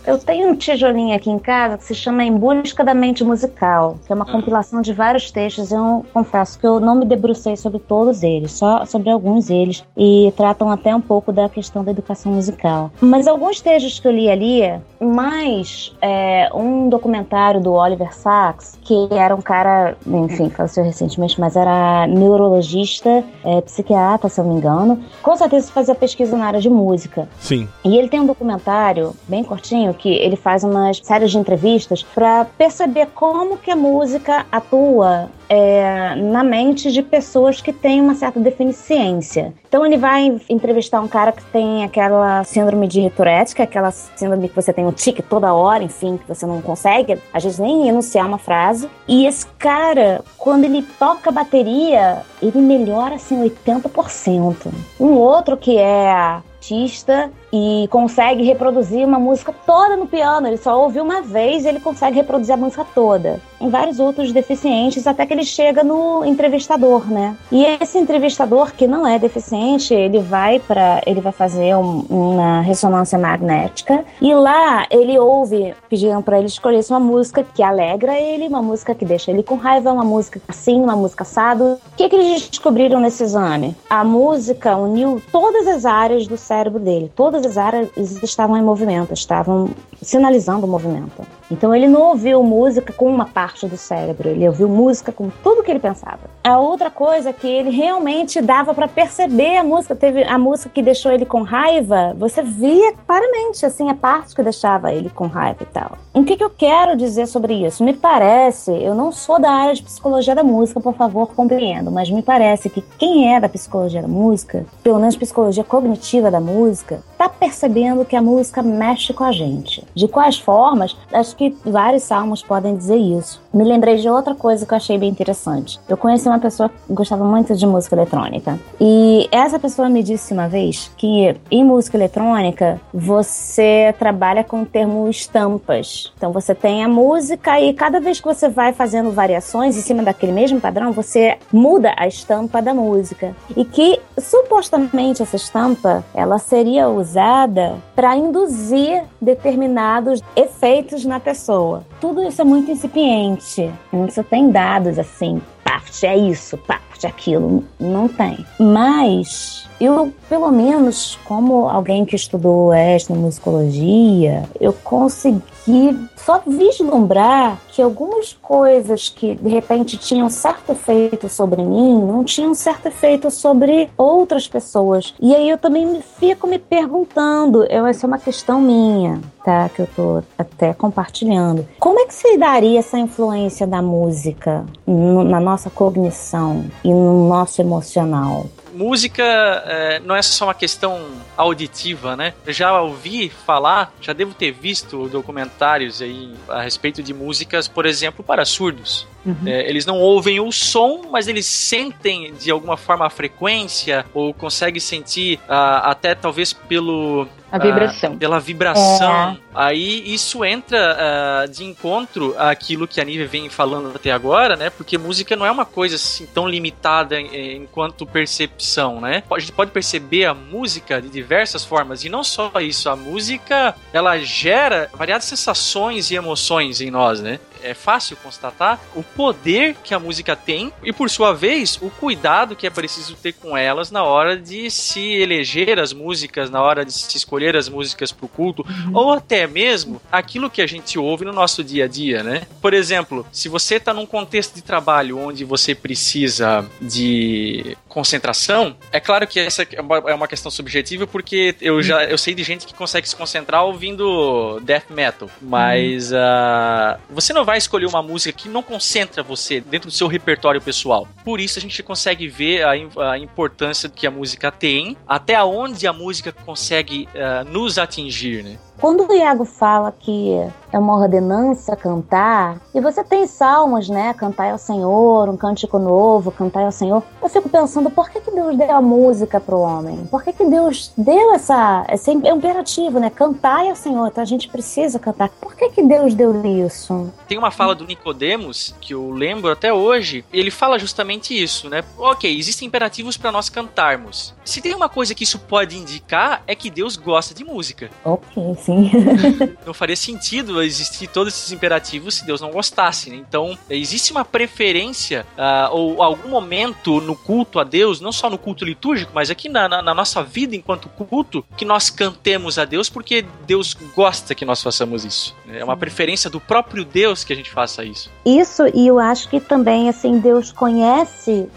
Eu 0.05 0.17
tenho 0.17 0.49
um 0.49 0.55
tijolinho 0.55 1.15
aqui 1.15 1.29
em 1.29 1.39
casa 1.39 1.77
que 1.77 1.85
se 1.85 1.95
chama 1.95 2.25
Em 2.25 2.35
Busca 2.35 2.83
da 2.83 2.93
Mente 2.93 3.23
Musical, 3.23 3.97
que 4.05 4.11
é 4.11 4.15
uma 4.15 4.25
compilação 4.25 4.81
de 4.81 4.91
vários 4.91 5.31
textos. 5.31 5.71
Eu 5.71 6.05
confesso 6.13 6.59
que 6.59 6.67
eu 6.67 6.77
não 6.79 6.95
me 6.95 7.05
debrucei 7.05 7.55
sobre 7.55 7.79
todos 7.79 8.21
eles, 8.21 8.51
só 8.51 8.85
sobre 8.85 9.09
alguns 9.09 9.47
deles, 9.47 9.83
e 9.95 10.33
tratam 10.35 10.69
até 10.69 10.93
um 10.93 10.99
pouco 10.99 11.31
da 11.31 11.47
questão 11.47 11.85
da 11.85 11.91
educação 11.91 12.33
musical. 12.33 12.91
Mas 12.99 13.27
alguns 13.27 13.61
textos 13.61 13.97
que 13.97 14.07
eu 14.07 14.11
li 14.11 14.29
ali, 14.29 14.61
mais 14.99 15.95
é, 16.01 16.49
um 16.53 16.89
documentário 16.89 17.61
do 17.61 17.71
Oliver 17.71 18.13
Sacks, 18.13 18.77
que 18.81 19.07
era 19.11 19.33
um 19.33 19.41
cara, 19.41 19.95
enfim, 20.05 20.49
faleceu 20.49 20.83
recentemente, 20.83 21.39
mas 21.39 21.55
era 21.55 22.07
neurologista, 22.07 23.23
é, 23.43 23.61
psiquiatra, 23.61 24.27
se 24.27 24.39
eu 24.39 24.43
não 24.43 24.51
me 24.51 24.59
engano. 24.59 25.01
Com 25.21 25.35
certeza 25.37 25.71
fazia 25.71 25.95
pesquisa 25.95 26.35
na 26.35 26.45
área 26.45 26.59
de 26.59 26.69
música. 26.69 27.29
Sim. 27.39 27.69
E 27.85 27.97
ele 27.97 28.09
tem 28.09 28.19
um 28.19 28.25
documentário 28.25 29.13
bem 29.29 29.45
curtinho 29.45 29.92
que 29.93 30.09
ele 30.09 30.35
faz 30.35 30.63
umas 30.63 30.97
séries 31.03 31.31
de 31.31 31.37
entrevistas 31.37 32.03
para 32.03 32.45
perceber 32.45 33.07
como 33.13 33.57
que 33.57 33.71
a 33.71 33.75
música 33.75 34.45
atua 34.51 35.29
é, 35.49 36.15
na 36.15 36.43
mente 36.43 36.91
de 36.91 37.01
pessoas 37.01 37.61
que 37.61 37.71
têm 37.71 38.01
uma 38.01 38.15
certa 38.15 38.39
deficiência. 38.39 39.53
Então 39.67 39.85
ele 39.85 39.97
vai 39.97 40.39
entrevistar 40.49 41.01
um 41.01 41.07
cara 41.07 41.31
que 41.31 41.43
tem 41.45 41.83
aquela 41.83 42.43
síndrome 42.43 42.87
de 42.87 43.09
Tourette, 43.11 43.53
que 43.53 43.61
é 43.61 43.65
aquela 43.65 43.91
síndrome 43.91 44.49
que 44.49 44.55
você 44.55 44.73
tem 44.73 44.85
um 44.85 44.91
tique 44.91 45.21
toda 45.21 45.53
hora, 45.53 45.83
enfim, 45.83 46.17
que 46.17 46.27
você 46.27 46.45
não 46.45 46.61
consegue, 46.61 47.17
às 47.33 47.43
vezes 47.43 47.59
nem 47.59 47.87
enunciar 47.87 48.25
uma 48.25 48.37
frase. 48.37 48.89
E 49.07 49.25
esse 49.25 49.45
cara, 49.59 50.21
quando 50.37 50.63
ele 50.63 50.83
toca 50.97 51.31
bateria, 51.31 52.23
ele 52.41 52.59
melhora 52.59 53.15
assim 53.15 53.41
80%. 53.43 54.67
Um 54.99 55.13
outro 55.13 55.57
que 55.57 55.77
é 55.77 56.41
artista 56.63 57.29
e 57.51 57.87
consegue 57.91 58.43
reproduzir 58.43 59.05
uma 59.05 59.19
música 59.19 59.53
toda 59.65 59.97
no 59.97 60.07
piano. 60.07 60.47
Ele 60.47 60.57
só 60.57 60.81
ouviu 60.81 61.03
uma 61.03 61.21
vez 61.21 61.65
e 61.65 61.67
ele 61.67 61.79
consegue 61.81 62.15
reproduzir 62.15 62.53
a 62.53 62.57
música 62.57 62.85
toda. 62.95 63.39
Em 63.63 63.69
vários 63.69 63.97
outros 63.97 64.33
deficientes, 64.33 65.07
até 65.07 65.25
que 65.25 65.33
ele 65.33 65.45
chega 65.45 65.85
no 65.85 66.25
entrevistador, 66.25 67.09
né? 67.09 67.37
E 67.49 67.63
esse 67.63 67.97
entrevistador 67.97 68.73
que 68.73 68.85
não 68.85 69.07
é 69.07 69.17
deficiente, 69.17 69.93
ele 69.93 70.19
vai 70.19 70.59
para, 70.59 71.01
ele 71.05 71.21
vai 71.21 71.31
fazer 71.31 71.73
um, 71.77 72.05
uma 72.09 72.59
ressonância 72.59 73.17
magnética 73.17 74.03
e 74.21 74.35
lá 74.35 74.85
ele 74.91 75.17
ouve, 75.17 75.73
pediram 75.89 76.21
para 76.21 76.39
ele 76.39 76.47
escolher 76.47 76.83
uma 76.89 76.99
música 76.99 77.41
que 77.41 77.63
alegra 77.63 78.19
ele, 78.19 78.49
uma 78.49 78.61
música 78.61 78.93
que 78.93 79.05
deixa 79.05 79.31
ele 79.31 79.43
com 79.43 79.55
raiva, 79.55 79.93
uma 79.93 80.03
música 80.03 80.41
assim, 80.45 80.81
uma 80.81 80.97
música 80.97 81.23
assado. 81.23 81.63
O 81.93 81.95
que, 81.95 82.09
que 82.09 82.15
eles 82.17 82.49
descobriram 82.49 82.99
nesse 82.99 83.23
exame? 83.23 83.77
A 83.89 84.03
música 84.03 84.75
uniu 84.75 85.21
todas 85.31 85.67
as 85.67 85.85
áreas 85.85 86.27
do 86.27 86.35
cérebro 86.35 86.81
dele, 86.81 87.09
todas 87.15 87.45
as 87.45 87.57
áreas 87.57 87.89
estavam 88.21 88.57
em 88.57 88.61
movimento, 88.61 89.13
estavam 89.13 89.69
sinalizando 90.03 90.65
o 90.65 90.69
movimento. 90.69 91.25
Então 91.51 91.73
ele 91.75 91.87
não 91.87 92.09
ouviu 92.09 92.41
música 92.41 92.91
com 92.93 93.07
uma 93.07 93.25
parte 93.25 93.67
do 93.67 93.77
cérebro, 93.77 94.29
ele 94.29 94.47
ouviu 94.47 94.67
música 94.67 95.11
com 95.11 95.29
tudo 95.43 95.63
que 95.63 95.69
ele 95.69 95.79
pensava. 95.79 96.21
A 96.43 96.57
outra 96.57 96.89
coisa 96.89 97.29
é 97.29 97.33
que 97.33 97.47
ele 97.47 97.69
realmente 97.69 98.41
dava 98.41 98.73
para 98.73 98.87
perceber 98.87 99.57
a 99.57 99.63
música, 99.63 99.95
teve 99.95 100.23
a 100.23 100.37
música 100.37 100.69
que 100.69 100.81
deixou 100.81 101.11
ele 101.11 101.25
com 101.25 101.41
raiva, 101.41 102.15
você 102.17 102.41
via 102.41 102.93
claramente 103.05 103.65
assim 103.65 103.89
a 103.89 103.93
parte 103.93 104.35
que 104.35 104.41
deixava 104.41 104.91
ele 104.91 105.09
com 105.09 105.27
raiva 105.27 105.59
e 105.61 105.65
tal. 105.65 105.97
O 106.13 106.23
que, 106.23 106.37
que 106.37 106.43
eu 106.43 106.49
quero 106.49 106.97
dizer 106.97 107.27
sobre 107.27 107.53
isso? 107.53 107.83
Me 107.83 107.93
parece, 107.93 108.71
eu 108.71 108.95
não 108.95 109.11
sou 109.11 109.39
da 109.39 109.51
área 109.51 109.73
de 109.73 109.83
psicologia 109.83 110.33
da 110.33 110.43
música, 110.43 110.79
por 110.79 110.95
favor, 110.95 111.33
compreendo, 111.33 111.91
mas 111.91 112.09
me 112.09 112.21
parece 112.21 112.69
que 112.69 112.81
quem 112.97 113.33
é 113.33 113.39
da 113.39 113.49
psicologia 113.49 114.01
da 114.01 114.07
música, 114.07 114.65
pelo 114.81 114.99
menos 114.99 115.15
psicologia 115.15 115.63
cognitiva 115.63 116.31
da 116.31 116.39
música, 116.39 117.03
tá 117.17 117.29
percebendo 117.29 118.05
que 118.05 118.15
a 118.15 118.21
música 118.21 118.61
mexe 118.61 119.13
com 119.13 119.23
a 119.23 119.31
gente. 119.31 119.83
De 119.95 120.07
quais 120.07 120.39
formas? 120.39 120.95
Acho 121.11 121.35
que 121.35 121.55
vários 121.65 122.03
salmos 122.03 122.41
podem 122.41 122.75
dizer 122.75 122.97
isso. 122.97 123.42
Me 123.53 123.63
lembrei 123.63 123.97
de 123.97 124.09
outra 124.09 124.33
coisa 124.33 124.65
que 124.65 124.73
eu 124.73 124.77
achei 124.77 124.97
bem 124.97 125.11
interessante. 125.11 125.79
Eu 125.87 125.95
conheci 125.95 126.27
uma 126.27 126.39
pessoa 126.39 126.69
que 126.69 126.91
gostava 126.91 127.23
muito 127.23 127.55
de 127.55 127.67
música 127.67 127.93
eletrônica. 127.93 128.59
E 128.81 129.29
essa 129.31 129.59
pessoa 129.59 129.87
me 129.87 130.01
disse 130.01 130.33
uma 130.33 130.47
vez 130.47 130.91
que 130.97 131.35
em 131.51 131.63
música 131.63 131.95
eletrônica 131.95 132.81
você 132.91 133.93
trabalha 133.99 134.43
com 134.43 134.63
o 134.63 134.65
termo 134.65 135.07
estampas. 135.07 136.11
Então 136.17 136.31
você 136.31 136.55
tem 136.55 136.83
a 136.83 136.87
música 136.87 137.61
e 137.61 137.73
cada 137.73 137.99
vez 137.99 138.19
que 138.19 138.25
você 138.25 138.49
vai 138.49 138.73
fazendo 138.73 139.11
variações 139.11 139.77
em 139.77 139.81
cima 139.81 140.01
daquele 140.01 140.31
mesmo 140.31 140.59
padrão, 140.59 140.91
você 140.91 141.37
muda 141.51 141.93
a 141.95 142.07
estampa 142.07 142.59
da 142.59 142.73
música. 142.73 143.35
E 143.55 143.63
que 143.63 143.99
supostamente 144.17 145.21
essa 145.21 145.35
estampa 145.35 146.03
ela 146.15 146.39
seria 146.39 146.89
usada 146.89 147.75
para 147.95 148.17
induzir 148.17 149.03
determinados 149.21 150.23
efeitos 150.35 151.05
na 151.05 151.19
pessoa. 151.19 151.83
Tudo 152.01 152.23
isso 152.23 152.41
é 152.41 152.45
muito 152.45 152.71
incipiente 152.71 153.42
parte, 153.43 153.69
não 153.91 154.09
você 154.09 154.23
tem 154.23 154.49
dados 154.49 154.97
assim, 154.97 155.41
parte 155.63 156.05
é 156.05 156.17
isso, 156.17 156.57
parte 156.57 156.92
aquilo, 157.07 157.63
não 157.79 158.07
tem. 158.07 158.45
Mas 158.59 159.67
eu, 159.79 160.13
pelo 160.29 160.51
menos, 160.51 161.17
como 161.25 161.67
alguém 161.67 162.05
que 162.05 162.15
estudou 162.15 162.73
etnomusicologia, 162.73 164.43
eu 164.59 164.71
consegui 164.71 166.07
só 166.15 166.41
vislumbrar 166.45 167.59
que 167.69 167.81
algumas 167.81 168.33
coisas 168.33 169.09
que 169.09 169.35
de 169.35 169.49
repente 169.49 169.97
tinham 169.97 170.29
certo 170.29 170.71
efeito 170.71 171.27
sobre 171.27 171.61
mim 171.63 172.01
não 172.01 172.23
tinham 172.23 172.53
certo 172.53 172.85
efeito 172.87 173.29
sobre 173.29 173.89
outras 173.97 174.47
pessoas. 174.47 175.13
E 175.19 175.35
aí 175.35 175.49
eu 175.49 175.57
também 175.57 175.85
me 175.85 176.01
fico 176.01 176.47
me 176.47 176.59
perguntando, 176.59 177.65
eu, 177.65 177.85
essa 177.85 178.05
é 178.05 178.07
uma 178.07 178.17
questão 178.17 178.61
minha, 178.61 179.19
tá? 179.43 179.67
Que 179.69 179.81
eu 179.81 179.87
tô 179.95 180.23
até 180.37 180.73
compartilhando. 180.73 181.67
Como 181.79 181.99
é 181.99 182.05
que 182.05 182.13
se 182.13 182.37
daria 182.37 182.79
essa 182.79 182.97
influência 182.97 183.67
da 183.67 183.81
música 183.81 184.65
na 184.87 185.39
nossa 185.39 185.69
cognição 185.69 186.65
e 186.83 186.92
no 186.93 187.27
nosso 187.27 187.61
emocional? 187.61 188.49
música 188.73 189.23
é, 189.23 189.99
não 189.99 190.15
é 190.15 190.21
só 190.21 190.45
uma 190.45 190.53
questão 190.53 190.99
auditiva, 191.37 192.15
né? 192.15 192.33
Eu 192.45 192.53
já 192.53 192.81
ouvi 192.81 193.29
falar, 193.29 193.93
já 194.01 194.13
devo 194.13 194.33
ter 194.33 194.51
visto 194.51 195.07
documentários 195.07 196.01
aí 196.01 196.33
a 196.49 196.61
respeito 196.61 197.01
de 197.01 197.13
músicas, 197.13 197.67
por 197.67 197.85
exemplo, 197.85 198.23
para 198.23 198.43
surdos. 198.45 199.07
Uhum. 199.25 199.35
É, 199.45 199.69
eles 199.69 199.85
não 199.85 199.99
ouvem 199.99 200.39
o 200.39 200.51
som, 200.51 201.03
mas 201.09 201.27
eles 201.27 201.45
sentem 201.45 202.33
de 202.33 202.51
alguma 202.51 202.75
forma 202.75 203.05
a 203.05 203.09
frequência 203.09 204.05
ou 204.13 204.33
conseguem 204.33 204.79
sentir 204.79 205.37
uh, 205.47 205.83
até 205.83 206.13
talvez 206.13 206.51
pelo 206.51 207.27
a 207.53 207.59
vibração. 207.59 208.13
Uh, 208.13 208.17
pela 208.17 208.39
vibração. 208.39 209.31
É. 209.31 209.37
Aí 209.53 210.11
isso 210.11 210.43
entra 210.43 210.97
uh, 211.45 211.47
de 211.47 211.63
encontro 211.63 212.35
àquilo 212.37 212.87
que 212.87 212.99
a 212.99 213.03
Nívia 213.03 213.27
vem 213.27 213.47
falando 213.47 213.95
até 213.95 214.11
agora, 214.11 214.55
né? 214.55 214.71
Porque 214.71 214.97
música 214.97 215.35
não 215.35 215.45
é 215.45 215.51
uma 215.51 215.65
coisa 215.65 215.95
assim 215.95 216.25
tão 216.25 216.49
limitada 216.49 217.21
enquanto 217.21 218.07
percepção, 218.07 218.99
né? 218.99 219.21
A 219.31 219.39
gente 219.39 219.51
pode 219.51 219.69
perceber 219.69 220.25
a 220.25 220.33
música 220.33 220.99
de 220.99 221.09
diversas 221.09 221.63
formas. 221.63 222.03
E 222.03 222.09
não 222.09 222.23
só 222.23 222.51
isso, 222.59 222.89
a 222.89 222.95
música 222.95 223.75
ela 223.93 224.17
gera 224.17 224.89
variadas 224.91 225.25
sensações 225.25 226.09
e 226.09 226.15
emoções 226.15 226.81
em 226.81 226.89
nós, 226.89 227.21
né? 227.21 227.39
É 227.63 227.73
fácil 227.73 228.17
constatar 228.17 228.79
o 228.95 229.03
poder 229.03 229.75
que 229.83 229.93
a 229.93 229.99
música 229.99 230.35
tem 230.35 230.71
e, 230.83 230.91
por 230.91 231.09
sua 231.09 231.33
vez, 231.33 231.79
o 231.81 231.89
cuidado 231.89 232.55
que 232.55 232.67
é 232.67 232.69
preciso 232.69 233.15
ter 233.15 233.33
com 233.33 233.57
elas 233.57 233.91
na 233.91 234.03
hora 234.03 234.37
de 234.37 234.69
se 234.69 234.99
eleger 234.99 235.79
as 235.79 235.93
músicas, 235.93 236.49
na 236.49 236.61
hora 236.61 236.85
de 236.85 236.91
se 236.91 237.17
escolher 237.17 237.55
as 237.55 237.69
músicas 237.69 238.11
para 238.11 238.25
o 238.25 238.29
culto, 238.29 238.65
uhum. 238.67 238.91
ou 238.93 239.13
até 239.13 239.47
mesmo 239.47 240.01
aquilo 240.11 240.49
que 240.49 240.61
a 240.61 240.67
gente 240.67 240.99
ouve 240.99 241.25
no 241.25 241.33
nosso 241.33 241.63
dia 241.63 241.85
a 241.85 241.87
dia, 241.87 242.23
né? 242.23 242.43
Por 242.61 242.73
exemplo, 242.73 243.25
se 243.31 243.49
você 243.49 243.75
está 243.75 243.93
num 243.93 244.05
contexto 244.05 244.55
de 244.55 244.61
trabalho 244.61 245.17
onde 245.17 245.43
você 245.43 245.73
precisa 245.73 246.65
de 246.81 247.77
concentração, 247.87 248.75
é 248.91 248.99
claro 248.99 249.27
que 249.27 249.39
essa 249.39 249.67
é 249.71 249.81
uma 249.81 250.25
é 250.25 250.27
questão 250.27 250.49
subjetiva 250.49 251.05
porque 251.05 251.55
eu 251.61 251.81
já 251.81 252.03
eu 252.05 252.17
sei 252.17 252.33
de 252.33 252.43
gente 252.43 252.65
que 252.65 252.73
consegue 252.73 253.07
se 253.07 253.15
concentrar 253.15 253.63
ouvindo 253.63 254.59
death 254.61 254.89
metal, 254.89 255.29
mas 255.41 256.11
uh, 256.11 256.99
você 257.09 257.33
não 257.33 257.45
vai 257.45 257.52
vai 257.53 257.59
escolher 257.59 257.85
uma 257.85 258.01
música 258.01 258.35
que 258.35 258.49
não 258.49 258.63
concentra 258.63 259.21
você 259.21 259.61
dentro 259.61 259.87
do 259.87 259.93
seu 259.93 260.07
repertório 260.07 260.59
pessoal. 260.59 261.07
Por 261.23 261.39
isso 261.39 261.59
a 261.59 261.61
gente 261.61 261.83
consegue 261.83 262.27
ver 262.27 262.63
a, 262.63 262.71
a 263.11 263.19
importância 263.19 263.87
que 263.87 264.07
a 264.07 264.11
música 264.11 264.51
tem, 264.51 264.97
até 265.07 265.41
onde 265.43 265.85
a 265.85 265.93
música 265.93 266.31
consegue 266.31 267.07
uh, 267.13 267.47
nos 267.47 267.77
atingir, 267.77 268.43
né? 268.43 268.57
Quando 268.83 269.07
o 269.09 269.13
Iago 269.13 269.45
fala 269.45 269.93
que 269.97 270.45
é 270.69 270.77
uma 270.77 270.97
ordenança 270.97 271.73
cantar, 271.73 272.59
e 272.75 272.81
você 272.81 273.01
tem 273.01 273.25
salmos, 273.25 273.87
né? 273.87 274.13
Cantar 274.13 274.51
ao 274.51 274.57
Senhor, 274.57 275.29
um 275.29 275.37
cântico 275.37 275.79
novo, 275.79 276.31
cantar 276.31 276.65
ao 276.65 276.71
Senhor. 276.71 277.01
Eu 277.21 277.29
fico 277.29 277.47
pensando, 277.47 277.89
por 277.89 278.09
que, 278.09 278.19
que 278.19 278.31
Deus 278.31 278.57
deu 278.57 278.71
a 278.75 278.81
música 278.81 279.39
para 279.39 279.55
o 279.55 279.61
homem? 279.61 280.05
Por 280.07 280.21
que, 280.21 280.33
que 280.33 280.43
Deus 280.43 280.91
deu 280.97 281.33
essa. 281.33 281.85
Esse 281.89 282.11
é 282.11 282.13
imperativo, 282.13 282.99
né? 282.99 283.09
Cantar 283.09 283.65
ao 283.65 283.75
Senhor, 283.75 284.05
então 284.05 284.21
a 284.21 284.25
gente 284.25 284.49
precisa 284.49 284.99
cantar. 284.99 285.29
Por 285.29 285.55
que, 285.55 285.69
que 285.69 285.81
Deus 285.81 286.13
deu 286.13 286.43
isso? 286.45 287.09
Tem 287.25 287.37
uma 287.37 287.51
fala 287.51 287.73
do 287.73 287.85
Nicodemos, 287.85 288.75
que 288.81 288.93
eu 288.93 289.11
lembro 289.11 289.49
até 289.49 289.71
hoje, 289.71 290.25
ele 290.33 290.51
fala 290.51 290.77
justamente 290.77 291.41
isso, 291.41 291.69
né? 291.69 291.85
Ok, 291.97 292.37
existem 292.37 292.67
imperativos 292.67 293.15
para 293.15 293.31
nós 293.31 293.47
cantarmos. 293.47 294.33
Se 294.43 294.61
tem 294.61 294.75
uma 294.75 294.89
coisa 294.89 295.15
que 295.15 295.23
isso 295.23 295.39
pode 295.39 295.77
indicar, 295.77 296.43
é 296.45 296.53
que 296.53 296.69
Deus 296.69 296.97
gosta 296.97 297.33
de 297.33 297.45
música. 297.45 297.89
Ok, 298.03 298.57
sim 298.59 298.72
assim. 298.73 299.55
não 299.65 299.73
faria 299.73 299.95
sentido 299.95 300.61
existir 300.61 301.07
todos 301.07 301.33
esses 301.33 301.51
imperativos 301.51 302.15
se 302.15 302.25
Deus 302.25 302.41
não 302.41 302.51
gostasse. 302.51 303.09
Né? 303.09 303.17
Então, 303.17 303.57
existe 303.69 304.11
uma 304.11 304.25
preferência 304.25 305.25
uh, 305.37 305.75
ou 305.75 306.01
algum 306.01 306.29
momento 306.29 306.99
no 307.01 307.15
culto 307.15 307.59
a 307.59 307.63
Deus, 307.63 308.01
não 308.01 308.11
só 308.11 308.29
no 308.29 308.37
culto 308.37 308.65
litúrgico, 308.65 309.11
mas 309.13 309.29
aqui 309.29 309.49
na, 309.49 309.67
na, 309.67 309.81
na, 309.81 309.93
nossa 309.93 310.23
vida 310.23 310.55
enquanto 310.55 310.89
culto, 310.89 311.45
que 311.55 311.65
nós 311.65 311.89
cantemos 311.89 312.57
a 312.57 312.65
Deus 312.65 312.89
porque 312.89 313.25
Deus 313.45 313.75
gosta 313.95 314.33
que 314.33 314.45
nós 314.45 314.61
façamos 314.61 315.05
isso. 315.05 315.35
É 315.51 315.63
uma 315.63 315.77
preferência 315.77 316.29
do 316.29 316.39
próprio 316.39 316.85
Deus 316.85 317.23
que 317.23 317.33
a 317.33 317.35
gente 317.35 317.51
faça 317.51 317.83
isso. 317.83 318.09
Isso, 318.25 318.63
e 318.73 318.87
eu 318.87 318.99
acho 318.99 319.29
que 319.29 319.39
também, 319.39 319.89
assim, 319.89 320.19
Deus 320.19 320.51
conhece 320.51 321.47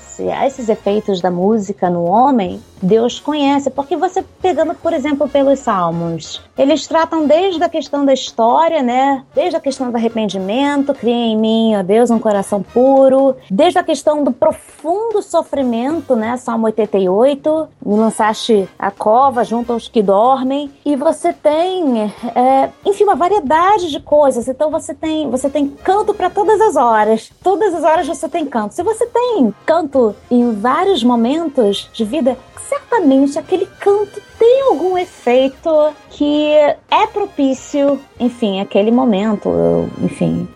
esses 0.44 0.68
efeitos 0.68 1.20
da 1.20 1.30
música 1.30 1.88
no 1.88 2.04
homem, 2.04 2.60
Deus 2.82 3.18
conhece, 3.18 3.70
porque 3.70 3.96
você 3.96 4.22
pegando, 4.40 4.74
por 4.74 4.92
exemplo, 4.92 5.28
pelos 5.28 5.60
salmos, 5.60 6.42
eles 6.56 6.86
tratam 6.96 7.26
desde 7.26 7.62
a 7.62 7.68
questão 7.68 8.06
da 8.06 8.14
história, 8.14 8.82
né? 8.82 9.22
Desde 9.34 9.54
a 9.54 9.60
questão 9.60 9.90
do 9.90 9.96
arrependimento, 9.96 10.94
cria 10.94 11.12
em 11.12 11.36
mim, 11.36 11.76
ó 11.76 11.82
Deus, 11.82 12.10
um 12.10 12.18
coração 12.18 12.62
puro, 12.62 13.36
desde 13.50 13.78
a 13.78 13.82
questão 13.82 14.24
do 14.24 14.32
profundo 14.32 15.20
sofrimento, 15.20 16.16
né? 16.16 16.38
Salmo 16.38 16.64
88, 16.64 17.68
me 17.84 17.96
lançaste 17.96 18.66
a 18.78 18.90
cova 18.90 19.44
junto 19.44 19.74
aos 19.74 19.88
que 19.88 20.02
dormem, 20.02 20.70
e 20.86 20.96
você 20.96 21.34
tem, 21.34 22.10
é, 22.34 22.70
enfim, 22.82 23.04
uma 23.04 23.14
variedade 23.14 23.90
de 23.90 24.00
coisas. 24.00 24.48
Então 24.48 24.70
você 24.70 24.94
tem, 24.94 25.28
você 25.28 25.50
tem 25.50 25.68
canto 25.68 26.14
para 26.14 26.30
todas 26.30 26.58
as 26.62 26.76
horas. 26.76 27.30
Todas 27.42 27.74
as 27.74 27.84
horas 27.84 28.06
você 28.06 28.26
tem 28.26 28.46
canto. 28.46 28.72
Se 28.72 28.82
você 28.82 29.04
tem 29.04 29.54
canto 29.66 30.16
em 30.30 30.50
vários 30.54 31.04
momentos 31.04 31.90
de 31.92 32.06
vida, 32.06 32.38
certamente 32.66 33.38
aquele 33.38 33.66
canto 33.80 34.18
tem 34.46 34.62
algum 34.62 34.96
efeito 34.96 35.92
que 36.08 36.52
é 36.88 37.06
propício, 37.12 38.00
enfim, 38.20 38.60
aquele 38.60 38.92
momento, 38.92 39.90
enfim. 40.00 40.46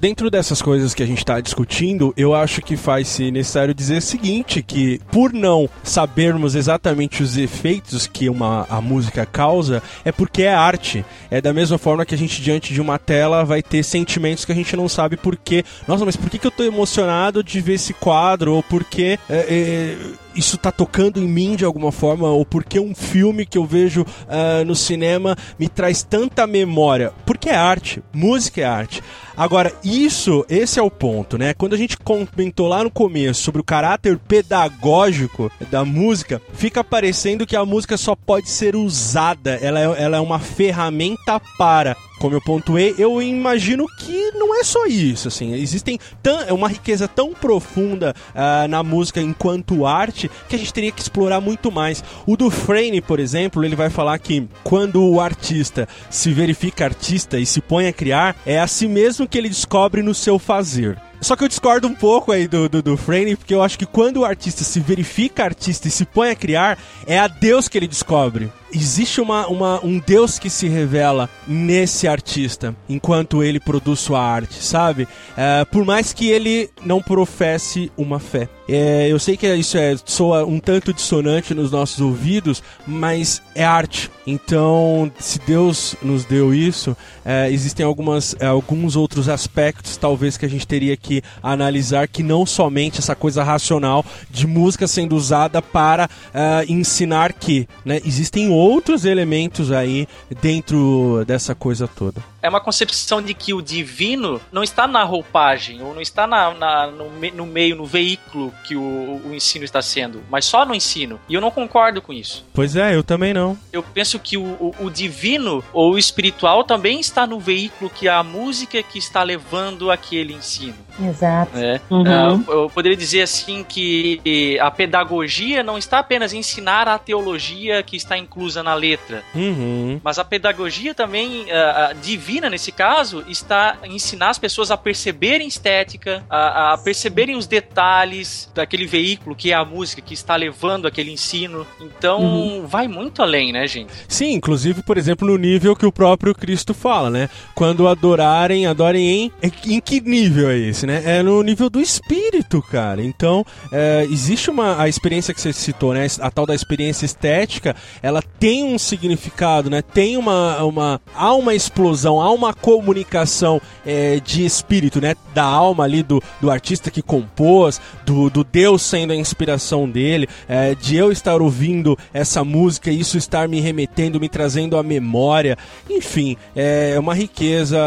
Dentro 0.00 0.28
dessas 0.30 0.60
coisas 0.60 0.92
que 0.92 1.04
a 1.04 1.06
gente 1.06 1.18
está 1.18 1.40
discutindo, 1.40 2.12
eu 2.16 2.34
acho 2.34 2.60
que 2.60 2.76
faz-se 2.76 3.30
necessário 3.30 3.72
dizer 3.72 3.98
o 3.98 4.02
seguinte, 4.02 4.60
que 4.60 5.00
por 5.10 5.32
não 5.32 5.68
sabermos 5.84 6.56
exatamente 6.56 7.22
os 7.22 7.38
efeitos 7.38 8.08
que 8.08 8.28
uma, 8.28 8.66
a 8.68 8.80
música 8.80 9.24
causa, 9.24 9.82
é 10.04 10.10
porque 10.10 10.42
é 10.42 10.52
arte. 10.52 11.04
É 11.30 11.40
da 11.40 11.54
mesma 11.54 11.78
forma 11.78 12.04
que 12.04 12.14
a 12.14 12.18
gente, 12.18 12.42
diante 12.42 12.74
de 12.74 12.80
uma 12.80 12.98
tela, 12.98 13.44
vai 13.44 13.62
ter 13.62 13.84
sentimentos 13.84 14.44
que 14.44 14.52
a 14.52 14.54
gente 14.54 14.76
não 14.76 14.88
sabe 14.88 15.16
por 15.16 15.36
quê. 15.36 15.64
Nossa, 15.86 16.04
mas 16.04 16.16
por 16.16 16.28
que, 16.28 16.38
que 16.38 16.46
eu 16.46 16.50
tô 16.50 16.64
emocionado 16.64 17.42
de 17.42 17.60
ver 17.60 17.74
esse 17.74 17.94
quadro? 17.94 18.52
Ou 18.52 18.62
por 18.64 18.82
que... 18.82 19.18
É, 19.30 19.36
é, 19.48 20.23
isso 20.34 20.58
tá 20.58 20.70
tocando 20.70 21.20
em 21.20 21.26
mim 21.26 21.56
de 21.56 21.64
alguma 21.64 21.92
forma, 21.92 22.28
ou 22.28 22.44
porque 22.44 22.78
um 22.80 22.94
filme 22.94 23.46
que 23.46 23.58
eu 23.58 23.64
vejo 23.64 24.02
uh, 24.02 24.64
no 24.64 24.74
cinema 24.74 25.36
me 25.58 25.68
traz 25.68 26.02
tanta 26.02 26.46
memória. 26.46 27.12
Porque 27.24 27.48
é 27.48 27.56
arte, 27.56 28.02
música 28.12 28.60
é 28.60 28.64
arte. 28.64 29.02
Agora, 29.36 29.72
isso, 29.82 30.44
esse 30.48 30.78
é 30.78 30.82
o 30.82 30.90
ponto, 30.90 31.36
né? 31.36 31.54
Quando 31.54 31.74
a 31.74 31.76
gente 31.78 31.96
comentou 31.96 32.68
lá 32.68 32.84
no 32.84 32.90
começo 32.90 33.42
sobre 33.42 33.60
o 33.60 33.64
caráter 33.64 34.16
pedagógico 34.16 35.50
da 35.70 35.84
música, 35.84 36.40
fica 36.52 36.84
parecendo 36.84 37.46
que 37.46 37.56
a 37.56 37.64
música 37.64 37.96
só 37.96 38.14
pode 38.14 38.48
ser 38.48 38.76
usada, 38.76 39.58
ela 39.60 39.80
é, 39.80 40.02
ela 40.04 40.16
é 40.18 40.20
uma 40.20 40.38
ferramenta 40.38 41.40
para 41.58 41.96
como 42.24 42.34
eu 42.34 42.40
pontuei, 42.40 42.94
eu 42.96 43.20
imagino 43.20 43.86
que 43.98 44.30
não 44.32 44.58
é 44.58 44.64
só 44.64 44.86
isso, 44.86 45.28
assim, 45.28 45.52
existem 45.52 45.98
é 46.46 46.54
uma 46.54 46.68
riqueza 46.68 47.06
tão 47.06 47.34
profunda 47.34 48.14
uh, 48.30 48.66
na 48.66 48.82
música 48.82 49.20
enquanto 49.20 49.84
arte 49.84 50.30
que 50.48 50.56
a 50.56 50.58
gente 50.58 50.72
teria 50.72 50.90
que 50.90 51.02
explorar 51.02 51.42
muito 51.42 51.70
mais. 51.70 52.02
O 52.26 52.34
do 52.34 52.50
Frame, 52.50 53.02
por 53.02 53.20
exemplo, 53.20 53.62
ele 53.62 53.76
vai 53.76 53.90
falar 53.90 54.18
que 54.18 54.48
quando 54.62 55.04
o 55.04 55.20
artista 55.20 55.86
se 56.08 56.32
verifica 56.32 56.86
artista 56.86 57.38
e 57.38 57.44
se 57.44 57.60
põe 57.60 57.88
a 57.88 57.92
criar, 57.92 58.34
é 58.46 58.58
a 58.58 58.66
si 58.66 58.88
mesmo 58.88 59.28
que 59.28 59.36
ele 59.36 59.50
descobre 59.50 60.00
no 60.02 60.14
seu 60.14 60.38
fazer. 60.38 60.98
Só 61.24 61.34
que 61.34 61.42
eu 61.42 61.48
discordo 61.48 61.88
um 61.88 61.94
pouco 61.94 62.32
aí 62.32 62.46
do, 62.46 62.68
do, 62.68 62.82
do 62.82 62.96
Frame, 62.98 63.34
porque 63.34 63.54
eu 63.54 63.62
acho 63.62 63.78
que 63.78 63.86
quando 63.86 64.18
o 64.18 64.24
artista 64.26 64.62
se 64.62 64.78
verifica 64.78 65.42
artista 65.42 65.88
e 65.88 65.90
se 65.90 66.04
põe 66.04 66.28
a 66.28 66.36
criar, 66.36 66.78
é 67.06 67.18
a 67.18 67.26
Deus 67.26 67.66
que 67.66 67.78
ele 67.78 67.88
descobre. 67.88 68.52
Existe 68.70 69.20
uma, 69.20 69.46
uma, 69.46 69.84
um 69.84 69.98
Deus 69.98 70.38
que 70.38 70.50
se 70.50 70.68
revela 70.68 71.30
nesse 71.46 72.06
artista 72.06 72.74
enquanto 72.88 73.42
ele 73.42 73.58
produz 73.58 74.00
sua 74.00 74.20
arte, 74.20 74.62
sabe? 74.62 75.08
É, 75.36 75.64
por 75.64 75.84
mais 75.84 76.12
que 76.12 76.28
ele 76.28 76.68
não 76.84 77.00
professe 77.00 77.90
uma 77.96 78.18
fé. 78.18 78.48
É, 78.68 79.08
eu 79.08 79.18
sei 79.18 79.36
que 79.36 79.46
isso 79.54 79.78
é, 79.78 79.94
soa 80.04 80.44
um 80.44 80.58
tanto 80.58 80.92
dissonante 80.92 81.54
nos 81.54 81.70
nossos 81.70 82.00
ouvidos, 82.00 82.62
mas 82.86 83.40
é 83.54 83.64
arte. 83.64 84.10
Então, 84.26 85.10
se 85.18 85.38
Deus 85.40 85.94
nos 86.02 86.24
deu 86.24 86.52
isso, 86.52 86.96
é, 87.24 87.50
existem 87.50 87.84
algumas, 87.84 88.36
é, 88.38 88.46
alguns 88.46 88.96
outros 88.96 89.28
aspectos, 89.28 89.96
talvez, 89.96 90.36
que 90.36 90.46
a 90.46 90.48
gente 90.48 90.66
teria 90.66 90.96
que 90.96 91.22
analisar, 91.42 92.08
que 92.08 92.22
não 92.22 92.44
somente 92.44 92.98
essa 92.98 93.14
coisa 93.14 93.42
racional 93.42 94.04
de 94.30 94.46
música 94.46 94.86
sendo 94.86 95.16
usada 95.16 95.62
para 95.62 96.08
é, 96.32 96.64
ensinar 96.68 97.32
que 97.32 97.68
né, 97.84 98.00
existem 98.04 98.50
outros 98.50 99.04
elementos 99.04 99.72
aí 99.72 100.06
dentro 100.40 101.24
dessa 101.26 101.54
coisa 101.54 101.88
toda. 101.88 102.33
É 102.44 102.48
uma 102.50 102.60
concepção 102.60 103.22
de 103.22 103.32
que 103.32 103.54
o 103.54 103.62
divino 103.62 104.38
não 104.52 104.62
está 104.62 104.86
na 104.86 105.02
roupagem, 105.02 105.80
ou 105.80 105.94
não 105.94 106.02
está 106.02 106.26
na, 106.26 106.52
na 106.52 106.86
no, 106.88 107.08
no, 107.08 107.46
meio, 107.46 107.74
no 107.74 107.86
veículo 107.86 108.52
que 108.64 108.76
o, 108.76 109.22
o 109.24 109.34
ensino 109.34 109.64
está 109.64 109.80
sendo, 109.80 110.22
mas 110.28 110.44
só 110.44 110.66
no 110.66 110.74
ensino. 110.74 111.18
E 111.26 111.32
eu 111.32 111.40
não 111.40 111.50
concordo 111.50 112.02
com 112.02 112.12
isso. 112.12 112.44
Pois 112.52 112.76
é, 112.76 112.94
eu 112.94 113.02
também 113.02 113.32
não. 113.32 113.56
Eu 113.72 113.82
penso 113.82 114.18
que 114.18 114.36
o, 114.36 114.42
o, 114.42 114.74
o 114.78 114.90
divino 114.90 115.64
ou 115.72 115.94
o 115.94 115.98
espiritual 115.98 116.64
também 116.64 117.00
está 117.00 117.26
no 117.26 117.40
veículo 117.40 117.88
que 117.88 118.08
é 118.08 118.12
a 118.12 118.22
música 118.22 118.82
que 118.82 118.98
está 118.98 119.22
levando 119.22 119.90
aquele 119.90 120.34
ensino. 120.34 120.76
Exato. 121.02 121.56
É. 121.56 121.80
Uhum. 121.88 122.40
Uh, 122.40 122.44
eu 122.48 122.70
poderia 122.70 122.96
dizer 122.96 123.22
assim 123.22 123.64
que 123.64 124.58
a 124.60 124.70
pedagogia 124.70 125.62
não 125.62 125.78
está 125.78 125.98
apenas 126.00 126.34
em 126.34 126.40
ensinar 126.40 126.88
a 126.88 126.98
teologia 126.98 127.82
que 127.82 127.96
está 127.96 128.18
inclusa 128.18 128.62
na 128.62 128.74
letra, 128.74 129.24
uhum. 129.34 129.98
mas 130.04 130.18
a 130.18 130.24
pedagogia 130.24 130.94
também 130.94 131.44
uh, 131.44 131.94
divina 132.02 132.33
nesse 132.40 132.70
caso 132.70 133.24
está 133.28 133.78
em 133.82 133.96
ensinar 133.96 134.30
as 134.30 134.38
pessoas 134.38 134.70
a 134.70 134.76
perceberem 134.76 135.48
estética, 135.48 136.24
a, 136.30 136.74
a 136.74 136.78
perceberem 136.78 137.36
os 137.36 137.46
detalhes 137.46 138.50
daquele 138.54 138.86
veículo 138.86 139.34
que 139.34 139.50
é 139.50 139.54
a 139.54 139.64
música 139.64 140.00
que 140.00 140.14
está 140.14 140.36
levando 140.36 140.86
aquele 140.86 141.10
ensino. 141.10 141.66
Então 141.80 142.20
uhum. 142.20 142.66
vai 142.66 142.86
muito 142.86 143.20
além, 143.20 143.52
né, 143.52 143.66
gente? 143.66 143.92
Sim, 144.08 144.32
inclusive, 144.32 144.82
por 144.82 144.96
exemplo, 144.96 145.26
no 145.26 145.36
nível 145.36 145.74
que 145.74 145.86
o 145.86 145.92
próprio 145.92 146.34
Cristo 146.34 146.72
fala, 146.72 147.10
né? 147.10 147.28
Quando 147.54 147.88
adorarem, 147.88 148.66
adorem 148.66 149.06
em. 149.06 149.32
Em 149.66 149.80
que 149.80 150.00
nível 150.00 150.50
é 150.50 150.58
esse? 150.58 150.84
né? 150.86 151.02
É 151.04 151.22
no 151.22 151.42
nível 151.42 151.68
do 151.70 151.80
espírito, 151.80 152.62
cara. 152.62 153.02
Então, 153.02 153.44
é, 153.72 154.06
existe 154.10 154.50
uma 154.50 154.80
a 154.80 154.88
experiência 154.88 155.34
que 155.34 155.40
você 155.40 155.52
citou, 155.52 155.94
né? 155.94 156.06
A 156.20 156.30
tal 156.30 156.46
da 156.46 156.54
experiência 156.54 157.04
estética, 157.04 157.74
ela 158.02 158.22
tem 158.22 158.64
um 158.64 158.78
significado, 158.78 159.70
né? 159.70 159.82
Tem 159.82 160.16
uma, 160.16 160.62
uma 160.64 161.00
há 161.14 161.34
uma 161.34 161.54
explosão, 161.54 162.20
há 162.24 162.30
uma 162.30 162.54
comunicação 162.54 163.60
é, 163.84 164.18
de 164.18 164.44
espírito, 164.44 165.00
né? 165.00 165.14
Da 165.34 165.44
alma 165.44 165.84
ali 165.84 166.02
do, 166.02 166.22
do 166.40 166.50
artista 166.50 166.90
que 166.90 167.02
compôs, 167.02 167.80
do, 168.04 168.30
do 168.30 168.42
Deus 168.42 168.82
sendo 168.82 169.12
a 169.12 169.16
inspiração 169.16 169.88
dele, 169.88 170.28
é, 170.48 170.74
de 170.74 170.96
eu 170.96 171.12
estar 171.12 171.42
ouvindo 171.42 171.98
essa 172.12 172.42
música 172.42 172.90
e 172.90 172.98
isso 172.98 173.18
estar 173.18 173.46
me 173.48 173.60
remetendo, 173.60 174.18
me 174.18 174.28
trazendo 174.28 174.78
a 174.78 174.82
memória. 174.82 175.58
Enfim, 175.90 176.36
é 176.56 176.96
uma 176.98 177.14
riqueza 177.14 177.78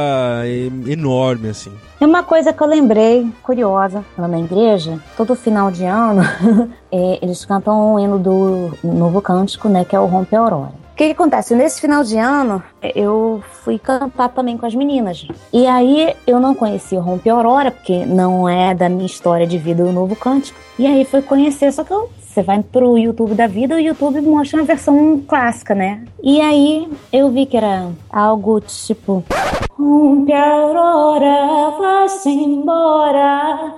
é, 0.43 0.91
enorme, 0.91 1.49
assim. 1.49 1.71
É 1.99 2.05
uma 2.05 2.21
coisa 2.21 2.53
que 2.53 2.61
eu 2.61 2.67
lembrei, 2.67 3.27
curiosa, 3.41 4.05
lá 4.15 4.27
na 4.27 4.39
igreja, 4.39 4.99
todo 5.15 5.35
final 5.35 5.71
de 5.71 5.83
ano, 5.83 6.21
é, 6.91 7.19
eles 7.23 7.43
cantam 7.43 7.95
um 7.95 7.99
hino 7.99 8.19
do 8.19 8.77
Novo 8.83 9.19
Cântico, 9.19 9.67
né, 9.67 9.83
que 9.83 9.95
é 9.95 9.99
o 9.99 10.05
Rompe 10.05 10.35
Aurora. 10.35 10.86
O 10.97 10.99
que, 10.99 11.05
que, 11.05 11.11
acontece? 11.11 11.53
Nesse 11.53 11.79
final 11.79 12.03
de 12.03 12.17
ano, 12.17 12.63
eu 12.95 13.43
fui 13.63 13.77
cantar 13.77 14.29
também 14.29 14.57
com 14.57 14.65
as 14.65 14.73
meninas. 14.73 15.27
E 15.53 15.67
aí 15.67 16.15
eu 16.25 16.39
não 16.39 16.55
conheci 16.55 16.95
o 16.95 16.99
Rompe 16.99 17.29
Aurora, 17.29 17.69
porque 17.69 18.03
não 18.03 18.49
é 18.49 18.73
da 18.73 18.89
minha 18.89 19.05
história 19.05 19.45
de 19.45 19.59
vida 19.59 19.83
o 19.83 19.91
Novo 19.91 20.15
Cântico. 20.15 20.59
E 20.79 20.87
aí 20.87 21.05
fui 21.05 21.21
conhecer, 21.21 21.71
só 21.71 21.83
que 21.83 21.93
eu, 21.93 22.09
você 22.38 22.43
vai 22.43 22.61
pro 22.61 22.99
YouTube 22.99 23.33
da 23.33 23.47
vida, 23.47 23.73
o 23.73 23.79
YouTube 23.79 24.21
mostra 24.21 24.59
uma 24.59 24.65
versão 24.65 25.19
clássica, 25.27 25.73
né? 25.73 26.03
E 26.21 26.39
aí 26.39 26.88
eu 27.11 27.31
vi 27.31 27.47
que 27.47 27.57
era 27.57 27.89
algo 28.11 28.61
tipo. 28.61 29.23
Rompe 29.71 30.31
a 30.31 30.51
aurora, 30.51 31.71
vá-se 31.79 32.29
embora. 32.29 33.73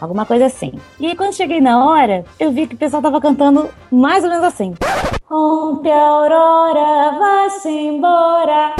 Alguma 0.00 0.24
coisa 0.24 0.46
assim. 0.46 0.72
E 0.98 1.06
aí, 1.06 1.14
quando 1.14 1.34
cheguei 1.34 1.60
na 1.60 1.84
hora, 1.84 2.24
eu 2.40 2.50
vi 2.50 2.66
que 2.66 2.74
o 2.74 2.78
pessoal 2.78 3.02
tava 3.02 3.20
cantando 3.20 3.68
mais 3.90 4.24
ou 4.24 4.30
menos 4.30 4.44
assim. 4.44 4.72
Rompe 5.28 5.90
a 5.90 6.00
aurora, 6.00 7.18
vá-se 7.18 7.68
embora. 7.68 8.74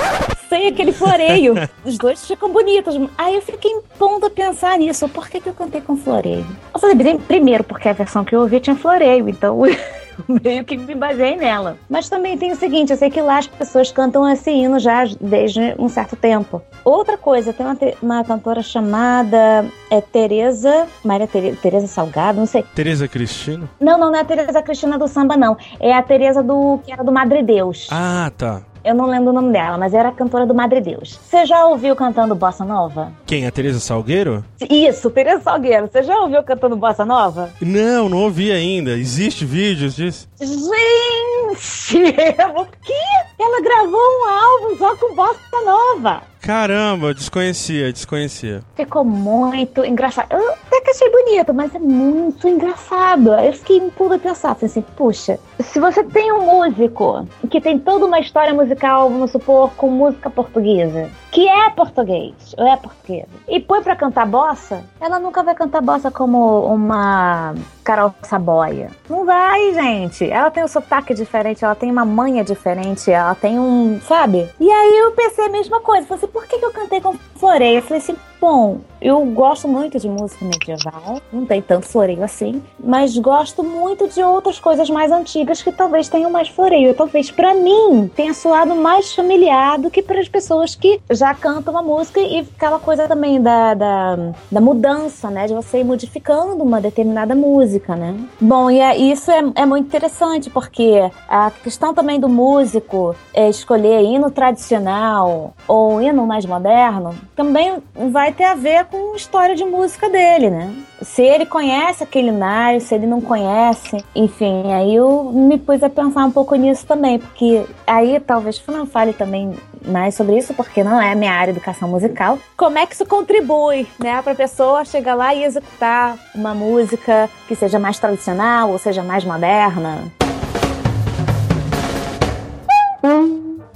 Sem 0.49 0.69
aquele 0.69 0.93
floreio. 0.93 1.55
Os 1.85 1.99
dois 1.99 2.27
ficam 2.27 2.51
bonitos. 2.51 2.95
Aí 3.17 3.35
eu 3.35 3.43
fiquei 3.43 3.71
em 3.71 3.83
ponto 3.99 4.27
a 4.27 4.31
pensar 4.31 4.79
nisso. 4.79 5.09
Por 5.09 5.29
que, 5.29 5.41
que 5.41 5.49
eu 5.49 5.55
cantei 5.55 5.81
com 5.81 5.97
floreio? 5.97 6.47
Eu 6.73 6.81
falei, 6.81 7.19
primeiro, 7.19 7.65
porque 7.65 7.89
a 7.89 7.93
versão 7.93 8.25
que 8.25 8.35
eu 8.35 8.41
ouvi 8.41 8.61
tinha 8.61 8.77
floreio. 8.77 9.29
Então. 9.29 9.61
meio 10.43 10.65
que 10.65 10.77
me 10.77 10.95
baseei 10.95 11.37
nela. 11.37 11.77
Mas 11.89 12.09
também 12.09 12.37
tem 12.37 12.53
o 12.53 12.57
seguinte, 12.57 12.91
eu 12.91 12.97
sei 12.97 13.11
que 13.11 13.21
lá 13.21 13.39
as 13.39 13.47
pessoas 13.47 13.93
cantam 13.93 14.29
esse 14.29 14.51
hino 14.51 14.79
já 14.79 15.05
desde 15.21 15.75
um 15.79 15.89
certo 15.89 16.17
tempo. 16.17 16.63
Outra 16.85 17.17
coisa, 17.17 17.53
tem 17.53 17.65
uma, 17.65 17.77
uma 18.03 18.25
cantora 18.25 18.63
chamada 18.63 19.65
é 19.91 20.01
Tereza, 20.01 20.87
Maria 21.05 21.27
Tereza 21.27 21.87
Salgado, 21.87 22.39
não 22.39 22.47
sei. 22.47 22.65
Tereza 22.75 23.07
Cristina? 23.07 23.69
Não, 23.81 23.99
não, 23.99 24.11
não 24.11 24.17
é 24.17 24.21
a 24.21 24.25
Tereza 24.25 24.63
Cristina 24.63 24.99
do 24.99 25.09
samba, 25.09 25.37
não. 25.37 25.57
É 25.79 25.93
a 25.93 26.03
Tereza 26.03 26.43
do 26.43 26.79
que 26.85 26.93
era 26.93 27.05
do 27.05 27.13
Madre 27.13 27.43
Deus. 27.43 27.89
Ah, 27.91 28.31
tá. 28.37 28.63
Eu 28.85 28.95
não 28.95 29.07
lembro 29.07 29.31
o 29.31 29.33
nome 29.33 29.53
dela, 29.53 29.77
mas 29.77 29.95
era 29.95 30.13
cantora 30.13 30.47
do 30.47 30.55
Madre 30.55 30.81
Deus. 30.81 31.19
Você 31.23 31.45
já 31.47 31.67
ouviu 31.67 31.95
cantando 31.97 32.35
Bossa 32.35 32.65
Nova? 32.65 33.13
Quem? 33.27 33.47
A 33.47 33.51
Teresa 33.51 33.81
Salgueiro? 33.81 34.45
Isso, 34.71 35.11
Teresa 35.11 35.41
Salgueiro. 35.43 35.89
Você 35.91 36.03
já 36.03 36.19
ouviu 36.21 36.43
cantando 36.43 36.77
Bossa 36.77 37.05
Nova? 37.05 37.51
Não, 37.61 38.09
não 38.09 38.19
ouvi 38.23 38.51
ainda. 38.51 38.93
Existe 38.93 39.45
vídeos 39.45 39.97
disso? 39.97 40.29
Gente! 40.41 41.99
o 42.57 42.67
quê? 42.83 42.95
Ela 43.41 43.63
gravou 43.63 44.01
um 44.01 44.29
álbum 44.29 44.77
só 44.77 44.97
com 44.97 45.15
bossa 45.15 45.39
nova. 45.65 46.23
Caramba, 46.41 47.13
desconhecia, 47.13 47.93
desconhecia. 47.93 48.63
Ficou 48.75 49.05
muito 49.05 49.85
engraçado. 49.85 50.33
Eu 50.33 50.53
até 50.53 50.81
que 50.81 50.91
achei 50.91 51.11
bonito, 51.11 51.53
mas 51.53 51.75
é 51.75 51.79
muito 51.79 52.49
engraçado. 52.49 53.31
Eu 53.35 53.53
fiquei 53.53 53.79
em 53.79 53.91
pulo 53.91 54.19
pensar 54.19 54.57
assim, 54.63 54.83
puxa, 54.97 55.39
se 55.61 55.81
você 55.81 56.03
tem 56.05 56.33
um 56.33 56.43
músico 56.43 57.27
que 57.51 57.61
tem 57.61 57.79
toda 57.79 58.07
uma 58.07 58.21
história 58.21 58.55
musical, 58.55 59.11
vamos 59.11 59.31
supor, 59.31 59.71
com 59.77 59.91
música 59.91 60.31
portuguesa, 60.31 61.11
que 61.31 61.47
é 61.49 61.71
português, 61.71 62.35
ou 62.57 62.67
é 62.67 62.77
portuguesa, 62.77 63.29
e 63.49 63.61
põe 63.61 63.83
pra 63.83 63.97
cantar 63.97 64.27
bossa, 64.27 64.85
ela 65.01 65.19
nunca 65.19 65.43
vai 65.43 65.55
cantar 65.55 65.83
bossa 65.83 66.11
como 66.11 66.65
uma 66.65 67.55
Carol 67.89 68.15
Saboia. 68.23 68.91
Não 69.09 69.25
vai, 69.25 69.73
gente. 69.73 70.31
Ela 70.31 70.51
tem 70.51 70.63
um 70.63 70.69
sotaque 70.69 71.15
diferente, 71.15 71.65
ela 71.65 71.75
tem 71.75 71.91
uma 71.91 72.05
manha 72.05 72.45
diferente, 72.45 73.11
ela 73.11 73.35
tem 73.35 73.59
um, 73.59 73.99
sabe? 74.03 74.47
E 74.61 74.71
aí 74.71 74.99
eu 74.99 75.13
pensei 75.13 75.47
a 75.47 75.49
mesma 75.49 75.81
coisa. 75.81 76.07
Falei 76.07 76.23
assim, 76.23 76.31
por 76.31 76.47
que, 76.47 76.59
que 76.59 76.65
eu 76.67 76.71
cantei 76.71 77.01
com 77.01 77.15
floreio? 77.37 77.79
Eu 77.79 77.83
falei 77.83 77.97
assim, 77.97 78.15
bom, 78.41 78.79
eu 79.01 79.25
gosto 79.27 79.69
muito 79.69 79.99
de 79.99 80.09
música 80.09 80.45
medieval, 80.45 81.21
não 81.33 81.47
tem 81.47 81.63
tanto 81.63 81.87
floreio 81.87 82.25
assim, 82.25 82.63
mas 82.83 83.17
gosto 83.17 83.63
muito 83.63 84.09
de 84.09 84.23
outras 84.23 84.59
coisas 84.59 84.91
mais 84.91 85.13
antigas 85.13 85.63
que 85.63 85.71
talvez 85.71 86.09
tenham 86.09 86.31
mais 86.31 86.49
floreio. 86.49 86.95
Talvez 86.95 87.31
para 87.31 87.55
mim 87.55 88.11
tenha 88.15 88.35
soado 88.35 88.75
mais 88.75 89.15
familiar 89.15 89.79
do 89.79 89.91
que 89.91 90.03
para 90.03 90.21
as 90.21 90.29
pessoas 90.29 90.75
que 90.75 91.01
já 91.11 91.33
cantam 91.35 91.77
a 91.77 91.83
música 91.83 92.21
e 92.21 92.41
aquela 92.41 92.79
coisa 92.79 93.07
também 93.07 93.41
da, 93.41 93.75
da, 93.75 94.17
da 94.51 94.61
mudança, 94.61 95.31
né? 95.31 95.47
De 95.47 95.55
você 95.55 95.79
ir 95.81 95.85
modificando 95.85 96.63
uma 96.63 96.81
determinada 96.81 97.35
música, 97.35 97.95
né? 97.95 98.17
Bom, 98.41 98.71
e 98.71 98.81
é, 98.81 98.97
isso 98.97 99.31
é, 99.31 99.45
é 99.55 99.67
muito 99.67 99.87
interessante 99.87 100.51
porque 100.51 101.09
a 101.29 101.51
questão 101.51 101.95
também 101.95 102.19
do 102.19 102.29
músico 102.29 103.15
é 103.33 103.49
escolher 103.49 104.03
hino 104.03 104.31
tradicional 104.31 105.55
ou 105.69 106.03
hino 106.03 106.27
mais 106.27 106.45
moderno 106.45 107.15
também 107.37 107.77
vai 108.11 108.28
ter 108.33 108.45
a 108.45 108.55
ver 108.55 108.85
com 108.87 109.13
a 109.13 109.17
história 109.17 109.55
de 109.55 109.65
música 109.65 110.09
dele, 110.09 110.51
né? 110.51 110.75
Se 111.03 111.23
ele 111.23 111.47
conhece 111.47 112.03
aquele 112.03 112.31
Nário, 112.31 112.81
se 112.81 112.95
ele 112.95 113.07
não 113.07 113.21
conhece, 113.21 114.05
enfim, 114.15 114.73
aí 114.73 114.95
eu 114.95 115.31
me 115.33 115.59
pus 115.59 115.83
a 115.83 115.89
pensar 115.89 116.25
um 116.25 116.31
pouco 116.31 116.55
nisso 116.55 116.87
também, 116.87 117.19
porque 117.19 117.65
aí 117.87 118.19
talvez 118.21 118.63
não 118.67 118.87
fale 118.87 119.13
também 119.13 119.55
mais 119.87 120.15
sobre 120.15 120.37
isso, 120.37 120.53
porque 120.55 120.83
não 120.83 121.01
é 121.01 121.15
minha 121.15 121.33
área 121.33 121.53
de 121.53 121.59
educação 121.59 121.89
musical. 121.89 122.39
Como 122.57 122.79
é 122.79 122.87
que 122.87 122.95
isso 122.95 123.07
contribui, 123.07 123.87
né, 123.99 124.21
para 124.23 124.33
a 124.33 124.37
pessoa 124.37 124.85
chegar 124.85 125.15
lá 125.15 125.35
e 125.35 125.45
executar 125.45 126.19
uma 126.35 126.55
música 126.55 127.31
que 127.47 127.55
seja 127.55 127.79
mais 127.79 127.99
tradicional 127.99 128.71
ou 128.71 128.79
seja 128.79 129.03
mais 129.03 129.25
moderna? 129.25 130.18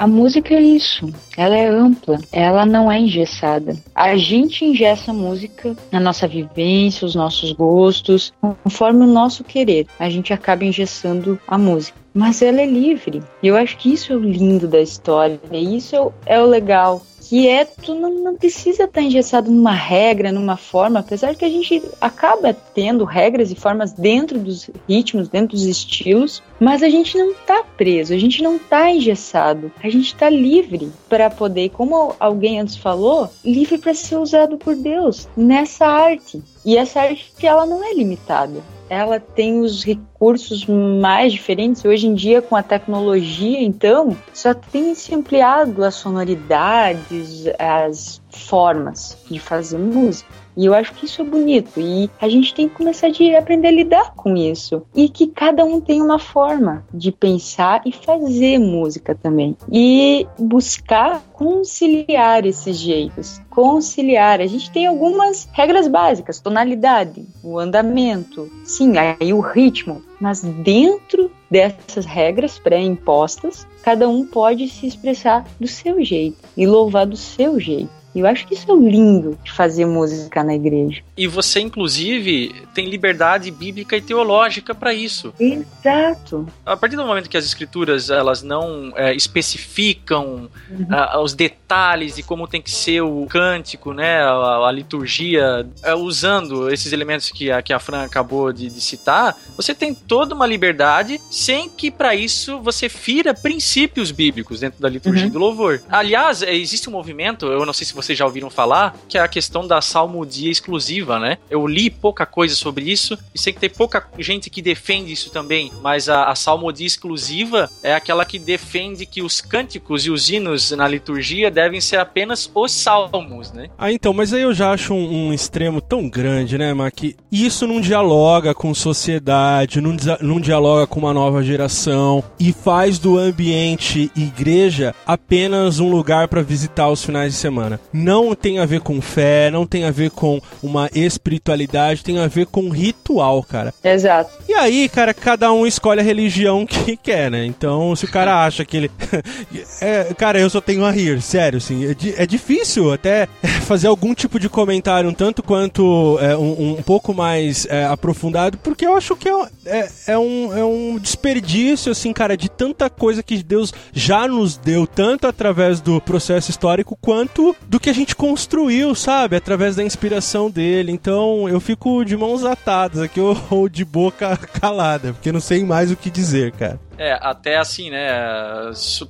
A 0.03 0.07
música 0.09 0.53
é 0.53 0.61
isso, 0.61 1.15
ela 1.37 1.57
é 1.57 1.69
ampla, 1.69 2.19
ela 2.33 2.67
não 2.67 2.91
é 2.91 2.99
engessada. 2.99 3.77
A 3.95 4.17
gente 4.17 4.65
engessa 4.65 5.13
a 5.13 5.15
música 5.15 5.77
na 5.93 6.01
nossa 6.01 6.27
vivência, 6.27 7.07
os 7.07 7.15
nossos 7.15 7.53
gostos, 7.53 8.35
conforme 8.65 9.05
o 9.05 9.07
nosso 9.07 9.45
querer. 9.45 9.87
A 10.01 10.11
gente 10.11 10.33
acaba 10.33 10.65
engessando 10.65 11.39
a 11.47 11.57
música. 11.57 11.97
Mas 12.13 12.43
ela 12.43 12.61
é 12.61 12.67
livre. 12.67 13.23
E 13.41 13.47
eu 13.47 13.57
acho 13.57 13.77
que 13.79 13.93
isso 13.93 14.13
é 14.13 14.17
o 14.17 14.19
lindo 14.19 14.67
da 14.67 14.81
história. 14.81 15.39
E 15.53 15.77
isso 15.77 16.13
é 16.27 16.41
o 16.43 16.47
legal 16.47 17.01
que 17.29 17.49
é 17.49 17.65
tu 17.65 17.95
não, 17.95 18.11
não 18.11 18.37
precisa 18.37 18.85
estar 18.85 19.01
engessado 19.01 19.51
numa 19.51 19.73
regra, 19.73 20.33
numa 20.33 20.57
forma, 20.57 21.01
apesar 21.01 21.35
que 21.35 21.45
a 21.45 21.49
gente 21.49 21.83
acaba 22.01 22.53
tendo 22.53 23.05
regras 23.05 23.51
e 23.51 23.55
formas 23.55 23.93
dentro 23.93 24.39
dos 24.39 24.69
ritmos, 24.89 25.29
dentro 25.29 25.57
dos 25.57 25.65
estilos, 25.65 26.43
mas 26.59 26.83
a 26.83 26.89
gente 26.89 27.17
não 27.17 27.31
está 27.31 27.65
preso, 27.77 28.13
a 28.13 28.19
gente 28.19 28.43
não 28.43 28.57
está 28.57 28.91
engessado, 28.91 29.73
a 29.83 29.89
gente 29.89 30.07
está 30.07 30.29
livre 30.29 30.91
para 31.09 31.31
poder, 31.31 31.71
como 31.71 32.15
alguém 32.19 32.61
antes 32.61 32.77
falou, 32.77 33.31
livre 33.45 33.79
para 33.79 33.95
ser 33.95 34.17
usado 34.17 34.57
por 34.57 34.75
Deus 34.75 35.29
nessa 35.37 35.87
arte. 35.87 36.43
E 36.65 36.77
essa 36.77 37.01
arte 37.01 37.47
ela 37.47 37.67
não 37.67 37.85
é 37.85 37.95
limitada 37.95 38.63
ela 38.89 39.19
tem 39.19 39.61
os 39.61 39.85
recursos 39.85 40.67
mais 40.67 41.33
diferentes. 41.33 41.85
Hoje 41.85 42.07
em 42.07 42.15
dia, 42.15 42.43
com 42.43 42.55
a 42.57 42.63
tecnologia, 42.63 43.63
então, 43.63 44.17
só 44.33 44.53
tem 44.53 44.95
se 44.95 45.15
ampliado 45.15 45.85
as 45.85 45.95
sonoridades, 45.95 47.45
as 47.59 48.21
formas 48.31 49.17
de 49.31 49.39
fazer 49.39 49.79
música. 49.79 50.42
E 50.57 50.67
eu 50.67 50.75
acho 50.75 50.93
que 50.95 51.07
isso 51.07 51.23
é 51.23 51.25
bonito. 51.25 51.81
E 51.81 52.11
a 52.21 52.29
gente 52.29 52.55
tem 52.55 52.69
que 52.69 52.75
começar 52.75 53.09
a 53.09 53.39
aprender 53.39 53.69
a 53.69 53.73
lidar 53.73 54.15
com 54.15 54.37
isso. 54.37 54.83
E 54.95 55.09
que 55.09 55.27
cada 55.27 55.65
um 55.65 55.81
tem 55.81 56.01
uma 56.03 56.19
forma 56.19 56.85
de 56.93 57.11
pensar 57.11 57.83
e 57.87 57.93
fazer 57.93 58.59
música 58.59 59.15
também. 59.15 59.57
E 59.71 60.27
buscar 60.39 61.23
conciliar 61.33 62.45
esses 62.47 62.77
jeitos. 62.77 63.41
Conciliar. 63.51 64.41
A 64.41 64.47
gente 64.47 64.71
tem 64.71 64.87
algumas 64.87 65.49
regras 65.53 65.89
básicas: 65.89 66.41
tonalidade, 66.41 67.27
o 67.43 67.59
andamento, 67.59 68.51
sim, 68.65 68.95
aí 68.99 69.33
o 69.33 69.41
ritmo. 69.41 70.03
Mas 70.21 70.43
dentro 70.43 71.31
dessas 71.51 72.07
regras 72.07 72.59
pré-impostas, 72.59 73.67
cada 73.83 74.09
um 74.09 74.25
pode 74.25 74.69
se 74.69 74.87
expressar 74.87 75.45
do 75.59 75.67
seu 75.67 76.03
jeito 76.05 76.39
e 76.57 76.67
louvar 76.67 77.07
do 77.07 77.17
seu 77.17 77.59
jeito. 77.59 78.02
E 78.15 78.21
eu 78.21 78.27
acho 78.27 78.47
que 78.47 78.55
isso 78.55 78.71
é 78.71 78.75
lindo 78.75 79.39
de 79.43 79.51
fazer 79.51 79.87
música 79.87 80.45
na 80.45 80.55
igreja. 80.55 81.03
E 81.17 81.27
você, 81.27 81.61
inclusive, 81.61 82.55
tem 82.75 82.89
liberdade 82.89 83.51
bíblica 83.51 83.97
e 83.97 84.01
teológica 84.01 84.75
para 84.75 84.93
isso. 84.93 85.33
Exato. 85.39 86.47
A 86.65 86.77
partir 86.77 86.97
do 86.97 87.05
momento 87.05 87.29
que 87.29 87.37
as 87.37 87.45
escrituras 87.45 88.11
elas 88.11 88.43
não 88.43 88.93
é, 88.97 89.15
especificam 89.15 90.49
uhum. 90.71 91.23
os 91.23 91.35
detalhes 91.35 92.17
de 92.17 92.23
como 92.23 92.47
tem 92.47 92.61
que 92.61 92.71
ser 92.71 93.01
o 93.03 93.27
cântico, 93.27 93.93
né, 93.93 94.21
a, 94.23 94.67
a 94.67 94.73
liturgia, 94.73 95.67
é, 95.83 95.95
usando 95.95 96.71
esses 96.71 96.93
elementos 96.93 97.31
que 97.31 97.51
a, 97.51 97.63
que 97.63 97.73
a 97.73 97.79
Fran 97.79 98.05
acabou 98.05 98.53
de, 98.53 98.69
de 98.69 98.81
citar, 98.81 99.37
você 99.57 99.75
tem 99.75 99.95
toda 99.95 100.35
uma 100.35 100.47
liberdade 100.47 101.21
sem 101.31 101.69
que 101.69 101.91
para 101.91 102.15
isso 102.15 102.61
você 102.61 102.89
fira 102.89 103.33
princípios 103.33 104.11
bíblicos 104.11 104.61
dentro 104.61 104.81
da 104.81 104.89
liturgia 104.89 105.27
uhum. 105.27 105.33
do 105.33 105.39
louvor. 105.39 105.83
Aliás, 105.89 106.43
existe 106.43 106.89
um 106.89 106.93
movimento, 106.93 107.47
eu 107.47 107.65
não 107.65 107.73
sei 107.73 107.87
se 107.87 107.95
vocês 108.03 108.19
já 108.19 108.25
ouviram 108.25 108.51
falar, 108.51 108.97
que 109.09 109.17
é 109.17 109.21
a 109.21 109.29
questão 109.29 109.67
da 109.67 109.81
salmodia 109.81 110.51
exclusiva, 110.51 111.19
né? 111.19 111.39
Eu 111.51 111.67
li 111.67 111.91
pouca 111.91 112.27
coisa 112.27 112.55
sobre 112.55 112.91
isso 112.91 113.19
e 113.35 113.39
sei 113.39 113.53
que 113.53 113.61
tem 113.61 113.71
pouca 113.71 114.07
gente 114.19 114.51
que 114.51 114.61
defende 114.61 115.13
isso 115.13 115.31
também, 115.31 115.73
mas 115.83 116.09
a, 116.09 116.25
a 116.25 116.35
salmodia 116.35 116.87
exclusiva 116.87 117.71
é 117.83 117.95
aquela 117.95 118.25
que 118.25 118.39
defende 118.39 119.07
que 119.07 119.23
os 119.23 119.41
cânticos 119.41 120.07
e 120.07 120.11
os 120.11 120.31
hinos 120.31 120.71
na 120.73 120.87
liturgia 120.87 121.51
devem 121.51 121.81
ser 121.81 121.97
apenas 121.97 122.51
os 122.55 122.73
salmos, 122.73 123.53
né? 123.53 123.69
Ah, 123.79 123.93
então, 123.93 124.13
mas 124.13 124.33
aí 124.33 124.43
eu 124.43 124.55
já 124.55 124.73
acho 124.73 124.95
um, 124.95 125.29
um 125.29 125.33
extremo 125.33 125.81
tão 125.81 126.09
grande, 126.09 126.59
né, 126.59 126.73
Mac? 126.75 126.95
Isso 127.31 127.67
não 127.67 127.81
dialoga 127.81 128.55
com 128.55 128.75
sociedade, 128.75 129.81
não, 129.81 129.97
não 130.21 130.41
dialoga 130.41 130.87
com 130.87 131.01
uma 131.01 131.15
nova 131.15 131.43
geração 131.43 132.23
e 132.39 132.53
faz 132.53 132.99
do 132.99 133.19
ambiente 133.19 134.11
igreja 134.17 134.95
apenas 135.07 135.81
um 135.81 135.91
lugar 135.91 136.29
para 136.29 136.43
visitar 136.43 136.89
os 136.89 137.05
finais 137.05 137.33
de 137.33 137.39
semana 137.39 137.81
não 137.93 138.35
tem 138.35 138.59
a 138.59 138.65
ver 138.65 138.81
com 138.81 139.01
fé, 139.01 139.51
não 139.51 139.67
tem 139.67 139.85
a 139.85 139.91
ver 139.91 140.11
com 140.11 140.41
uma 140.63 140.89
espiritualidade, 140.95 142.03
tem 142.03 142.19
a 142.19 142.27
ver 142.27 142.47
com 142.47 142.69
ritual, 142.69 143.43
cara. 143.43 143.75
Exato. 143.83 144.31
E 144.49 144.55
aí, 144.55 144.89
cara, 144.89 145.13
cada 145.13 145.53
um 145.53 145.67
escolhe 145.67 146.01
a 146.01 146.05
religião 146.05 146.65
que 146.67 146.97
quer, 146.97 147.31
né? 147.31 147.45
Então, 147.45 147.95
se 147.95 148.05
o 148.05 148.11
cara 148.11 148.45
acha 148.45 148.65
que 148.65 148.77
ele. 148.77 148.91
é, 149.81 150.15
cara, 150.15 150.41
eu 150.41 150.49
só 150.49 150.61
tenho 150.61 150.85
a 150.85 150.91
rir, 150.91 151.21
sério, 151.21 151.59
assim. 151.59 151.85
É, 151.85 152.23
é, 152.23 152.27
difícil 152.27 152.93
até 152.93 153.29
fazer 153.67 153.89
algum 153.89 154.15
tipo 154.15 154.39
de 154.39 154.49
comentário, 154.49 155.09
um 155.09 155.15
tanto 155.15 155.43
quanto 155.43 156.19
é, 156.21 156.37
um, 156.37 156.79
um, 156.79 156.83
pouco 156.83 157.13
mais 157.13 157.67
é, 157.67 157.85
aprofundado, 157.85 158.59
porque 158.59 158.87
eu 158.87 158.97
acho 158.97 159.17
que 159.17 159.29
é, 159.29 159.49
é, 159.67 159.89
é, 160.09 160.19
um, 160.19 160.57
é 160.57 160.65
um 160.65 160.99
desperdício, 160.99 161.93
assim, 161.93 162.13
cara, 162.13 162.37
de 162.37 162.49
tanta 162.49 162.89
coisa 162.89 163.23
que 163.23 163.43
Deus 163.43 163.73
já 163.93 164.27
nos 164.27 164.57
deu, 164.57 164.87
tanto 164.87 165.27
através 165.27 165.81
do 165.81 166.01
processo 166.01 166.51
histórico 166.51 166.97
quanto 167.01 167.55
do 167.69 167.81
que 167.83 167.91
a 167.91 167.93
gente 167.93 168.15
construiu, 168.15 168.95
sabe? 168.95 169.37
Através 169.37 169.77
da 169.77 169.83
inspiração 169.83 170.49
dele. 170.49 170.93
Então 170.93 171.49
eu 171.49 171.61
fico 171.61 172.05
de 172.05 172.17
mãos 172.17 172.45
atadas 172.45 173.01
aqui 173.01 173.21
ou 173.51 173.69
de 173.69 173.85
boca 173.85 174.37
calada, 174.61 175.13
porque 175.13 175.33
não 175.33 175.41
sei 175.41 175.65
mais 175.65 175.91
o 175.91 175.97
que 175.97 176.09
dizer, 176.09 176.53
cara. 176.53 176.81
É, 176.99 177.19
até 177.21 177.57
assim, 177.57 177.91
né, 177.91 178.11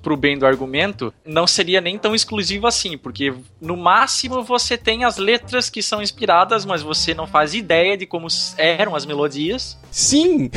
pro 0.02 0.16
bem 0.16 0.38
do 0.38 0.46
argumento, 0.46 1.12
não 1.24 1.46
seria 1.46 1.80
nem 1.80 1.98
tão 1.98 2.14
exclusivo 2.14 2.66
assim, 2.66 2.96
porque 2.96 3.34
no 3.60 3.76
máximo 3.76 4.42
você 4.42 4.76
tem 4.76 5.04
as 5.04 5.16
letras 5.16 5.68
que 5.68 5.82
são 5.82 6.02
inspiradas, 6.02 6.64
mas 6.64 6.82
você 6.82 7.14
não 7.14 7.26
faz 7.26 7.54
ideia 7.54 7.96
de 7.96 8.06
como 8.06 8.28
eram 8.56 8.94
as 8.94 9.04
melodias. 9.04 9.78
Sim, 9.90 10.50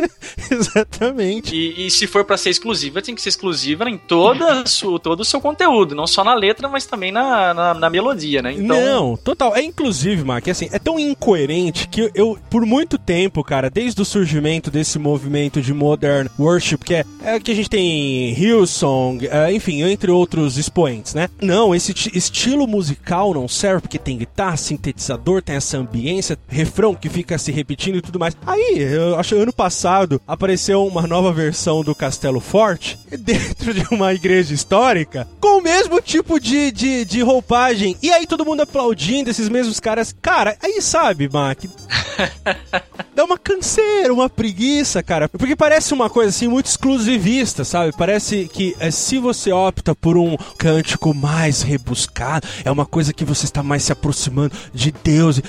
exatamente. 0.50 1.54
E, 1.54 1.86
e, 1.86 1.90
se 1.90 2.06
for 2.06 2.24
para 2.24 2.36
ser 2.36 2.50
exclusiva, 2.50 3.00
tem 3.00 3.14
que 3.14 3.22
ser 3.22 3.30
exclusiva 3.30 3.88
em 3.88 3.96
toda 3.96 4.66
su, 4.66 4.98
todo 4.98 5.20
o 5.20 5.24
seu 5.24 5.40
conteúdo, 5.40 5.94
não 5.94 6.06
só 6.06 6.22
na 6.22 6.34
letra, 6.34 6.68
mas 6.68 6.84
também 6.84 7.10
na, 7.10 7.54
na, 7.54 7.74
na 7.74 7.90
melodia, 7.90 8.42
né? 8.42 8.52
Então... 8.52 8.80
Não, 8.80 9.16
total. 9.16 9.56
É 9.56 9.62
inclusive, 9.62 10.24
Mark, 10.24 10.46
é 10.46 10.50
assim, 10.50 10.68
é 10.70 10.78
tão 10.78 10.98
incoerente 10.98 11.88
que 11.88 12.02
eu, 12.02 12.10
eu, 12.14 12.38
por 12.50 12.66
muito 12.66 12.98
tempo, 12.98 13.42
cara, 13.42 13.70
desde 13.70 14.00
o 14.02 14.04
surgimento 14.04 14.70
desse 14.70 14.98
movimento 14.98 15.62
de 15.62 15.72
modern 15.72 16.28
worship 16.38 16.71
porque 16.76 16.94
é, 16.94 17.04
é 17.24 17.40
que 17.40 17.50
a 17.50 17.54
gente 17.54 17.70
tem 17.70 18.32
Hillsong, 18.32 19.26
é, 19.26 19.52
enfim, 19.52 19.82
entre 19.82 20.10
outros 20.10 20.56
expoentes, 20.56 21.14
né? 21.14 21.28
Não, 21.40 21.74
esse 21.74 21.92
estilo 22.14 22.66
musical 22.66 23.34
não 23.34 23.48
serve 23.48 23.82
porque 23.82 23.98
tem 23.98 24.18
guitarra, 24.18 24.56
sintetizador, 24.56 25.42
tem 25.42 25.56
essa 25.56 25.78
ambiência, 25.78 26.38
refrão 26.48 26.94
que 26.94 27.08
fica 27.08 27.38
se 27.38 27.52
repetindo 27.52 27.96
e 27.96 28.02
tudo 28.02 28.18
mais. 28.18 28.36
Aí, 28.46 28.78
eu 28.78 29.18
acho 29.18 29.36
ano 29.36 29.52
passado 29.52 30.20
apareceu 30.26 30.86
uma 30.86 31.06
nova 31.06 31.32
versão 31.32 31.82
do 31.82 31.94
Castelo 31.94 32.40
Forte 32.40 32.98
dentro 33.18 33.72
de 33.72 33.86
uma 33.90 34.12
igreja 34.14 34.54
histórica 34.54 35.28
com 35.40 35.58
o 35.58 35.62
mesmo 35.62 36.00
tipo 36.00 36.38
de, 36.38 36.70
de, 36.70 37.04
de 37.04 37.22
roupagem. 37.22 37.96
E 38.02 38.10
aí 38.10 38.26
todo 38.26 38.44
mundo 38.44 38.62
aplaudindo 38.62 39.30
esses 39.30 39.48
mesmos 39.48 39.80
caras. 39.80 40.14
Cara, 40.20 40.56
aí 40.62 40.80
sabe, 40.80 41.28
Mac? 41.28 41.58
Dá 43.14 43.24
uma 43.24 43.36
canseira, 43.36 44.12
uma 44.12 44.28
preguiça, 44.28 45.02
cara. 45.02 45.28
Porque 45.28 45.54
parece 45.54 45.92
uma 45.92 46.08
coisa 46.08 46.30
assim 46.30 46.48
muito 46.48 46.66
exclusivista, 46.66 47.62
sabe? 47.62 47.92
Parece 47.96 48.48
que 48.50 48.74
é, 48.78 48.90
se 48.90 49.18
você 49.18 49.52
opta 49.52 49.94
por 49.94 50.16
um 50.16 50.36
cântico 50.56 51.14
mais 51.14 51.60
rebuscado, 51.62 52.48
é 52.64 52.70
uma 52.70 52.86
coisa 52.86 53.12
que 53.12 53.24
você 53.24 53.44
está 53.44 53.62
mais 53.62 53.82
se 53.82 53.92
aproximando 53.92 54.56
de 54.72 54.92
Deus. 55.04 55.42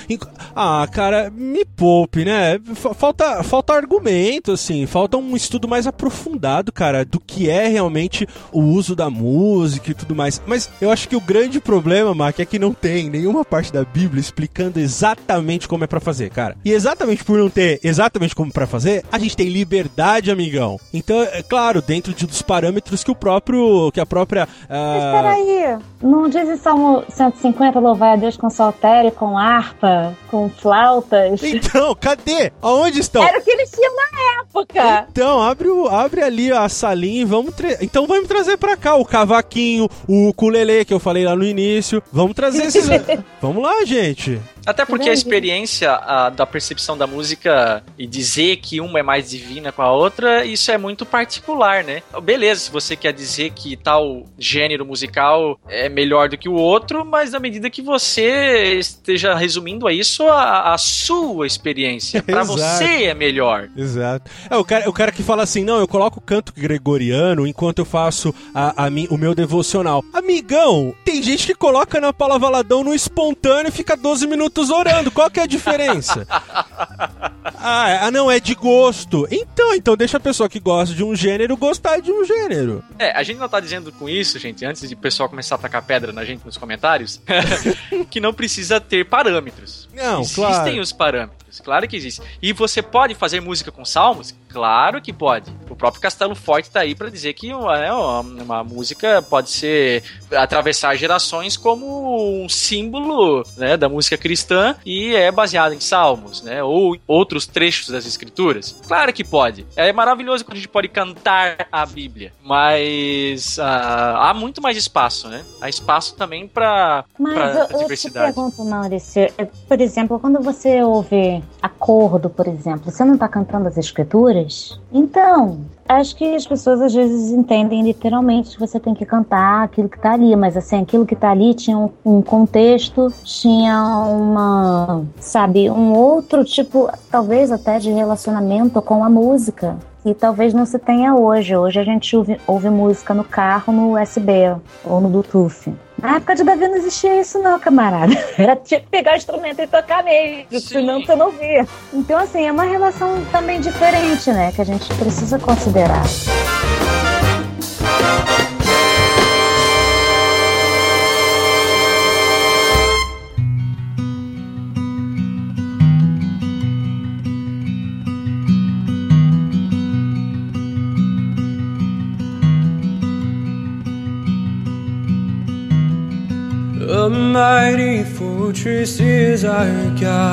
Ah, 0.54 0.86
cara, 0.90 1.30
me 1.34 1.64
poupe, 1.64 2.24
né? 2.24 2.58
Falta, 2.74 3.42
falta 3.42 3.72
argumento, 3.72 4.52
assim. 4.52 4.86
Falta 4.86 5.16
um 5.16 5.34
estudo 5.34 5.66
mais 5.66 5.86
aprofundado, 5.86 6.70
cara, 6.70 7.04
do 7.04 7.18
que 7.18 7.48
é 7.48 7.66
realmente 7.66 8.26
o 8.52 8.60
uso 8.60 8.94
da 8.94 9.08
música 9.08 9.90
e 9.90 9.94
tudo 9.94 10.14
mais. 10.14 10.40
Mas 10.46 10.68
eu 10.80 10.90
acho 10.90 11.08
que 11.08 11.16
o 11.16 11.20
grande 11.20 11.60
problema, 11.60 12.14
Mac, 12.14 12.38
é 12.38 12.44
que 12.44 12.58
não 12.58 12.74
tem 12.74 13.08
nenhuma 13.08 13.44
parte 13.44 13.72
da 13.72 13.84
Bíblia 13.84 14.20
explicando 14.20 14.78
exatamente 14.78 15.66
como 15.66 15.84
é 15.84 15.86
para 15.86 16.00
fazer, 16.00 16.30
cara. 16.30 16.56
E 16.64 16.70
exatamente 16.70 17.24
por 17.24 17.38
não 17.38 17.48
ter 17.48 17.63
exatamente 17.82 18.34
como 18.34 18.52
para 18.52 18.66
fazer, 18.66 19.04
a 19.10 19.18
gente 19.18 19.36
tem 19.36 19.48
liberdade, 19.48 20.30
amigão. 20.30 20.78
Então, 20.92 21.22
é 21.22 21.42
claro, 21.42 21.80
dentro 21.82 22.12
de, 22.12 22.26
dos 22.26 22.42
parâmetros 22.42 23.04
que 23.04 23.10
o 23.10 23.14
próprio, 23.14 23.90
que 23.92 24.00
a 24.00 24.06
própria... 24.06 24.44
Uh... 24.44 24.68
Mas 24.68 25.12
peraí, 25.12 25.78
não 26.02 26.28
diz 26.28 26.48
em 26.48 26.56
Salmo 26.56 27.04
150, 27.08 27.78
louvai 27.78 28.12
a 28.12 28.16
Deus 28.16 28.36
com 28.36 28.50
saltério, 28.50 29.10
com 29.12 29.38
harpa, 29.38 30.16
com 30.30 30.48
flautas? 30.48 31.42
Então, 31.42 31.94
cadê? 31.94 32.52
Aonde 32.60 33.00
estão? 33.00 33.22
Era 33.22 33.38
o 33.38 33.42
que 33.42 33.50
eles 33.50 33.70
tinham 33.70 33.92
na 33.94 34.40
época. 34.42 35.06
Então, 35.10 35.42
abre, 35.42 35.68
o, 35.68 35.88
abre 35.88 36.22
ali 36.22 36.52
a 36.52 36.68
salinha 36.68 37.22
e 37.22 37.24
vamos... 37.24 37.54
Então 37.80 38.06
vamos 38.06 38.28
trazer 38.28 38.56
pra 38.56 38.76
cá 38.76 38.96
o 38.96 39.04
cavaquinho, 39.04 39.88
o 40.08 40.28
ukulele 40.28 40.84
que 40.84 40.92
eu 40.92 41.00
falei 41.00 41.24
lá 41.24 41.36
no 41.36 41.44
início. 41.44 42.02
Vamos 42.12 42.34
trazer 42.34 42.64
esses... 42.64 42.88
vamos 43.40 43.62
lá, 43.62 43.84
gente. 43.84 44.40
Até 44.66 44.84
porque 44.84 45.10
a 45.10 45.12
experiência 45.12 45.92
a, 45.92 46.30
da 46.30 46.46
percepção 46.46 46.96
da 46.96 47.06
música 47.06 47.82
e 47.98 48.06
dizer 48.06 48.56
que 48.56 48.80
uma 48.80 48.98
é 48.98 49.02
mais 49.02 49.30
divina 49.30 49.72
com 49.72 49.82
a 49.82 49.92
outra, 49.92 50.44
isso 50.44 50.70
é 50.70 50.78
muito 50.78 51.04
particular, 51.04 51.84
né? 51.84 52.02
Beleza, 52.22 52.62
se 52.62 52.70
você 52.70 52.96
quer 52.96 53.12
dizer 53.12 53.50
que 53.50 53.76
tal 53.76 54.26
gênero 54.38 54.84
musical 54.86 55.58
é 55.68 55.88
melhor 55.88 56.28
do 56.28 56.38
que 56.38 56.48
o 56.48 56.54
outro, 56.54 57.04
mas 57.04 57.32
na 57.32 57.40
medida 57.40 57.68
que 57.68 57.82
você 57.82 58.74
esteja 58.78 59.34
resumindo 59.34 59.86
a 59.86 59.92
isso 59.92 60.24
a, 60.28 60.74
a 60.74 60.78
sua 60.78 61.46
experiência. 61.46 62.22
para 62.22 62.42
você 62.44 63.04
é 63.04 63.14
melhor. 63.14 63.68
Exato. 63.76 64.30
É, 64.48 64.56
o 64.56 64.64
cara, 64.64 64.88
o 64.88 64.92
cara 64.92 65.12
que 65.12 65.22
fala 65.22 65.42
assim, 65.42 65.64
não, 65.64 65.78
eu 65.78 65.88
coloco 65.88 66.20
canto 66.20 66.52
gregoriano 66.56 67.46
enquanto 67.46 67.80
eu 67.80 67.84
faço 67.84 68.34
a, 68.54 68.86
a 68.86 68.90
mi, 68.90 69.06
o 69.10 69.18
meu 69.18 69.34
devocional. 69.34 70.02
Amigão, 70.12 70.94
tem 71.04 71.22
gente 71.22 71.46
que 71.46 71.54
coloca 71.54 72.00
na 72.00 72.12
Paula 72.12 72.38
Valadão 72.38 72.82
no 72.82 72.94
espontâneo 72.94 73.68
e 73.68 73.72
fica 73.72 73.96
12 73.96 74.26
minutos 74.26 74.53
minutos 74.54 74.70
orando. 74.70 75.10
Qual 75.10 75.28
que 75.30 75.40
é 75.40 75.42
a 75.42 75.46
diferença? 75.46 76.26
ah, 76.30 77.90
é, 77.90 77.98
ah, 78.04 78.10
não, 78.10 78.30
é 78.30 78.38
de 78.38 78.54
gosto. 78.54 79.26
Então, 79.30 79.74
então 79.74 79.96
deixa 79.96 80.16
a 80.16 80.20
pessoa 80.20 80.48
que 80.48 80.60
gosta 80.60 80.94
de 80.94 81.02
um 81.02 81.14
gênero 81.14 81.56
gostar 81.56 82.00
de 82.00 82.12
um 82.12 82.24
gênero. 82.24 82.82
É, 82.98 83.10
a 83.12 83.22
gente 83.22 83.38
não 83.38 83.48
tá 83.48 83.58
dizendo 83.58 83.90
com 83.92 84.08
isso, 84.08 84.38
gente, 84.38 84.64
antes 84.64 84.88
de 84.88 84.94
o 84.94 84.98
pessoal 84.98 85.28
começar 85.28 85.56
a 85.56 85.58
tacar 85.58 85.82
pedra 85.82 86.12
na 86.12 86.24
gente 86.24 86.44
nos 86.44 86.56
comentários, 86.56 87.20
que 88.08 88.20
não 88.20 88.32
precisa 88.32 88.80
ter 88.80 89.04
parâmetros. 89.04 89.83
Não, 89.94 90.20
Existem 90.20 90.44
claro. 90.44 90.80
os 90.80 90.92
parâmetros. 90.92 91.60
Claro 91.60 91.86
que 91.86 91.96
existe. 91.96 92.20
E 92.42 92.52
você 92.52 92.82
pode 92.82 93.14
fazer 93.14 93.40
música 93.40 93.70
com 93.70 93.84
salmos? 93.84 94.34
Claro 94.48 95.02
que 95.02 95.12
pode. 95.12 95.50
O 95.68 95.74
próprio 95.74 96.00
Castelo 96.00 96.34
Forte 96.34 96.70
tá 96.70 96.80
aí 96.80 96.94
para 96.94 97.10
dizer 97.10 97.32
que 97.34 97.52
uma, 97.52 97.76
né, 97.76 97.92
uma, 97.92 98.62
música 98.62 99.20
pode 99.20 99.50
ser 99.50 100.04
atravessar 100.30 100.94
gerações 100.96 101.56
como 101.56 102.44
um 102.44 102.48
símbolo 102.48 103.44
né, 103.56 103.76
da 103.76 103.88
música 103.88 104.16
cristã 104.16 104.76
e 104.86 105.14
é 105.14 105.32
baseada 105.32 105.74
em 105.74 105.80
salmos, 105.80 106.40
né? 106.42 106.62
Ou 106.62 106.96
outros 107.06 107.46
trechos 107.48 107.88
das 107.88 108.06
escrituras. 108.06 108.80
Claro 108.86 109.12
que 109.12 109.24
pode. 109.24 109.66
É 109.74 109.92
maravilhoso 109.92 110.44
quando 110.44 110.54
a 110.54 110.60
gente 110.60 110.68
pode 110.68 110.86
cantar 110.86 111.66
a 111.72 111.84
Bíblia, 111.84 112.32
mas 112.40 113.58
uh, 113.58 113.62
há 113.62 114.32
muito 114.34 114.62
mais 114.62 114.76
espaço, 114.76 115.28
né? 115.28 115.44
Há 115.60 115.68
espaço 115.68 116.14
também 116.14 116.46
para 116.46 117.04
a 117.18 117.76
diversidade. 117.76 118.28
Eu 118.28 118.32
te 118.32 118.34
pergunto, 118.34 118.64
Maurício, 118.64 119.22
é, 119.36 119.44
por 119.44 119.80
exemplo, 119.84 120.18
quando 120.18 120.40
você 120.40 120.82
ouve 120.82 121.42
acordo, 121.62 122.28
por 122.28 122.48
exemplo, 122.48 122.90
você 122.90 123.04
não 123.04 123.14
está 123.14 123.28
cantando 123.28 123.68
as 123.68 123.76
escrituras? 123.76 124.80
Então, 124.92 125.60
acho 125.88 126.16
que 126.16 126.34
as 126.34 126.46
pessoas 126.46 126.80
às 126.80 126.94
vezes 126.94 127.30
entendem 127.30 127.82
literalmente 127.82 128.54
que 128.54 128.60
você 128.60 128.80
tem 128.80 128.94
que 128.94 129.04
cantar 129.04 129.64
aquilo 129.64 129.88
que 129.88 129.96
está 129.96 130.12
ali, 130.12 130.34
mas 130.34 130.56
assim, 130.56 130.80
aquilo 130.80 131.06
que 131.06 131.14
está 131.14 131.30
ali 131.30 131.54
tinha 131.54 131.78
um, 131.78 131.90
um, 132.04 132.22
contexto, 132.22 133.12
tinha 133.22 133.78
uma, 134.08 135.04
sabe, 135.20 135.70
um 135.70 135.92
outro 135.92 136.44
tipo, 136.44 136.90
talvez 137.10 137.52
até 137.52 137.78
de 137.78 137.92
relacionamento 137.92 138.80
com 138.82 139.04
a 139.04 139.10
música. 139.10 139.76
E 140.04 140.12
talvez 140.12 140.52
não 140.52 140.66
se 140.66 140.78
tenha 140.78 141.14
hoje. 141.14 141.56
Hoje 141.56 141.80
a 141.80 141.84
gente 141.84 142.14
ouve, 142.14 142.38
ouve 142.46 142.68
música 142.68 143.14
no 143.14 143.24
carro, 143.24 143.72
no 143.72 143.98
USB 143.98 144.54
ou 144.84 145.00
no 145.00 145.08
Bluetooth. 145.08 145.72
Na 146.04 146.16
época 146.16 146.34
de 146.34 146.44
Davi 146.44 146.68
não 146.68 146.76
existia 146.76 147.18
isso, 147.18 147.38
não, 147.38 147.58
camarada. 147.58 148.12
Era 148.36 148.54
tinha 148.56 148.78
que 148.78 148.86
pegar 148.88 149.14
o 149.14 149.16
instrumento 149.16 149.62
e 149.62 149.66
tocar 149.66 150.04
mesmo, 150.04 150.60
senão 150.60 151.00
você 151.00 151.16
não 151.16 151.30
via. 151.30 151.66
Então, 151.94 152.18
assim, 152.18 152.46
é 152.46 152.52
uma 152.52 152.64
relação 152.64 153.24
também 153.32 153.58
diferente, 153.58 154.30
né? 154.30 154.52
Que 154.52 154.60
a 154.60 154.64
gente 154.64 154.86
precisa 154.96 155.38
considerar. 155.38 156.02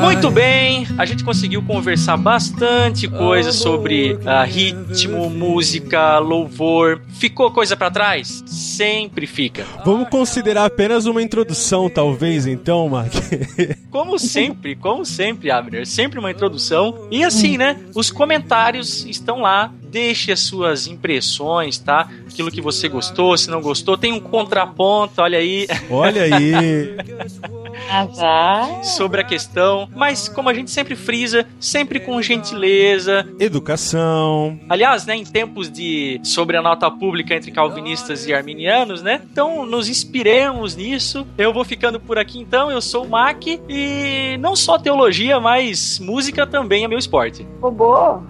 Muito 0.04 0.30
bem, 0.30 0.88
a 0.98 1.06
gente 1.06 1.24
conseguiu 1.24 1.62
conversar 1.64 2.18
bastante 2.18 3.08
coisa 3.08 3.52
sobre 3.52 4.14
uh, 4.14 4.46
ritmo, 4.46 5.30
música, 5.30 6.20
louvor. 6.20 7.02
Ficou 7.10 7.52
coisa 7.52 7.76
para 7.76 7.90
trás? 7.92 8.44
Sempre 8.46 9.26
fica. 9.28 9.66
Vamos 9.86 10.10
considerar 10.10 10.66
apenas 10.66 11.06
uma 11.06 11.22
introdução, 11.22 11.90
talvez, 11.90 12.46
então, 12.46 12.90
Mark. 12.90 13.14
como 13.90 14.18
sempre, 14.20 14.76
como 14.76 15.06
sempre, 15.06 15.52
Abner, 15.52 15.86
sempre 15.86 16.20
uma 16.20 16.32
introdução. 16.32 17.08
E 17.12 17.24
assim, 17.24 17.58
né? 17.58 17.80
Os 17.96 18.12
comentários 18.12 19.06
estão 19.06 19.42
lá 19.42 19.72
deixe 19.92 20.32
as 20.32 20.40
suas 20.40 20.88
impressões, 20.88 21.78
tá? 21.78 22.10
Aquilo 22.28 22.50
que 22.50 22.62
você 22.62 22.88
gostou, 22.88 23.38
se 23.38 23.50
não 23.50 23.62
gostou, 23.62 23.98
tem 23.98 24.14
um 24.14 24.20
contraponto, 24.20 25.22
olha 25.22 25.38
aí. 25.38 25.68
Olha 25.90 26.24
aí. 26.24 26.96
sobre 28.84 29.22
a 29.22 29.24
questão, 29.24 29.90
mas 29.96 30.28
como 30.28 30.50
a 30.50 30.54
gente 30.54 30.72
sempre 30.72 30.96
frisa, 30.96 31.46
sempre 31.60 32.00
com 32.00 32.22
gentileza, 32.22 33.28
educação. 33.40 34.60
Aliás, 34.70 35.06
né, 35.06 35.16
em 35.16 35.24
tempos 35.24 35.70
de 35.70 36.20
sobre 36.24 36.58
a 36.58 36.62
nota 36.62 36.90
pública 36.90 37.36
entre 37.36 37.52
calvinistas 37.52 38.28
e 38.28 38.34
arminianos, 38.34 39.02
né? 39.02 39.22
Então, 39.32 39.66
nos 39.66 39.90
inspiremos 39.90 40.76
nisso. 40.76 41.26
Eu 41.38 41.54
vou 41.54 41.64
ficando 41.64 42.00
por 42.00 42.18
aqui 42.18 42.40
então. 42.40 42.72
Eu 42.72 42.82
sou 42.82 43.06
o 43.06 43.10
Mac 43.10 43.46
e 43.48 44.38
não 44.40 44.56
só 44.56 44.78
teologia, 44.78 45.40
mas 45.40 46.00
música 46.00 46.46
também 46.46 46.84
é 46.84 46.88
meu 46.88 47.00
esporte. 47.00 47.48
Robô. 47.62 48.22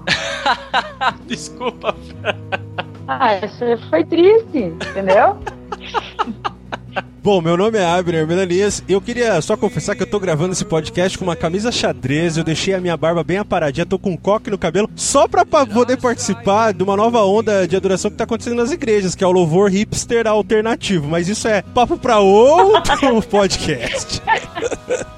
Desculpa. 1.26 1.96
Ah, 3.08 3.36
isso 3.38 3.66
foi 3.90 4.04
triste, 4.06 4.58
entendeu? 4.90 5.38
Bom, 7.24 7.40
meu 7.40 7.56
nome 7.56 7.78
é 7.78 7.86
Abner 7.86 8.26
Melanias 8.26 8.84
e 8.88 8.94
eu 8.94 9.00
queria 9.00 9.40
só 9.42 9.56
confessar 9.56 9.96
que 9.96 10.02
eu 10.02 10.10
tô 10.10 10.20
gravando 10.20 10.54
esse 10.54 10.66
podcast 10.66 11.16
com 11.16 11.24
uma 11.24 11.36
camisa 11.36 11.72
xadrez, 11.72 12.36
eu 12.36 12.44
deixei 12.44 12.74
a 12.74 12.82
minha 12.82 12.98
barba 12.98 13.24
bem 13.24 13.38
aparadinha, 13.38 13.86
tô 13.86 14.00
com 14.00 14.10
um 14.10 14.18
coque 14.18 14.50
no 14.50 14.58
cabelo, 14.58 14.90
só 14.96 15.28
pra, 15.28 15.46
poder 15.46 15.98
participar 15.98 16.74
de 16.74 16.82
uma 16.82 16.98
nova 16.98 17.24
onda 17.24 17.68
de 17.68 17.76
adoração 17.76 18.10
que 18.10 18.18
tá 18.18 18.24
acontecendo 18.24 18.56
nas 18.56 18.72
igrejas, 18.72 19.14
que 19.14 19.24
é 19.24 19.28
o 19.28 19.32
louvor 19.32 19.70
hipster 19.70 20.26
alternativo. 20.26 21.08
Mas 21.08 21.30
isso 21.30 21.48
é 21.48 21.62
papo 21.62 21.96
pra 21.96 22.18
outro 22.18 23.22
podcast. 23.30 24.20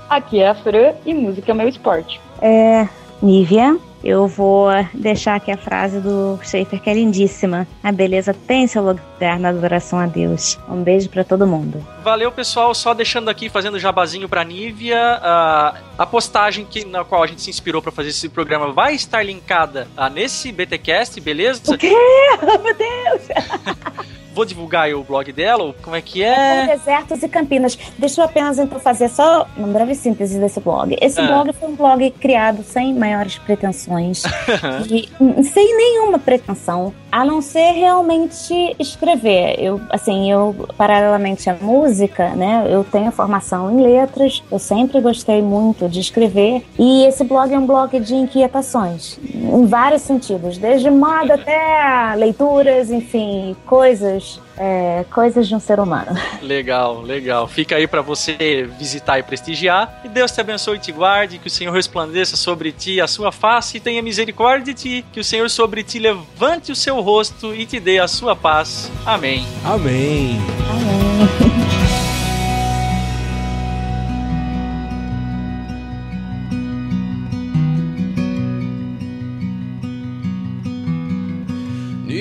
Aqui 0.10 0.42
é 0.42 0.50
a 0.50 0.56
Fran 0.56 0.96
e 1.06 1.14
música 1.14 1.54
é 1.54 1.56
meu 1.56 1.70
esporte. 1.70 2.20
É, 2.42 2.86
Nívia, 3.22 3.78
eu 4.04 4.28
vou 4.28 4.68
deixar 4.94 5.36
aqui 5.36 5.52
a 5.52 5.58
frase 5.58 6.00
do 6.00 6.38
Schaefer, 6.44 6.82
que 6.82 6.90
é 6.90 6.94
lindíssima. 6.94 7.66
A 7.82 7.92
beleza 7.92 8.34
tem 8.34 8.68
seu 8.68 8.84
lugar 8.84 9.40
na 9.40 9.50
adoração 9.50 9.98
a 9.98 10.06
Deus. 10.06 10.60
Um 10.68 10.84
beijo 10.84 11.10
para 11.10 11.24
todo 11.24 11.48
mundo. 11.48 11.86
Valeu, 12.04 12.32
pessoal. 12.32 12.76
Só 12.76 12.94
deixando 12.94 13.30
aqui, 13.30 13.50
fazendo 13.50 13.80
jabazinho 13.80 14.28
pra 14.28 14.44
Nívia. 14.44 15.20
Uh, 15.20 15.78
a 15.98 16.06
postagem 16.06 16.66
que, 16.66 16.84
na 16.86 17.06
qual 17.06 17.24
a 17.24 17.28
gente 17.28 17.42
se 17.42 17.50
inspirou 17.50 17.82
para 17.82 17.92
fazer 17.92 18.10
esse 18.10 18.28
programa 18.28 18.72
vai 18.72 18.94
estar 18.94 19.24
linkada 19.24 19.88
uh, 19.98 20.10
nesse 20.10 20.52
BTcast, 20.52 21.20
beleza? 21.22 21.74
O 21.74 21.78
quê? 21.78 21.94
Meu 22.42 22.76
Deus! 22.76 24.14
Vou 24.34 24.46
divulgar 24.46 24.92
o 24.94 25.04
blog 25.04 25.32
dela, 25.32 25.76
como 25.84 25.96
é 25.96 26.02
que 26.02 26.24
é? 26.24 26.64
é 26.64 26.68
Desertos 26.76 27.22
e 27.22 27.30
Campinas. 27.30 27.78
Deixa 28.00 28.22
eu 28.22 28.26
apenas 28.26 28.58
então 28.58 28.80
fazer 28.80 29.08
só 29.08 29.48
uma 29.56 29.68
breve 29.68 29.94
síntese 29.94 30.40
desse 30.40 30.60
blog. 30.60 30.98
Esse 31.00 31.20
ah. 31.22 31.28
blog 31.28 31.54
foi 31.54 31.70
um 31.70 31.76
blog 31.76 32.10
criado 32.12 32.64
sem 32.64 32.96
maiores 32.96 33.38
pretensões, 33.38 34.24
e, 34.90 35.08
sem 35.44 35.78
nenhuma 35.78 36.18
pretensão, 36.18 36.94
a 37.12 37.24
não 37.24 37.44
ser 37.44 37.74
realmente 37.74 38.76
escrever. 38.80 39.56
Eu, 39.60 39.80
assim, 39.92 40.32
eu, 40.32 40.68
paralelamente 40.76 41.48
à 41.48 41.54
música, 41.54 42.30
né, 42.30 42.66
eu 42.68 42.84
tenho 42.84 43.12
formação 43.12 43.72
em 43.72 43.84
letras, 43.84 44.42
eu 44.52 44.58
sempre 44.58 45.00
gostei 45.00 45.44
muito 45.44 45.88
de 45.88 46.00
escrever, 46.00 46.66
e 46.80 47.06
esse 47.06 47.24
blog 47.24 47.54
é 47.54 47.60
um 47.60 47.68
blog 47.68 48.00
de 48.00 48.16
inquietações, 48.16 49.20
em 49.32 49.66
vários 49.68 50.02
sentidos, 50.02 50.58
desde 50.58 50.90
moda 50.90 51.36
até 51.36 52.16
leituras, 52.16 52.90
enfim, 52.90 53.56
coisas 53.68 54.23
é, 54.58 55.06
coisas 55.12 55.48
de 55.48 55.56
um 55.56 55.60
ser 55.60 55.80
humano. 55.80 56.12
Legal, 56.42 57.02
legal. 57.02 57.48
Fica 57.48 57.76
aí 57.76 57.88
para 57.88 58.02
você 58.02 58.70
visitar 58.78 59.18
e 59.18 59.24
prestigiar. 59.24 60.02
E 60.04 60.10
Deus 60.10 60.32
te 60.32 60.42
abençoe 60.42 60.78
e 60.78 60.80
te 60.80 60.92
guarde, 60.92 61.40
que 61.40 61.48
o 61.48 61.52
Senhor 61.52 61.74
resplandeça 61.74 62.36
sobre 62.36 62.72
ti 62.72 63.00
a 63.00 63.08
sua 63.08 63.32
face 63.32 63.78
e 63.78 63.80
tenha 63.80 64.02
misericórdia 64.02 64.74
de 64.74 64.74
ti, 64.74 65.06
que 65.12 65.20
o 65.20 65.24
Senhor 65.24 65.50
sobre 65.50 65.84
ti 65.84 66.00
levante 66.00 66.72
o 66.72 66.76
seu 66.76 67.00
rosto 67.02 67.54
e 67.56 67.66
te 67.66 67.80
dê 67.80 68.00
a 68.00 68.08
sua 68.08 68.36
paz. 68.36 68.92
Amém. 69.06 69.46
Amém. 69.66 70.38
Amém. 70.70 71.43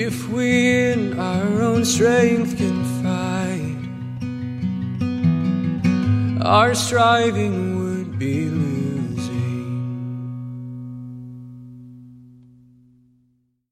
If 0.05 0.27
we 0.27 0.91
in 0.91 1.17
our 1.17 1.61
own 1.61 1.85
strength 1.85 2.57
can 2.57 2.83
fight, 3.01 3.79
our 6.45 6.75
striving 6.75 7.79
would 7.79 8.19
be. 8.19 8.62